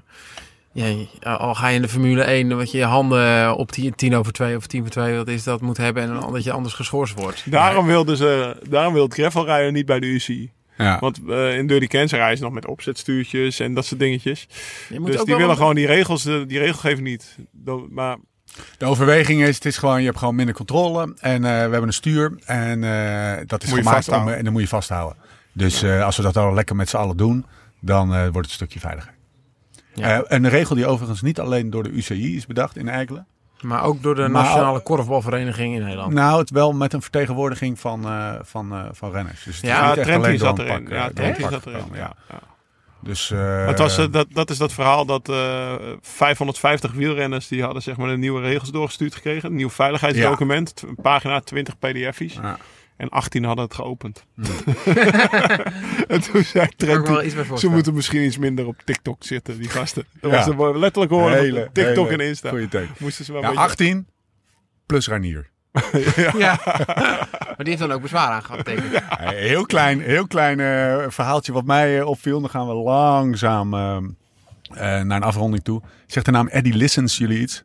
[0.71, 4.15] ja, al ga je in de Formule 1, dat je je handen op 10, 10
[4.15, 6.51] over 2 of 10 voor 2, wat is dat, moet hebben en dan dat je
[6.51, 7.51] anders geschorst wordt.
[7.51, 10.51] daarom wilde ze, daarom wil het gravelrijden niet bij de UCI.
[10.77, 10.99] Ja.
[10.99, 14.47] Want eh, in Dirty Cancer rijden ze nog met opzetstuurtjes en dat soort dingetjes.
[14.89, 17.37] Je Dus die willen gewoon die regels, eh, die regelgeving niet.
[17.89, 18.17] Maar
[18.77, 21.13] De overweging is, het is gewoon, je hebt gewoon minder controle.
[21.19, 22.33] En eh, we hebben een stuur.
[22.45, 24.37] En eh, dat is Moet gemaakt om, vasthouden.
[24.37, 25.17] en dan moet je vasthouden.
[25.53, 27.45] Dus eh, als we dat al lekker met z'n allen doen,
[27.79, 29.13] dan eh, wordt het een stukje veiliger.
[29.93, 30.15] Ja.
[30.17, 33.27] Eh, een regel die overigens niet alleen door de UCI is bedacht in Eikelen.
[33.61, 36.13] Maar ook door de Maar- Nationale Korfbalvereniging in Nederland.
[36.13, 39.43] Nou, het wel met een vertegenwoordiging van, eh, van, eh, van renners.
[39.43, 40.83] Dus het is Ja, niet ja, echt Trentin alleen door zat een erin.
[40.83, 41.83] pak, eh, Ja, zat erin.
[41.93, 42.13] Ja.
[42.29, 42.39] Ja.
[43.03, 47.47] Dus, eh, Maar het was, eh, dat, dat is dat verhaal dat eh 550 wielrenners
[47.47, 49.49] die hadden zeg maar de nieuwe regels doorgestuurd gekregen.
[49.49, 52.33] Een nieuw veiligheidsdocument, een pagina 20 pdf's.
[52.33, 52.57] Ja.
[52.97, 54.25] En 18 hadden het geopend.
[54.35, 54.45] Hmm.
[56.07, 60.05] en toen zei bij ze moeten misschien iets minder op TikTok zitten, die gasten.
[60.21, 60.53] Dat Ja.
[60.55, 62.49] was letterlijk horen Hele, TikTok hele en Insta.
[62.49, 62.95] Goeie teken.
[62.99, 63.69] Moesten ze wel Ja, een beetje...
[63.69, 64.07] 18
[64.85, 65.49] plus Ranier.
[66.37, 66.59] Ja.
[66.65, 68.93] maar die heeft dan ook bezwaar aangetekend.
[68.93, 72.41] Eh, Heel klein, heel klein eh, verhaaltje wat mij eh, opviel.
[72.41, 74.03] Dan gaan we langzaam eh, eh,
[75.05, 75.81] naar een afronding toe.
[76.07, 77.63] Zegt de naam Eddie Listens jullie iets?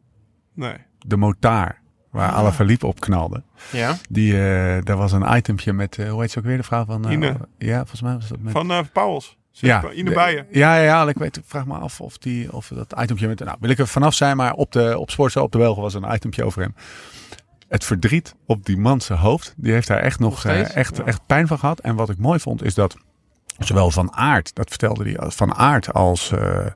[0.54, 0.74] Nee.
[1.06, 1.80] De motaar,
[2.10, 2.36] waar Ah.
[2.36, 3.42] Alaphilippe op knalde.
[3.72, 3.96] Ja.
[4.10, 7.04] Die, eh daar was een itempje met, hoe heet ze ook weer, de vrouw van...
[7.06, 7.36] eh, Ine.
[7.58, 8.52] ja, volgens mij was dat met...
[8.52, 9.36] Van Pauwels.
[9.50, 10.46] ja, Ine de- Bijen.
[10.50, 13.38] Ja, ja, ja, ik weet, ik vraag me af of, die, of dat itempje met...
[13.44, 15.94] Nou, wil ik er vanaf zijn, maar op, de, op Sportza, op de Welgen was
[15.94, 16.74] een itempje over hem.
[17.74, 21.04] Het verdriet op die man zijn hoofd, die heeft daar echt nog, eh, echt, Ja.
[21.04, 21.80] echt pijn van gehad.
[21.80, 22.96] En wat ik mooi vond, is dat
[23.58, 26.66] zowel Van Aert, dat vertelde hij, Van Aert als eh,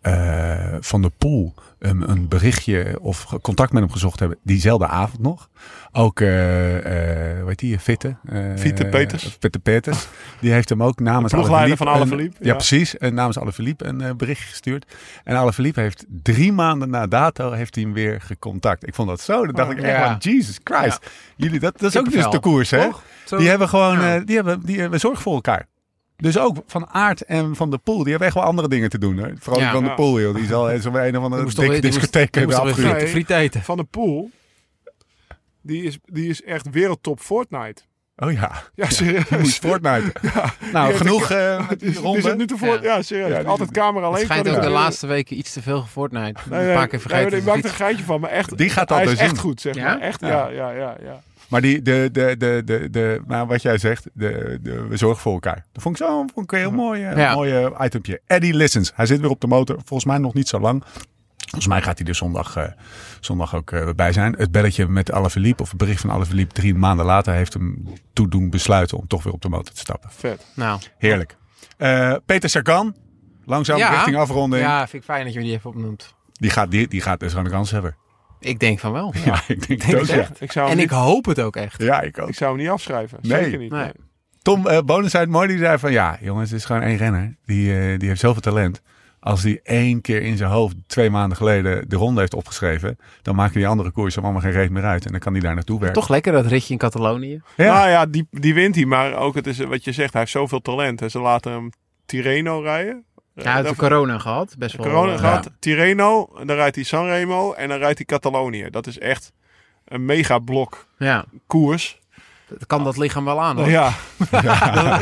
[0.00, 5.22] eh, Van der Poel een, een berichtje of contact met hem gezocht hebben diezelfde avond
[5.22, 5.48] nog.
[5.92, 8.16] Ook, eh eh hoe heet die, Fitte?
[8.26, 9.36] eh, Peters.
[9.40, 10.06] Fitte Peters.
[10.40, 12.54] Die heeft hem ook namens Alaphilippe van een- Alaphilippe, Ja, ja.
[12.54, 12.98] precies.
[12.98, 14.94] En namens Alaphilippe een eh, berichtje gestuurd.
[15.24, 18.86] En Alaphilippe heeft drie maanden na dato heeft hij hem weer gecontact.
[18.86, 19.44] Ik vond dat zo.
[19.46, 20.06] Dan dacht ik echt Ja.
[20.06, 21.10] van, Jesus Christ.
[21.36, 22.88] Jullie, dat, dat is ook dus de koers, hè?
[23.36, 24.14] Die hebben gewoon, Ja.
[24.16, 25.66] eh, die hebben, die hebben zorg voor elkaar.
[26.22, 28.98] Dus ook van Aert en van de Poel, die hebben echt wel andere dingen te
[28.98, 29.16] doen.
[29.16, 29.28] Hè?
[29.38, 29.72] Vooral die Ja.
[29.72, 29.94] van de Ja.
[29.94, 30.34] Poel, joh.
[30.34, 32.96] Die zal eh, zo'n een of andere toch dikke discotheek hebben afgehuurd.
[32.96, 33.62] friet- friet eten.
[33.62, 34.30] Van de Poel.
[35.62, 37.82] Die is, die is echt wereldtop Fortnite.
[38.16, 39.58] Oh ja, Ja, serieus.
[39.58, 40.12] Fortnite.
[40.72, 42.82] Nou, genoeg een- eh, met die zit nu te voort.
[42.82, 43.28] Ja, serieus.
[43.30, 44.18] Ja, die- Altijd camera alleen.
[44.18, 46.40] Het schijnt ook de laatste weken iets te veel Fortnite.
[46.50, 47.38] Nee, een nee, paar keer vergeten.
[47.38, 48.56] ik maak er een geintje van, maar echt.
[48.58, 49.84] Die gaat hij al is bij echt goed, zeg Ja?
[49.84, 50.00] maar.
[50.00, 51.20] Echt, ja, ja, ja, ja.
[51.52, 55.22] Maar die, de, de, de, de, de, nou, wat jij zegt, de, de, we zorgen
[55.22, 55.64] voor elkaar.
[55.72, 57.34] Dat vond ik zo vond ik een heel mooi, eh, Ja.
[57.34, 58.20] mooi itempje.
[58.26, 59.76] Eddie Listens, hij zit weer op de motor.
[59.76, 60.84] Volgens mij nog niet zo lang.
[61.36, 62.64] Volgens mij gaat hij er zondag, eh,
[63.20, 64.34] zondag ook eh, bij zijn.
[64.38, 68.28] Het belletje met Alaphilippe, of het bericht van Alaphilippe drie maanden later, heeft hem toe
[68.28, 70.10] doen besluiten om toch weer op de motor te stappen.
[70.12, 70.46] Vet.
[70.54, 71.36] Nou, Heerlijk.
[71.76, 72.96] Eh, Peter Sagan,
[73.44, 73.90] langzaam Ja.
[73.90, 74.62] richting afronding.
[74.64, 76.14] ja, vind ik fijn dat je die even opnoemt.
[76.32, 77.96] Die gaat, die, die gaat dus aan de kans hebben.
[78.42, 79.14] Ik denk van wel.
[79.24, 80.06] Ja, ik denk het ook.
[80.06, 80.28] Ja.
[80.38, 81.82] Ik zou, En niet, ik hoop het ook echt.
[81.82, 82.28] ja, ik ook.
[82.28, 83.18] ik zou hem niet afschrijven.
[83.22, 83.42] Nee.
[83.42, 83.70] Zeker niet.
[83.70, 83.82] Nee.
[83.82, 83.92] nee.
[84.42, 85.48] Tom uh, Bonen zei het mooi.
[85.48, 87.36] Die zei van ja, jongens, het is gewoon één renner.
[87.44, 88.82] Die, eh, die heeft zoveel talent.
[89.20, 93.34] Als hij één keer in zijn hoofd twee maanden geleden de ronde heeft opgeschreven, dan
[93.34, 95.04] maken die andere koersen allemaal geen reet meer uit.
[95.04, 96.00] En dan kan hij daar naartoe werken.
[96.00, 97.42] Toch lekker dat ritje in Catalonië.
[97.56, 97.74] Ja.
[97.74, 98.84] Nou ja, die, die wint hij.
[98.84, 101.02] Maar ook het is wat je zegt, hij heeft zoveel talent.
[101.02, 101.70] En ze laten hem
[102.06, 103.04] Tirreno rijden.
[103.34, 104.54] Ja, hij heeft de corona gehad.
[104.58, 104.86] Best wel.
[104.86, 105.50] corona eh, gehad.
[105.58, 108.70] Tirreno, dan rijdt hij Sanremo en dan rijdt hij Catalonië.
[108.70, 109.32] Dat is echt
[109.84, 112.00] een mega blok Ja, koers.
[112.66, 113.56] Kan dat lichaam wel aan.
[113.56, 113.68] Hoor.
[113.70, 113.90] Ja,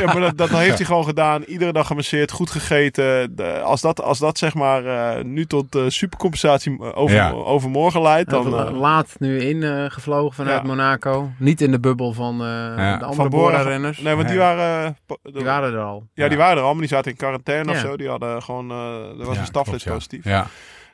[0.05, 1.41] maar dat, dat heeft hij gewoon gedaan.
[1.43, 3.35] Iedere dag gemasseerd, goed gegeten.
[3.35, 7.31] De- als, dat, als dat zeg maar eh, nu tot eh, supercompensatie eh, over, Ja.
[7.31, 8.49] overmorgen leidt, dan...
[8.77, 10.67] Laat nu in eh, gevlogen vanuit Ja.
[10.67, 11.29] Monaco.
[11.37, 13.97] Niet in de bubbel van eh, de andere Bora-renners.
[13.99, 14.97] Nee, want die waren...
[15.05, 16.07] de- Die waren er al.
[16.13, 17.97] Ja, die waren er al, maar die zaten in quarantaine of zo.
[17.97, 18.71] Die hadden gewoon...
[18.71, 18.77] eh
[19.19, 20.23] er was Ja, een staflid positief.
[20.23, 20.47] Ja.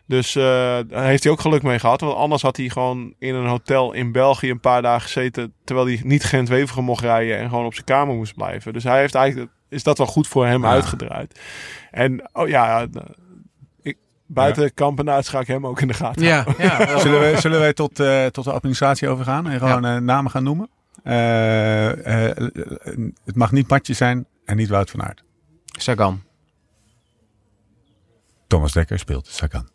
[0.08, 0.44] Dus eh,
[0.88, 2.02] daar heeft hij ook geluk mee gehad.
[2.02, 5.54] Want anders had hij gewoon in een hotel in België een paar dagen gezeten.
[5.64, 7.38] Terwijl hij niet Gent-Wevergem mocht rijden.
[7.38, 8.74] En gewoon op zijn kamer moest blijven.
[8.74, 9.52] Dus hij heeft eigenlijk...
[9.70, 10.70] Is dat wel goed voor hem Ja.
[10.70, 11.40] uitgedraaid.
[11.92, 12.82] En oh ja...
[12.82, 13.02] eh,
[13.82, 17.00] Ik, buiten Kampenaerts ga ik hem ook in de gaten Ja, ja.
[17.00, 20.70] Zullen, we, zullen wij tot, eh, tot de administratie overgaan en gewoon namen gaan noemen?
[21.04, 22.36] Eh, eh,
[23.26, 25.24] het mag niet Matje zijn en niet Wout van Aert.
[25.66, 26.22] Sagan.
[28.48, 29.68] Thomas Dekker speelt Sagan.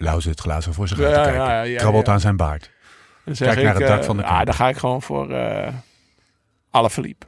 [0.00, 1.44] Lau zit glazen voor zich Ja, uit te kijken.
[1.44, 2.12] ja, ja, Krabbelt ja.
[2.12, 2.70] aan zijn baard.
[3.24, 4.46] Dan zeg Kijk naar ik, het dak eh, van de Ja, kamp.
[4.46, 5.68] dan ga ik gewoon voor uh,
[6.70, 7.26] Alaphilippe.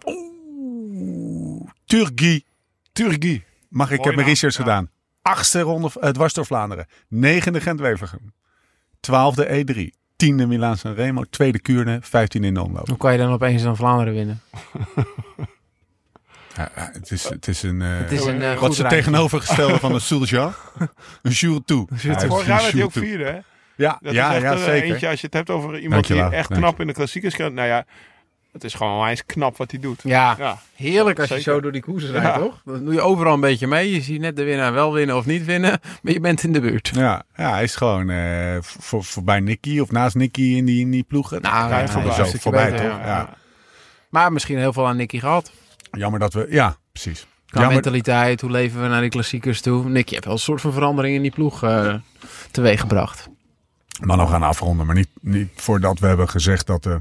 [1.85, 2.45] Turgi.
[2.93, 3.45] Turgi.
[3.69, 4.63] Mag ik, Mooi heb mijn naam, research ja.
[4.63, 4.91] gedaan.
[5.23, 6.87] Achtste ronde uh, dwars door Vlaanderen.
[7.09, 8.33] Negende Gent-Wevergem.
[9.01, 9.99] Twaalfde E3.
[10.17, 11.25] Tiende Milaan San Remo.
[11.31, 11.99] Tweede Kuurne.
[12.03, 12.89] Vijftien in de omloop.
[12.89, 14.41] Hoe kan je dan opeens dan Vlaanderen winnen?
[16.57, 17.83] Ja, het, is, het is een...
[17.83, 18.97] eh, Het is een eh, wat goed is het rijtje.
[19.11, 20.53] tegenovergestelde van een Soulja?
[21.23, 21.87] Een Jour toe.
[21.95, 23.39] Vorig jaar werd hij ook vierde, hè?
[23.77, 24.91] Ja, Dat ja, is echt ja eh, zeker.
[24.91, 27.55] eentje als je het hebt over iemand Dankjewel, die echt knap in de klassiekers kan.
[27.55, 27.85] Nou ja,
[28.53, 30.01] het is gewoon onwijs knap wat hij doet.
[30.05, 30.59] Ja, Ja.
[30.77, 32.21] heerlijk als je zo door die koersen Ja.
[32.21, 32.61] rijdt, toch?
[32.65, 33.93] Dan doe je overal een beetje mee.
[33.93, 35.81] Je ziet net de winnaar wel winnen of niet winnen.
[36.03, 36.91] Maar je bent in de buurt.
[36.95, 40.91] Ja, ja, hij is gewoon eh, voor, voorbij Nicky of naast Nicky in die, in
[40.91, 41.43] die ploegen.
[41.43, 43.29] Nou, ja, ja, voorbij, zo, voorbij toch?
[44.11, 45.53] Maar misschien heel veel aan Nicky gehad.
[45.91, 46.47] Jammer dat we...
[46.51, 47.21] Ja, precies.
[47.47, 49.89] Qua Jammer, mentaliteit, hoe leven we naar die klassiekers toe?
[49.89, 51.95] Nicky heeft wel een soort van verandering in die ploeg eh
[52.51, 53.29] teweeg gebracht.
[54.01, 54.87] maar nog gaan afronden.
[54.87, 56.95] Maar niet, niet voordat we hebben gezegd dat eh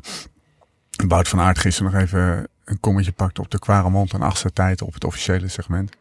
[1.07, 4.81] Wout van Aert gisteren nog even een kommetje pakte op de Quaremont en achtste tijd
[4.81, 5.95] op het officiële segment.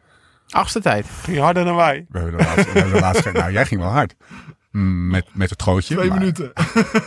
[0.49, 1.05] Achtste tijd.
[1.23, 2.05] Ging harder dan wij.
[2.09, 4.15] We hebben de laatste, we hebben de laatste nou jij ging wel hard.
[4.71, 5.95] Mm, Met, met het gootje.
[5.95, 6.51] Twee maar, minuten.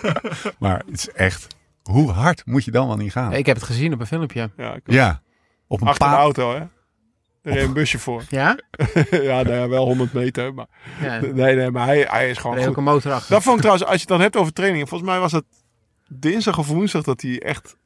[0.58, 1.46] Maar het is echt,
[1.82, 3.32] hoe hard moet je dan wel niet gaan?
[3.32, 4.50] Ik heb het gezien op een filmpje.
[4.56, 5.22] Ja, ik- Ja,
[5.72, 6.22] op een Achter de paar...
[6.22, 6.58] auto, hè?
[7.42, 8.24] Er reed een busje voor.
[8.28, 8.58] Ja?
[9.10, 10.54] ja, nou ja, wel 100 meter.
[10.54, 10.66] Maar
[11.00, 11.20] Ja.
[11.32, 12.86] nee, nee, maar hij, hij is gewoon reed ook goed.
[12.86, 13.30] een motor achter.
[13.30, 14.88] Dat vond ik trouwens, als je het dan hebt over trainingen.
[14.88, 15.44] Volgens mij was het
[16.08, 17.76] dinsdag of woensdag dat hij echt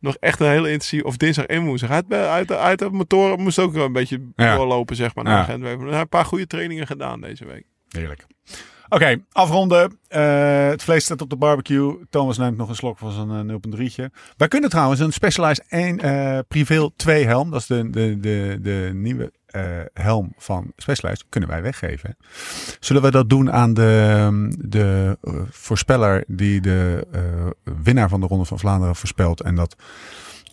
[0.00, 1.90] nog echt een hele intensieve, of dinsdag en woensdag.
[1.90, 4.56] Uit, uit, uit de motoren moest ook een beetje Ja.
[4.56, 5.30] doorlopen, zeg maar, Ja.
[5.30, 5.62] naar Gent.
[5.62, 7.64] We hebben een paar goede trainingen gedaan deze week.
[7.88, 8.26] Heerlijk.
[8.90, 9.98] Oké, afronden.
[10.08, 11.98] Eh, het vlees staat op de barbecue.
[12.10, 14.04] Thomas neemt nog een slok van zijn eh, 0.3'tje.
[14.36, 17.50] Wij kunnen trouwens een Specialized 1 eh Privé 2 helm.
[17.50, 21.26] Dat is de, de, de, de nieuwe eh, helm van Specialized.
[21.28, 22.16] Kunnen wij weggeven.
[22.80, 28.26] Zullen we dat doen aan de, de eh, voorspeller die de eh, winnaar van de
[28.26, 29.40] Ronde van Vlaanderen voorspelt.
[29.40, 29.76] En dat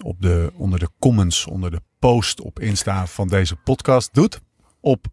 [0.03, 4.41] op de, onder de comments, onder de post op Insta van deze podcast doet.
[4.81, 5.05] Op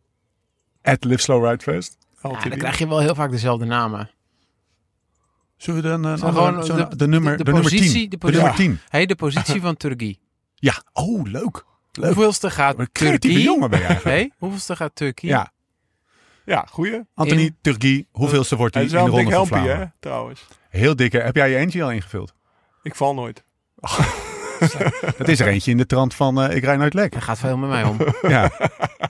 [0.82, 1.04] at
[2.32, 4.10] Ja, dan krijg je wel heel vaak dezelfde namen.
[5.56, 7.92] Zullen we dan Zullen we andere- gewoon de- de, nummer, de- de, de nummer positie-
[7.92, 8.10] 10.
[8.10, 8.80] de De, nummer positie- 10.
[8.88, 10.16] Hey, de positie van Turkije.
[10.54, 11.64] Ja, oh leuk.
[11.92, 12.14] Leuk.
[12.14, 13.42] Hoeveelste gaat Turkije?
[13.42, 14.16] jongen ben je eigenlijk.
[14.16, 15.32] Hey, hoeveelste gaat Turkije?
[15.32, 15.52] Ja,
[16.44, 17.00] Ja, goeie.
[17.14, 19.84] Anthony In- Turgi, hoeveelste wordt hij in is de wel een dik Ronde van helmpje,
[19.84, 20.46] hè, trouwens.
[20.68, 21.18] Heel dikke.
[21.18, 22.34] Heb jij je eentje al ingevuld?
[22.82, 23.44] Ik val nooit.
[25.16, 27.12] Het is er eentje in de trant van eh, ik rijd nooit lek.
[27.12, 27.96] Hij gaat veel met mij om.
[28.22, 28.50] Ja.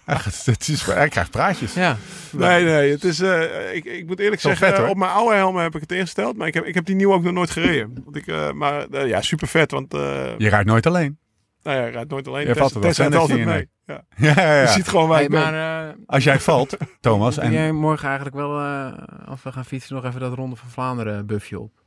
[0.05, 1.75] Het is, hij krijgt praatjes.
[1.75, 1.97] Ja.
[2.33, 5.57] Nee, nee, het is, eh, ik, ik moet eerlijk zeggen, vet, op mijn oude helm
[5.57, 6.37] heb ik het ingesteld.
[6.37, 8.01] Maar ik heb, ik heb die nieuwe ook nog nooit gereden.
[8.05, 9.71] Want ik, eh, maar ja, super vet.
[9.71, 11.19] Want eh Je rijdt nooit alleen.
[11.63, 12.47] nou ja, rijdt nooit alleen.
[12.47, 13.21] Je valt er wel.
[13.21, 13.69] Altijd mee.
[13.87, 14.05] Ja.
[14.17, 17.73] Ja, ja, Je ziet gewoon waar Hey, maar eh, Als jij valt, Thomas, en jij
[17.73, 18.93] morgen eigenlijk wel, eh,
[19.27, 21.84] als we gaan fietsen, nog even dat Ronde van Vlaanderen buffje op?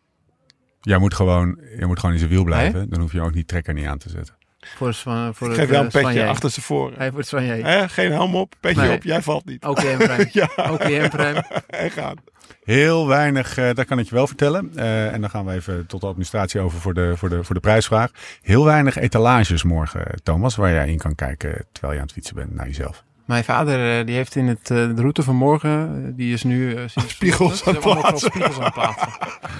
[0.81, 2.89] Jij moet gewoon, je moet gewoon in zijn wiel blijven.
[2.89, 4.35] Dan hoef je ook niet trekker niet aan te zetten.
[4.75, 6.29] Voor, Swan- voor Ik het geef wel een eh, petje Soigné.
[6.29, 6.93] achter ze voor.
[6.97, 7.61] Hey, voor het Soigné.
[7.61, 8.95] Hè, Geen helm op, petje Nee.
[8.95, 9.63] op, jij valt niet.
[9.65, 10.27] OKM-pruim.
[10.39, 11.35] Ja, OKM-pruim.
[11.67, 12.15] en gaan.
[12.63, 14.71] Heel weinig, eh dat kan ik je wel vertellen.
[14.75, 17.55] Eh, en dan gaan we even tot de administratie over voor de, voor, de, voor
[17.55, 18.11] de prijsvraag.
[18.41, 22.35] Heel weinig etalages morgen, Thomas, waar jij in kan kijken terwijl je aan het fietsen
[22.35, 23.03] bent naar jezelf.
[23.27, 26.43] Mijn vader eh, die heeft in het, eh, de route van morgen, eh, die is
[26.43, 26.75] nu...
[26.85, 28.31] sinds Spiegels aan het plaatsen.
[28.31, 29.09] Spiegels aan het plaatsen.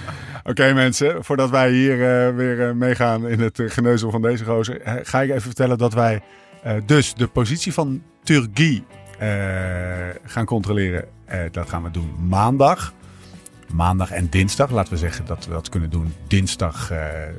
[0.50, 1.96] Oké mensen, voordat wij hier
[2.36, 6.22] weer meegaan in het geneuzel van deze gozer, ga ik even vertellen dat wij
[6.86, 8.84] dus de positie van Turgie
[9.18, 9.28] eh,
[10.24, 11.04] gaan controleren.
[11.50, 12.92] Dat gaan we doen maandag.
[13.72, 14.70] Maandag en dinsdag.
[14.70, 16.88] Laten we zeggen dat we dat kunnen doen dinsdag.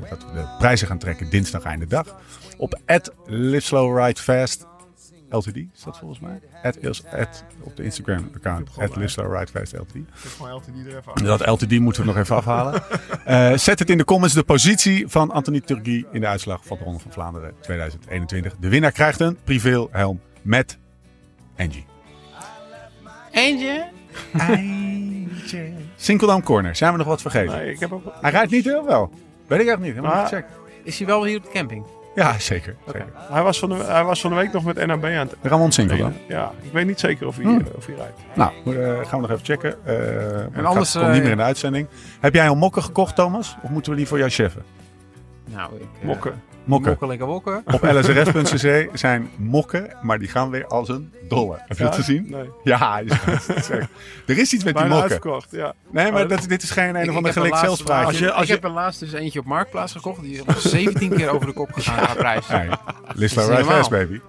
[0.10, 2.16] dat we de prijzen gaan trekken dinsdag einde dag.
[2.58, 2.80] Op
[3.26, 4.66] Live Slow Ride Fast
[5.30, 6.40] LTD is dat volgens mij.
[6.64, 8.70] At, is- at, op de Instagram account.
[8.78, 8.96] At
[9.72, 9.96] LTD.
[11.24, 12.82] Dat LTD moeten we nog even afhalen.
[13.26, 16.78] Eh, zet het in de comments de positie van Anthony Turgi in de uitslag van
[16.78, 18.56] de Ronde van Vlaanderen 2021.
[18.60, 20.78] De winnaar krijgt een privéhelm met
[21.58, 21.86] Angie.
[23.32, 23.88] Eentje?
[25.96, 26.76] Sinkeldam Corner.
[26.76, 27.58] Zijn we nog wat vergeten?
[27.58, 28.04] Nee, ik heb ook...
[28.22, 29.12] Hij rijdt niet heel wel.
[29.48, 29.88] Weet ik echt niet.
[29.90, 30.52] Helemaal Maar- niet gecheckt.
[30.84, 31.86] Is hij wel hier op de camping?
[32.20, 32.76] Ja, zeker.
[32.86, 33.06] zeker.
[33.16, 35.72] Hij was, van de, hij was van de week nog met NAB aan het Ramon
[35.72, 36.14] Sinkeldam.
[36.28, 37.60] Ja, ik weet niet zeker of hij, Hmm.
[37.60, 38.20] eh, of hij rijdt.
[38.36, 39.76] Nou, eh, gaan we nog even checken.
[39.86, 41.88] Eh, en anders, komt eh, niet meer in de uitzending.
[42.20, 43.56] Heb jij al mokken gekocht, Thomas?
[43.62, 44.64] Of moeten we die voor jou cheffen?
[45.46, 45.82] Nou, ik...
[46.00, 46.42] eh, Mokken.
[46.64, 46.90] Mokken.
[46.90, 47.62] Mokken, lekker wokken.
[47.66, 51.58] Op lsrf.cc zijn mokken, maar die gaan weer als een dolle.
[51.68, 52.00] Heb je dat Ja?
[52.00, 52.26] gezien?
[52.30, 52.50] Nee.
[52.64, 53.10] Ja, is-
[53.48, 53.90] dat is echt-
[54.26, 55.02] er is iets met die mokken.
[55.02, 55.74] uitverkocht, ja.
[55.92, 58.06] Nee, maar dat, dit is geen een Ik- of ander gelijk zelfspraakje.
[58.08, 60.22] Als je- als ik heb er laatst dus eentje op Marktplaats gekocht.
[60.22, 62.48] Die is 17 keer over de kop gegaan qua prijs.
[63.16, 63.90] Niet Fast, normaal.
[63.90, 64.20] baby.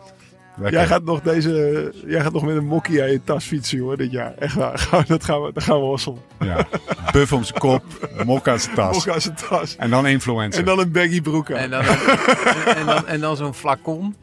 [0.60, 0.80] Lekker.
[0.80, 3.96] Jij gaat, nog deze, jij gaat nog met een mokkie aan je tas fietsen, hoor,
[3.96, 4.34] dit jaar.
[4.38, 4.88] Echt waar.
[5.06, 6.18] Dat gaan we, dat gaan we hosselen.
[6.40, 6.66] Ja.
[7.12, 7.84] Buff om zijn kop,
[8.24, 8.96] mok aan zijn tas.
[8.96, 9.76] Mok aan zijn tas.
[9.76, 10.60] En dan influencer.
[10.60, 11.56] En dan een baggy broek aan.
[11.56, 14.14] En dan, en, en dan, en dan zo'n flacon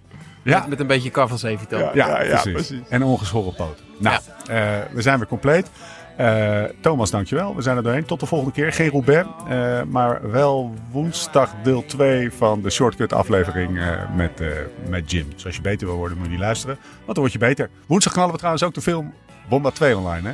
[0.43, 0.59] ja.
[0.59, 1.77] met, met een beetje Cavalsevito.
[1.77, 1.91] Ja.
[1.93, 2.51] Ja, ja, precies.
[2.51, 2.87] precies.
[2.89, 3.85] En ongeschoren poten.
[3.97, 4.19] Nou,
[4.49, 5.69] eh, we zijn weer compleet.
[6.17, 7.55] Eh, Thomas, dankjewel.
[7.55, 8.05] We zijn er doorheen.
[8.05, 8.73] Tot de volgende keer.
[8.73, 14.41] Geen Roubaix, eh, maar wel woensdag deel 2 van de shortcut aflevering eh, met,
[14.89, 15.27] met Jim.
[15.33, 16.77] Dus als je beter wil worden, moet je die luisteren.
[16.91, 17.69] Want dan word je beter.
[17.85, 19.13] Woensdag knallen we trouwens ook de film
[19.49, 20.33] Bomba 2 online, hè?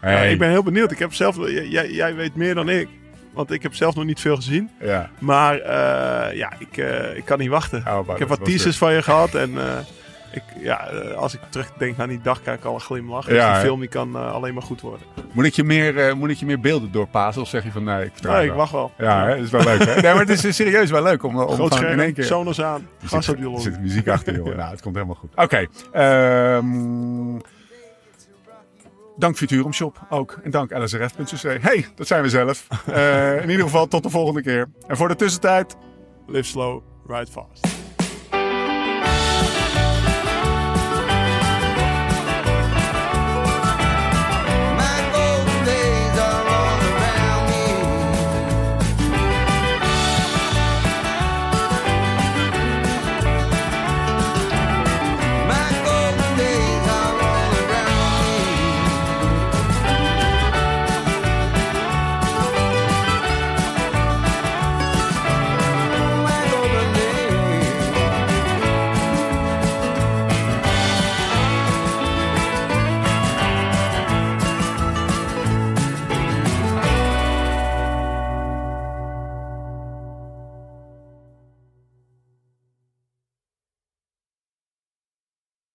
[0.00, 0.32] Hey.
[0.32, 0.90] ik ben heel benieuwd.
[0.90, 1.36] Ik heb zelf,
[1.68, 2.88] jij, jij weet meer dan ik.
[3.32, 4.70] Want ik heb zelf nog niet veel gezien.
[4.80, 5.10] Ja.
[5.18, 5.56] Maar
[6.36, 6.76] ja, ik,
[7.16, 7.82] ik kan niet wachten.
[7.84, 9.34] About ik heb wat teasers van je gehad.
[9.34, 9.50] En
[10.34, 13.24] ik, ja, eh, als ik terugdenk naar die dag, krijg ik al een glimlach.
[13.24, 13.60] Dus Ja, die hè?
[13.60, 15.06] film die kan eh, alleen maar goed worden.
[15.32, 17.42] Moet, ik je meer, eh, moet ik je meer beelden doorpassen?
[17.42, 18.92] Of zeg je van nee, ik vertrouw Nee, ik wacht wel.
[18.98, 19.84] Ja, dat is wel leuk.
[19.84, 19.94] Hè?
[20.00, 22.24] Nee, maar het is serieus wel leuk om, om Groot in één keer...
[22.24, 23.60] Sonos aan, gas op je er lol.
[23.60, 24.56] zit muziek achter, joh.
[24.56, 25.30] Nou, het komt helemaal goed.
[25.34, 25.66] Oké.
[25.92, 27.38] ehm,
[29.16, 30.38] dank Futurum Shop ook.
[30.42, 31.62] En dank lsrf.cc.
[31.62, 32.66] Hey, dat zijn we zelf.
[33.42, 34.68] In ieder geval tot de volgende keer.
[34.86, 35.76] En voor de tussentijd...
[36.26, 37.73] Live slow, ride fast.